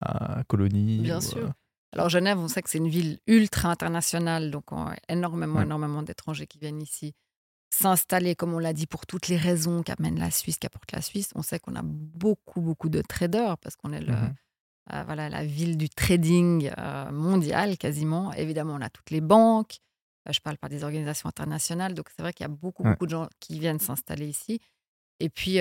à 0.00 0.42
Colonie 0.48 0.98
Bien 1.02 1.18
ou, 1.18 1.20
sûr. 1.20 1.52
Alors 1.92 2.08
Genève, 2.08 2.38
on 2.38 2.48
sait 2.48 2.62
que 2.62 2.68
c'est 2.70 2.78
une 2.78 2.88
ville 2.88 3.18
ultra 3.26 3.70
internationale, 3.70 4.50
donc 4.50 4.70
on 4.72 4.88
a 4.88 4.94
énormément, 5.08 5.56
Ouais. 5.58 5.64
énormément 5.64 6.02
d'étrangers 6.02 6.46
qui 6.46 6.58
viennent 6.58 6.82
ici 6.82 7.14
s'installer, 7.70 8.34
comme 8.34 8.54
on 8.54 8.58
l'a 8.58 8.72
dit, 8.72 8.86
pour 8.86 9.06
toutes 9.06 9.28
les 9.28 9.36
raisons 9.36 9.82
qu'amène 9.82 10.18
la 10.18 10.30
Suisse, 10.30 10.56
qu'apporte 10.58 10.90
la 10.92 11.02
Suisse. 11.02 11.30
On 11.34 11.42
sait 11.42 11.58
qu'on 11.58 11.76
a 11.76 11.82
beaucoup, 11.82 12.60
beaucoup 12.62 12.88
de 12.88 13.02
traders 13.02 13.58
parce 13.58 13.76
qu'on 13.76 13.92
est 13.92 14.00
le, 14.00 14.12
Mhm. 14.14 14.34
euh, 14.94 15.02
voilà, 15.04 15.28
la 15.28 15.44
ville 15.44 15.76
du 15.76 15.88
trading 15.90 16.70
euh, 16.78 17.10
mondial 17.10 17.76
quasiment. 17.76 18.32
Évidemment, 18.32 18.74
on 18.74 18.80
a 18.80 18.88
toutes 18.88 19.10
les 19.10 19.20
banques. 19.20 19.78
Euh, 20.28 20.32
je 20.32 20.40
parle 20.40 20.56
pas 20.56 20.70
des 20.70 20.82
organisations 20.82 21.28
internationales, 21.28 21.92
donc 21.94 22.06
c'est 22.14 22.22
vrai 22.22 22.32
qu'il 22.32 22.44
y 22.44 22.46
a 22.46 22.48
beaucoup, 22.48 22.84
Ouais. 22.84 22.92
beaucoup 22.92 23.04
de 23.06 23.10
gens 23.10 23.28
qui 23.38 23.58
viennent 23.60 23.80
s'installer 23.80 24.26
ici. 24.28 24.60
Et 25.20 25.28
puis, 25.28 25.56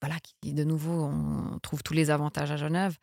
voilà, 0.00 0.18
qui, 0.40 0.54
de 0.54 0.64
nouveau, 0.64 0.92
on 1.04 1.58
trouve 1.62 1.82
tous 1.82 1.94
les 1.94 2.10
avantages 2.10 2.50
à 2.52 2.56
Genève. 2.56 2.96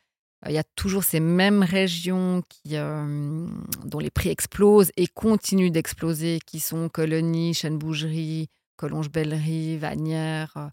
Il 0.46 0.52
y 0.52 0.58
a 0.58 0.64
toujours 0.64 1.04
ces 1.04 1.20
mêmes 1.20 1.64
régions 1.64 2.44
qui, 2.48 2.78
euh, 2.78 3.48
dont 3.86 4.00
les 4.00 4.12
prix 4.12 4.30
explosent 4.30 4.92
et 4.96 5.08
continuent 5.08 5.72
d'exploser, 5.72 6.40
qui 6.46 6.60
sont 6.60 6.90
Colonie, 6.90 7.56
Chêne-Bougerie, 7.56 8.48
Collonges-Bellerive, 8.76 9.84
Agnières, 9.84 10.56
euh, 10.58 10.70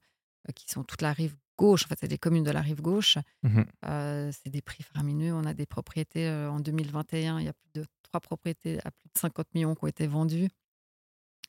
qui 0.55 0.71
sont 0.71 0.85
toute 0.85 1.01
la 1.01 1.13
rive 1.13 1.35
gauche. 1.57 1.85
En 1.85 1.89
fait, 1.89 1.99
c'est 1.99 2.09
des 2.09 2.19
communes 2.19 2.45
de 2.45 2.51
la 2.51 2.61
rive 2.61 2.83
gauche. 2.83 3.17
Mhm. 3.43 3.65
Euh, 3.87 4.31
c'est 4.33 4.51
des 4.51 4.61
prix 4.61 4.83
faramineux. 4.83 5.33
On 5.33 5.45
a 5.45 5.55
des 5.55 5.67
propriétés 5.67 6.29
en 6.29 6.61
2021. 6.61 7.41
Il 7.41 7.47
y 7.47 7.49
a 7.49 7.55
plus 7.55 7.81
de 7.81 7.87
trois 8.03 8.21
propriétés 8.21 8.81
à 8.85 8.91
plus 8.91 9.09
de 9.15 9.19
50 9.19 9.47
millions 9.55 9.75
qui 9.75 9.85
ont 9.85 9.89
été 9.89 10.07
vendues. 10.07 10.51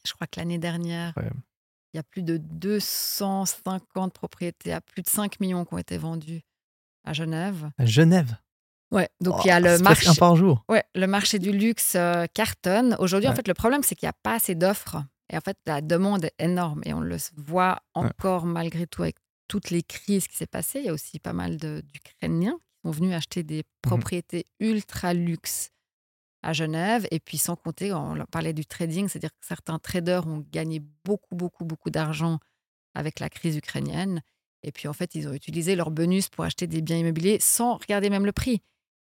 Je 0.07 0.13
crois 0.13 0.27
que 0.27 0.39
l'année 0.39 0.59
dernière, 0.59 1.13
il 1.93 1.97
y 1.97 1.99
a 1.99 2.03
plus 2.03 2.23
de 2.23 2.37
250 2.37 4.13
propriétés 4.13 4.71
à 4.71 4.79
plus 4.79 5.01
de 5.01 5.09
5 5.09 5.39
millions 5.41 5.65
qui 5.65 5.73
ont 5.73 5.79
été 5.79 5.97
vendues 5.97 6.43
à 7.05 7.13
Genève. 7.13 7.69
À 7.77 7.85
Genève. 7.85 8.35
Ouais, 8.91 9.09
donc 9.21 9.35
Oh, 9.37 9.41
il 9.43 9.47
y 9.47 9.51
a 9.51 9.59
le 9.59 9.77
marché. 9.79 10.07
un 10.09 10.13
par 10.15 10.35
jour. 10.35 10.63
Ouais, 10.69 10.83
le 10.93 11.07
marché 11.07 11.39
du 11.39 11.51
luxe 11.51 11.93
euh, 11.95 12.25
cartonne. 12.33 12.95
Aujourd'hui, 12.99 13.27
en 13.29 13.35
fait, 13.35 13.47
le 13.47 13.53
problème, 13.53 13.83
c'est 13.83 13.95
qu'il 13.95 14.05
n'y 14.05 14.11
a 14.11 14.17
pas 14.23 14.35
assez 14.35 14.55
d'offres. 14.55 14.97
Et 15.31 15.37
en 15.37 15.41
fait, 15.41 15.57
la 15.65 15.81
demande 15.81 16.25
est 16.25 16.35
énorme. 16.39 16.81
Et 16.85 16.93
on 16.93 16.99
le 17.01 17.17
voit 17.35 17.79
encore 17.93 18.45
malgré 18.45 18.85
tout 18.85 19.01
avec 19.03 19.17
toutes 19.47 19.69
les 19.71 19.81
crises 19.83 20.27
qui 20.27 20.35
s'est 20.37 20.47
passées. 20.47 20.79
Il 20.79 20.85
y 20.85 20.89
a 20.89 20.93
aussi 20.93 21.19
pas 21.19 21.33
mal 21.33 21.57
d'Ukrainiens 21.57 22.53
qui 22.53 22.81
sont 22.83 22.91
venus 22.91 23.13
acheter 23.15 23.43
des 23.43 23.63
propriétés 23.81 24.45
ultra 24.59 25.13
luxe 25.13 25.71
à 26.43 26.53
Genève. 26.53 27.07
Et 27.11 27.19
puis, 27.19 27.37
sans 27.39 27.55
compter, 27.55 27.91
on 27.91 28.15
parlait 28.31 28.53
du 28.53 28.65
trading, 28.65 29.09
c'est-à-dire 29.09 29.31
que 29.31 29.45
certains 29.45 29.79
traders 29.79 30.27
ont 30.27 30.45
gagné 30.51 30.81
beaucoup, 31.03 31.35
beaucoup, 31.35 31.65
beaucoup 31.65 31.89
d'argent 31.89 32.39
avec 32.93 33.19
la 33.19 33.29
crise 33.29 33.57
ukrainienne. 33.57 34.21
Et 34.67 34.71
puis, 34.71 34.87
en 34.87 34.93
fait, 34.93 35.13
ils 35.15 35.27
ont 35.27 35.33
utilisé 35.33 35.75
leur 35.75 35.91
bonus 35.91 36.27
pour 36.29 36.43
acheter 36.43 36.65
des 36.67 36.81
biens 36.81 36.97
immobiliers 36.97 37.37
sans 37.39 37.77
regarder 37.77 38.09
même 38.09 38.25
le 38.25 38.31
prix. 38.31 38.61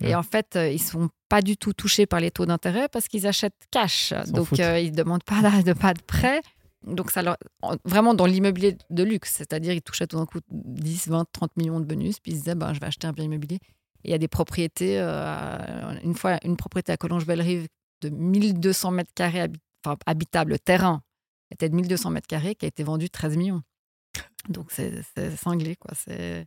Et 0.09 0.15
en 0.15 0.23
fait, 0.23 0.55
euh, 0.57 0.69
ils 0.69 0.81
sont 0.81 1.09
pas 1.29 1.41
du 1.41 1.55
tout 1.55 1.71
touchés 1.71 2.05
par 2.05 2.19
les 2.19 2.29
taux 2.31 2.45
d'intérêt 2.45 2.89
parce 2.89 3.07
qu'ils 3.07 3.25
achètent 3.27 3.53
cash. 3.71 4.11
Donc, 4.33 4.47
euh, 4.59 4.79
ils 4.79 4.91
ne 4.91 4.95
demandent 4.97 5.23
pas 5.23 5.41
de, 5.63 5.73
pas 5.73 5.93
de 5.93 6.01
prêt. 6.01 6.41
Donc, 6.85 7.11
ça 7.11 7.21
leur, 7.21 7.37
en- 7.61 7.77
vraiment 7.85 8.13
dans 8.13 8.25
l'immobilier 8.25 8.77
de 8.89 9.03
luxe, 9.03 9.35
c'est-à-dire 9.37 9.71
ils 9.71 9.81
touchaient 9.81 10.05
tout 10.07 10.17
d'un 10.17 10.25
coup 10.25 10.39
10, 10.51 11.07
20, 11.07 11.25
30 11.31 11.55
millions 11.55 11.79
de 11.79 11.85
bonus, 11.85 12.19
puis 12.19 12.33
ils 12.33 12.35
se 12.35 12.41
disaient 12.41 12.55
ben, 12.55 12.73
je 12.73 12.81
vais 12.81 12.87
acheter 12.87 13.07
un 13.07 13.13
bien 13.13 13.23
immobilier. 13.23 13.59
Et 14.03 14.09
il 14.09 14.11
y 14.11 14.13
a 14.13 14.17
des 14.17 14.27
propriétés, 14.27 14.99
euh, 14.99 15.93
une 16.03 16.15
fois, 16.15 16.37
une 16.43 16.57
propriété 16.57 16.91
à 16.91 16.97
Collonges-Bellerive 16.97 17.67
de 18.01 18.09
1200 18.09 18.91
mètres 18.91 19.13
carrés 19.15 19.39
habi- 19.47 19.59
enfin, 19.85 19.97
habitable, 20.05 20.51
le 20.51 20.59
terrain 20.59 21.01
était 21.51 21.69
de 21.69 21.75
1200 21.75 22.09
mètres 22.09 22.27
carrés 22.27 22.55
qui 22.55 22.65
a 22.65 22.67
été 22.67 22.83
vendu 22.83 23.09
13 23.09 23.37
millions. 23.37 23.61
Donc, 24.49 24.71
c'est 24.71 25.03
cinglé, 25.37 25.75
quoi. 25.75 25.91
C'est. 25.95 26.45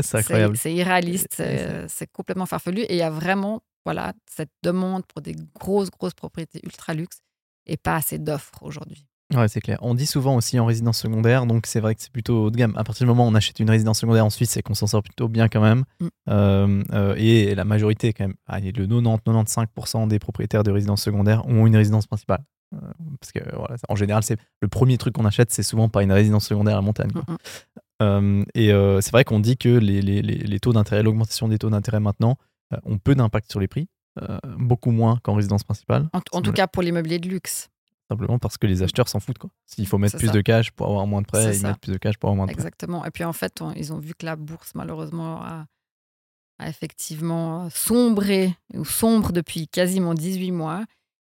C'est 0.00 0.18
incroyable. 0.18 0.56
C'est 0.56 0.74
irréaliste, 0.74 1.42
c'est 1.88 2.12
complètement 2.12 2.46
farfelu. 2.46 2.82
Et 2.82 2.94
il 2.94 2.98
y 2.98 3.02
a 3.02 3.10
vraiment 3.10 3.62
voilà, 3.88 4.12
cette 4.30 4.50
demande 4.62 5.06
pour 5.06 5.22
des 5.22 5.34
grosses, 5.58 5.90
grosses 5.90 6.12
propriétés 6.12 6.60
ultra 6.62 6.92
luxe 6.92 7.20
et 7.64 7.78
pas 7.78 7.96
assez 7.96 8.18
d'offres 8.18 8.62
aujourd'hui. 8.62 9.06
Ouais, 9.34 9.48
c'est 9.48 9.62
clair. 9.62 9.78
On 9.80 9.94
dit 9.94 10.04
souvent 10.04 10.36
aussi 10.36 10.60
en 10.60 10.66
résidence 10.66 10.98
secondaire, 10.98 11.46
donc 11.46 11.66
c'est 11.66 11.80
vrai 11.80 11.94
que 11.94 12.02
c'est 12.02 12.12
plutôt 12.12 12.44
haut 12.44 12.50
de 12.50 12.56
gamme. 12.56 12.74
À 12.76 12.84
partir 12.84 13.06
du 13.06 13.08
moment 13.08 13.26
où 13.26 13.30
on 13.30 13.34
achète 13.34 13.60
une 13.60 13.70
résidence 13.70 14.00
secondaire 14.00 14.26
en 14.26 14.30
Suisse, 14.30 14.50
c'est 14.50 14.60
qu'on 14.60 14.74
s'en 14.74 14.86
sort 14.86 15.02
plutôt 15.02 15.28
bien 15.28 15.48
quand 15.48 15.62
même. 15.62 15.84
Mm. 16.00 16.06
Euh, 16.28 16.84
euh, 16.92 17.14
et 17.16 17.54
la 17.54 17.64
majorité, 17.64 18.12
quand 18.12 18.24
même, 18.24 18.36
allez, 18.46 18.72
le 18.72 18.86
90-95% 18.86 20.06
des 20.08 20.18
propriétaires 20.18 20.64
de 20.64 20.70
résidences 20.70 21.02
secondaires 21.02 21.46
ont 21.46 21.66
une 21.66 21.76
résidence 21.76 22.06
principale. 22.06 22.42
Euh, 22.74 22.78
parce 23.20 23.32
que 23.32 23.38
voilà, 23.56 23.76
en 23.88 23.96
général, 23.96 24.22
c'est 24.22 24.38
le 24.60 24.68
premier 24.68 24.98
truc 24.98 25.14
qu'on 25.14 25.24
achète, 25.24 25.50
c'est 25.50 25.62
souvent 25.62 25.88
pas 25.88 26.02
une 26.02 26.12
résidence 26.12 26.46
secondaire 26.46 26.76
à 26.76 26.82
montagne. 26.82 27.10
quoi. 27.12 27.22
Mm, 27.26 27.32
mm. 27.32 27.36
Euh, 28.02 28.44
et 28.54 28.72
euh, 28.72 29.00
c'est 29.00 29.10
vrai 29.10 29.24
qu'on 29.24 29.40
dit 29.40 29.56
que 29.56 29.68
les, 29.70 30.02
les- 30.02 30.22
les- 30.22 30.36
les 30.38 30.60
taux 30.60 30.72
d'intérêt, 30.72 31.02
l'augmentation 31.02 31.48
des 31.48 31.58
taux 31.58 31.70
d'intérêt 31.70 32.00
maintenant, 32.00 32.36
ont 32.84 32.98
peu 32.98 33.14
d'impact 33.14 33.50
sur 33.50 33.60
les 33.60 33.68
prix, 33.68 33.88
beaucoup 34.58 34.90
moins 34.90 35.18
qu'en 35.22 35.34
résidence 35.34 35.64
principale, 35.64 36.08
En, 36.12 36.20
en 36.32 36.42
tout 36.42 36.52
cas, 36.52 36.66
pour 36.66 36.82
l'immobilier 36.82 37.18
de 37.18 37.28
luxe. 37.28 37.70
simplement 38.10 38.38
parce 38.38 38.58
que 38.58 38.66
les 38.66 38.82
acheteurs 38.82 39.08
s'en 39.08 39.20
foutent. 39.20 39.38
S'il 39.66 39.86
faut 39.86 39.96
mettre 39.98 40.18
plus 40.18 40.26
ça. 40.26 40.32
de 40.34 40.40
cash 40.42 40.70
pour 40.72 40.86
avoir 40.88 41.06
moins 41.06 41.22
de 41.22 41.26
prêts, 41.26 41.54
ils 41.56 41.60
ça. 41.60 41.68
mettent 41.68 41.80
plus 41.80 41.92
de 41.92 41.98
cash 41.98 42.18
pour 42.18 42.28
avoir 42.28 42.36
moins 42.36 42.46
de 42.46 42.52
prêts. 42.52 42.60
Exactement. 42.60 43.04
Et 43.06 43.10
puis 43.10 43.24
en 43.24 43.32
fait, 43.32 43.62
on- 43.62 43.72
ils 43.72 43.92
ont 43.92 43.98
vu 43.98 44.12
que 44.14 44.26
la 44.26 44.36
bourse, 44.36 44.72
malheureusement, 44.74 45.42
a, 45.42 45.66
a 46.58 46.68
effectivement 46.68 47.68
sombré, 47.70 48.54
ou 48.74 48.84
sombre 48.84 49.32
depuis 49.32 49.66
quasiment 49.68 50.12
18 50.14 50.52
mois. 50.52 50.84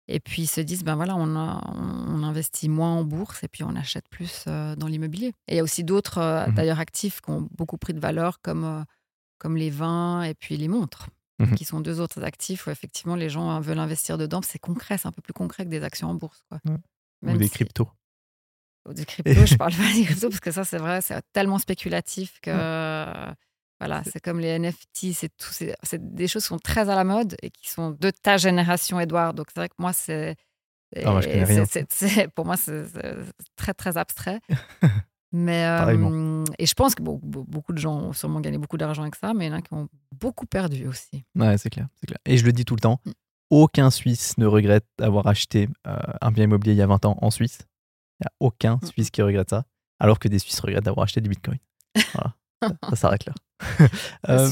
Et 0.07 0.19
puis 0.19 0.43
ils 0.43 0.47
se 0.47 0.59
disent, 0.61 0.83
ben 0.83 0.95
voilà, 0.95 1.15
on, 1.15 1.35
a- 1.35 1.61
on 1.75 2.23
investit 2.23 2.67
moins 2.69 2.91
en 2.95 3.03
bourse 3.03 3.43
et 3.43 3.47
puis 3.47 3.63
on 3.63 3.75
achète 3.75 4.07
plus 4.09 4.43
euh, 4.47 4.75
dans 4.75 4.87
l'immobilier. 4.87 5.27
Et 5.47 5.53
il 5.53 5.55
y 5.55 5.59
a 5.59 5.63
aussi 5.63 5.83
d'autres, 5.83 6.17
euh, 6.17 6.47
Mhm. 6.47 6.53
d'ailleurs, 6.55 6.79
actifs 6.79 7.21
qui 7.21 7.29
ont 7.29 7.47
beaucoup 7.57 7.77
pris 7.77 7.93
de 7.93 7.99
valeur, 7.99 8.41
comme, 8.41 8.63
euh, 8.65 8.83
comme 9.37 9.55
les 9.57 9.69
vins 9.69 10.23
et 10.23 10.33
puis 10.33 10.57
les 10.57 10.67
montres, 10.67 11.07
Mhm. 11.39 11.55
qui 11.55 11.65
sont 11.65 11.79
deux 11.79 11.99
autres 12.01 12.23
actifs 12.23 12.67
où 12.67 12.71
effectivement 12.71 13.15
les 13.15 13.29
gens 13.29 13.55
euh, 13.55 13.59
veulent 13.61 13.79
investir 13.79 14.17
dedans. 14.17 14.41
C'est 14.43 14.59
concret, 14.59 14.97
c'est 14.97 15.07
un 15.07 15.11
peu 15.11 15.21
plus 15.21 15.33
concret 15.33 15.63
que 15.65 15.69
des 15.69 15.83
actions 15.83 16.09
en 16.09 16.15
bourse. 16.15 16.43
Quoi. 16.49 16.59
Ou 17.23 17.37
des 17.37 17.45
si- 17.45 17.51
cryptos. 17.51 17.89
ou 18.89 18.93
des 18.93 19.05
cryptos, 19.05 19.45
je 19.45 19.55
parle 19.57 19.73
pas 19.73 19.93
des 19.93 20.03
cryptos 20.03 20.29
parce 20.29 20.39
que 20.39 20.51
ça, 20.51 20.63
c'est 20.65 20.77
vrai, 20.79 21.01
c'est 21.01 21.21
tellement 21.33 21.59
spéculatif 21.59 22.39
que 22.41 22.51
voilà, 23.81 24.03
c'est 24.05 24.19
comme 24.19 24.39
les 24.39 24.59
NFT, 24.59 25.11
c'est 25.13 25.35
tout, 25.35 25.49
c'est 25.51 25.75
des 26.15 26.27
choses 26.27 26.43
qui 26.43 26.49
sont 26.49 26.59
très 26.59 26.87
à 26.87 26.95
la 26.95 27.03
mode 27.03 27.35
et 27.41 27.49
qui 27.49 27.67
sont 27.69 27.91
de 27.99 28.11
ta 28.11 28.37
génération, 28.37 28.99
Edouard. 28.99 29.33
Donc 29.33 29.47
c'est 29.51 29.59
vrai 29.59 29.69
que 29.69 29.75
moi, 29.79 29.91
c'est 29.91 30.35
Ah, 31.03 31.19
pour 32.35 32.45
moi, 32.45 32.57
c'est 32.57 32.85
très 33.55 33.73
très 33.73 33.97
abstrait. 33.97 34.39
Mais 35.33 35.65
euh, 35.65 36.43
et 36.59 36.65
je 36.65 36.73
pense 36.73 36.93
que 36.93 37.01
bon, 37.01 37.17
beaucoup 37.23 37.71
de 37.71 37.77
gens 37.77 37.95
ont 37.97 38.11
sûrement 38.13 38.41
gagné 38.41 38.57
beaucoup 38.57 38.77
d'argent 38.77 39.01
avec 39.03 39.15
ça, 39.15 39.33
mais 39.33 39.45
il 39.45 39.49
y 39.49 39.53
en 39.53 39.57
a 39.57 39.61
qui 39.61 39.73
ont 39.73 39.87
beaucoup 40.19 40.45
perdu 40.45 40.87
aussi. 40.87 41.23
Ouais, 41.35 41.57
c'est 41.57 41.69
clair, 41.69 41.87
c'est 42.01 42.07
clair. 42.07 42.19
Et 42.25 42.35
je 42.35 42.43
le 42.43 42.51
dis 42.51 42.65
tout 42.65 42.75
le 42.75 42.81
temps, 42.81 42.99
Mm. 43.05 43.11
aucun 43.49 43.89
Suisse 43.91 44.37
ne 44.37 44.45
regrette 44.45 44.85
d'avoir 44.99 45.27
acheté 45.27 45.69
euh, 45.87 45.95
un 46.19 46.31
bien 46.31 46.43
immobilier 46.43 46.73
il 46.73 46.79
y 46.79 46.81
a 46.81 46.87
20 46.87 47.05
ans 47.05 47.17
en 47.21 47.31
Suisse. 47.31 47.59
Il 48.19 48.23
n'y 48.23 48.27
a 48.27 48.31
aucun 48.41 48.75
Mm. 48.81 48.85
Suisse 48.87 49.09
qui 49.09 49.21
regrette 49.21 49.49
ça, 49.51 49.63
alors 49.99 50.19
que 50.19 50.27
des 50.27 50.37
Suisses 50.37 50.59
regrettent 50.59 50.83
d'avoir 50.83 51.05
acheté 51.05 51.21
du 51.21 51.29
Bitcoin. 51.29 51.59
Voilà, 52.13 52.35
ça, 52.61 52.89
ça 52.89 52.95
s'arrête 52.97 53.25
là. 53.25 53.33
Euh. 54.29 54.47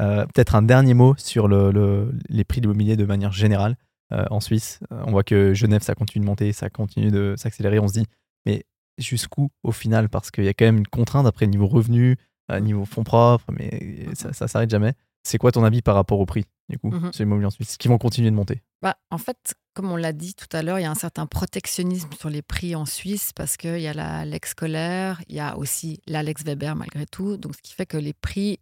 Euh, 0.00 0.26
Peut-être 0.26 0.54
un 0.54 0.62
dernier 0.62 0.94
mot 0.94 1.14
sur 1.16 1.48
le, 1.48 1.70
le- 1.72 2.14
les 2.28 2.44
prix 2.44 2.60
de 2.60 2.66
l'immobilier 2.66 2.96
de 2.96 3.04
manière 3.04 3.32
générale 3.32 3.76
euh, 4.12 4.24
en 4.30 4.40
Suisse. 4.40 4.80
On 4.90 5.10
voit 5.10 5.24
que 5.24 5.54
Genève, 5.54 5.82
ça 5.82 5.94
continue 5.94 6.22
de 6.24 6.26
monter, 6.28 6.52
ça 6.52 6.70
continue 6.70 7.10
de 7.10 7.34
s'accélérer. 7.36 7.78
On 7.80 7.88
se 7.88 7.94
dit, 7.94 8.06
mais 8.46 8.64
jusqu'où 8.98 9.50
au 9.64 9.72
final? 9.72 10.08
Parce 10.08 10.30
qu'il 10.30 10.44
y 10.44 10.48
a 10.48 10.54
quand 10.54 10.66
même 10.66 10.78
une 10.78 10.86
contrainte 10.86 11.26
après 11.26 11.46
niveau 11.48 11.66
revenu, 11.66 12.16
niveau 12.60 12.84
fonds 12.84 13.02
propres, 13.04 13.44
mais 13.52 14.06
ça, 14.14 14.32
ça 14.32 14.46
s'arrête 14.48 14.70
jamais. 14.70 14.94
C'est 15.22 15.38
quoi 15.38 15.52
ton 15.52 15.64
avis 15.64 15.82
par 15.82 15.94
rapport 15.94 16.20
au 16.20 16.26
prix, 16.26 16.44
du 16.68 16.78
coup, 16.78 16.90
sur 17.12 17.24
l'immobilier 17.24 17.46
en 17.46 17.50
Suisse 17.50 17.76
Qui 17.76 17.88
vont 17.88 17.98
continuer 17.98 18.30
de 18.30 18.36
monter? 18.36 18.62
Bah, 18.82 18.96
en 19.10 19.18
fait, 19.18 19.54
comme 19.74 19.90
on 19.90 19.96
l'a 19.96 20.12
dit 20.12 20.34
tout 20.34 20.48
à 20.56 20.62
l'heure, 20.62 20.78
il 20.78 20.82
y 20.82 20.86
a 20.86 20.90
un 20.90 20.94
certain 20.94 21.26
protectionnisme 21.26 22.10
sur 22.18 22.30
les 22.30 22.42
prix 22.42 22.74
en 22.74 22.86
Suisse 22.86 23.32
parce 23.34 23.56
qu'il 23.56 23.80
y 23.80 23.88
a 23.88 23.94
la 23.94 24.24
Lex 24.24 24.50
scolaire, 24.50 25.20
il 25.28 25.36
y 25.36 25.40
a 25.40 25.56
aussi 25.56 26.00
l'Alex 26.06 26.44
Weber 26.44 26.76
malgré 26.76 27.06
tout. 27.06 27.36
Donc, 27.36 27.54
ce 27.56 27.62
qui 27.62 27.74
fait 27.74 27.86
que 27.86 27.96
les 27.96 28.12
prix, 28.12 28.58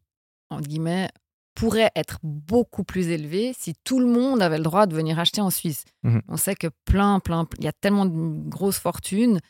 entre 0.51 0.67
guillemets, 0.69 1.09
pourraient 1.55 1.91
être 1.97 2.19
beaucoup 2.23 2.85
plus 2.85 3.09
élevés 3.09 3.53
si 3.59 3.75
tout 3.83 3.99
le 3.99 4.07
monde 4.07 4.43
avait 4.43 4.59
le 4.59 4.65
droit 4.65 4.87
de 4.87 4.95
venir 4.95 5.19
acheter 5.19 5.41
en 5.41 5.51
Suisse. 5.51 5.85
Mhm. 6.03 6.23
On 6.29 6.37
sait 6.37 6.55
que 6.55 6.69
plein, 6.85 7.19
plein, 7.19 7.49
il 7.59 7.65
y 7.65 7.69
a 7.69 7.73
tellement 7.73 8.07
de 8.07 8.49
grosses 8.49 8.79
fortunes, 8.79 9.41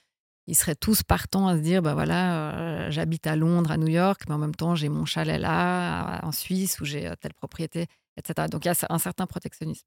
ils 0.47 0.55
seraient 0.55 0.77
tous 0.77 1.03
partants 1.03 1.49
à 1.49 1.57
se 1.57 1.63
dire, 1.63 1.83
bah 1.83 1.95
voilà, 1.95 2.55
euh, 2.87 2.91
j'habite 2.91 3.27
à 3.27 3.35
Londres, 3.37 3.71
à 3.73 3.77
New 3.77 3.89
York, 3.89 4.23
mais 4.29 4.35
en 4.35 4.39
même 4.39 4.55
temps, 4.55 4.75
j'ai 4.77 4.89
mon 4.89 5.05
chalet 5.05 5.41
là, 5.41 6.21
en 6.25 6.33
Suisse, 6.33 6.81
où 6.81 6.85
j'ai 6.85 7.07
euh, 7.09 7.15
telle 7.21 7.35
propriété, 7.35 7.87
etc. 8.17 8.49
Donc, 8.49 8.65
il 8.65 8.69
y 8.69 8.71
a 8.71 8.75
un 8.91 8.99
certain 8.99 9.27
protectionnisme 9.27 9.87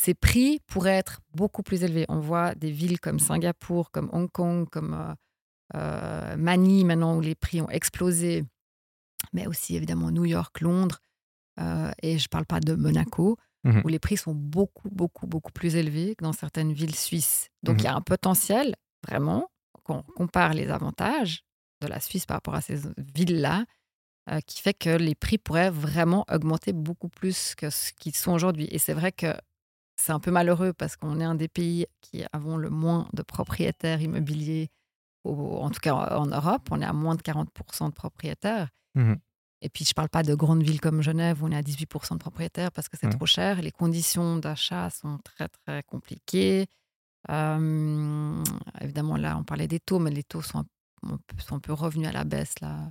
ces 0.00 0.14
prix 0.14 0.60
pourraient 0.68 0.96
être 0.96 1.20
beaucoup 1.34 1.64
plus 1.64 1.82
élevés. 1.82 2.06
On 2.08 2.20
voit 2.20 2.54
des 2.54 2.70
villes 2.70 3.00
comme 3.00 3.18
Singapour, 3.18 3.90
comme 3.90 4.08
Hong 4.12 4.30
Kong, 4.30 4.68
comme 4.70 4.94
euh, 4.94 5.14
euh, 5.74 6.36
Manille 6.36 6.84
maintenant 6.84 7.16
où 7.16 7.20
les 7.20 7.34
prix 7.34 7.60
ont 7.60 7.68
explosé, 7.68 8.44
mais 9.32 9.48
aussi 9.48 9.74
évidemment 9.74 10.12
New 10.12 10.24
York, 10.24 10.60
Londres, 10.60 11.00
et 12.02 12.18
je 12.18 12.24
ne 12.24 12.28
parle 12.28 12.46
pas 12.46 12.60
de 12.60 12.74
Monaco, 12.74 13.36
Mhm. 13.64 13.82
où 13.84 13.88
les 13.88 13.98
prix 13.98 14.16
sont 14.16 14.34
beaucoup, 14.36 14.88
beaucoup, 14.90 15.26
beaucoup 15.26 15.50
plus 15.50 15.74
élevés 15.74 16.14
que 16.14 16.22
dans 16.22 16.32
certaines 16.32 16.72
villes 16.72 16.94
suisses. 16.94 17.48
Donc 17.64 17.78
Mhm. 17.78 17.80
il 17.80 17.84
y 17.84 17.88
a 17.88 17.96
un 17.96 18.00
potentiel, 18.00 18.76
vraiment, 19.06 19.48
quand 19.84 19.98
on 20.06 20.12
compare 20.12 20.54
les 20.54 20.68
avantages 20.70 21.42
de 21.80 21.86
la 21.86 22.00
Suisse 22.00 22.26
par 22.26 22.36
rapport 22.36 22.54
à 22.54 22.60
ces 22.60 22.80
villes-là, 22.98 23.64
euh, 24.30 24.40
qui 24.40 24.60
fait 24.60 24.74
que 24.74 24.90
les 24.90 25.14
prix 25.14 25.38
pourraient 25.38 25.70
vraiment 25.70 26.24
augmenter 26.30 26.72
beaucoup 26.72 27.08
plus 27.08 27.54
que 27.54 27.70
ce 27.70 27.92
qu'ils 27.92 28.14
sont 28.16 28.32
aujourd'hui. 28.32 28.68
Et 28.70 28.78
c'est 28.78 28.92
vrai 28.94 29.12
que 29.12 29.32
c'est 29.96 30.12
un 30.12 30.20
peu 30.20 30.30
malheureux 30.30 30.72
parce 30.72 30.96
qu'on 30.96 31.18
est 31.20 31.24
un 31.24 31.34
des 31.34 31.48
pays 31.48 31.86
qui 32.02 32.24
avons 32.32 32.56
le 32.56 32.68
moins 32.70 33.08
de 33.14 33.22
propriétaires 33.22 34.00
immobiliers, 34.02 34.68
au- 35.24 35.58
en 35.60 35.70
tout 35.70 35.80
cas 35.80 35.94
en 35.94 36.26
Europe. 36.26 36.68
On 36.70 36.80
est 36.80 36.84
à 36.84 36.92
moins 36.92 37.14
de 37.14 37.22
40% 37.22 37.88
de 37.88 37.94
propriétaires. 37.94 38.68
Mhm. 38.94 39.18
Et 39.60 39.68
puis, 39.70 39.84
je 39.84 39.90
ne 39.90 39.94
parle 39.94 40.08
pas 40.08 40.22
de 40.22 40.34
grandes 40.36 40.62
villes 40.62 40.80
comme 40.80 41.02
Genève 41.02 41.42
où 41.42 41.46
on 41.46 41.50
est 41.50 41.56
à 41.56 41.62
18% 41.62 42.14
de 42.14 42.20
propriétaires 42.20 42.70
parce 42.70 42.88
que 42.88 42.96
c'est 42.96 43.06
Mhm. 43.08 43.16
trop 43.16 43.26
cher. 43.26 43.60
Les 43.62 43.72
conditions 43.72 44.36
d'achat 44.36 44.88
sont 44.90 45.18
très, 45.24 45.48
très 45.48 45.82
compliquées. 45.82 46.66
Euh, 47.30 48.42
évidemment, 48.80 49.16
là, 49.16 49.36
on 49.38 49.44
parlait 49.44 49.68
des 49.68 49.80
taux, 49.80 49.98
mais 49.98 50.10
les 50.10 50.22
taux 50.24 50.42
sont 50.42 50.58
un, 51.02 51.16
peu- 51.26 51.38
sont 51.40 51.56
un 51.56 51.60
peu 51.60 51.72
revenus 51.72 52.08
à 52.08 52.12
la 52.12 52.24
baisse 52.24 52.54
là, 52.60 52.90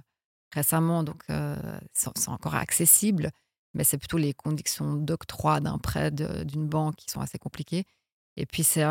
récemment. 0.53 1.03
Donc, 1.03 1.23
euh, 1.29 1.55
c'est 1.93 2.29
encore 2.29 2.55
accessible 2.55 3.31
mais 3.73 3.83
c'est 3.83 3.97
plutôt 3.99 4.17
les 4.17 4.33
conditions 4.33 4.95
d'octroi 4.95 5.59
d'un 5.59 5.77
prêt 5.77 6.09
d'une 6.09 6.67
banque 6.67 6.95
qui 6.95 7.11
sont 7.11 7.19
assez 7.21 7.37
compliquées. 7.37 7.85
Et 8.35 8.47
puis, 8.47 8.63
c'est 8.63 8.81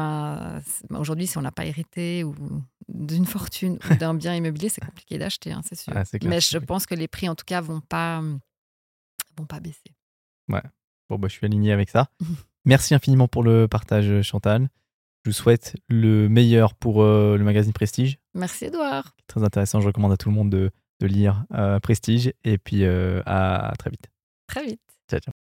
c'est- 0.64 0.92
aujourd'hui, 0.92 1.26
si 1.26 1.38
on 1.38 1.42
n'a 1.42 1.50
pas 1.50 1.64
hérité 1.64 2.22
ou 2.22 2.34
d'une 2.88 3.26
fortune 3.50 3.78
ou 3.90 3.94
d'un 3.96 4.14
bien 4.14 4.34
immobilier, 4.36 4.68
c'est 4.68 4.84
compliqué 4.84 5.18
d'acheter, 5.18 5.50
hein, 5.50 5.62
c'est 5.64 5.74
sûr. 5.74 5.92
Ah, 5.96 6.28
Mais 6.28 6.40
je 6.40 6.58
pense 6.58 6.86
que 6.86 6.94
les 6.94 7.08
prix, 7.08 7.28
en 7.28 7.34
tout 7.34 7.44
cas, 7.44 7.60
vont 7.60 7.80
pas, 7.80 8.20
vont 9.36 9.46
pas 9.46 9.58
baisser. 9.58 9.96
Bon, 11.08 11.18
bah, 11.18 11.26
je 11.28 11.32
suis 11.34 11.46
aligné 11.46 11.72
avec 11.72 11.88
ça. 11.88 12.10
Merci 12.64 12.94
infiniment 12.94 13.26
pour 13.28 13.42
le 13.42 13.66
partage, 13.66 14.22
Chantal. 14.22 14.68
Je 15.26 15.30
vous 15.32 15.34
souhaite 15.34 15.74
le 15.88 16.28
meilleur 16.28 16.74
pour 16.74 17.02
euh, 17.02 17.36
le 17.36 17.42
magazine 17.42 17.72
Prestige. 17.72 18.20
Merci, 18.34 18.66
Edouard. 18.66 19.16
Très 19.26 19.42
intéressant. 19.42 19.80
Je 19.80 19.88
recommande 19.88 20.12
à 20.12 20.16
tout 20.16 20.28
le 20.28 20.36
monde 20.36 20.50
de, 20.50 20.70
de 21.00 21.06
lire 21.08 21.46
euh, 21.52 21.80
Prestige. 21.80 22.32
Et 22.44 22.58
puis, 22.58 22.84
euh, 22.84 23.22
à 23.26 23.72
très 23.76 23.90
vite. 23.90 24.08
Très 24.46 24.64
vite. 24.64 24.80
Ciao, 25.10 25.18
ciao. 25.18 25.34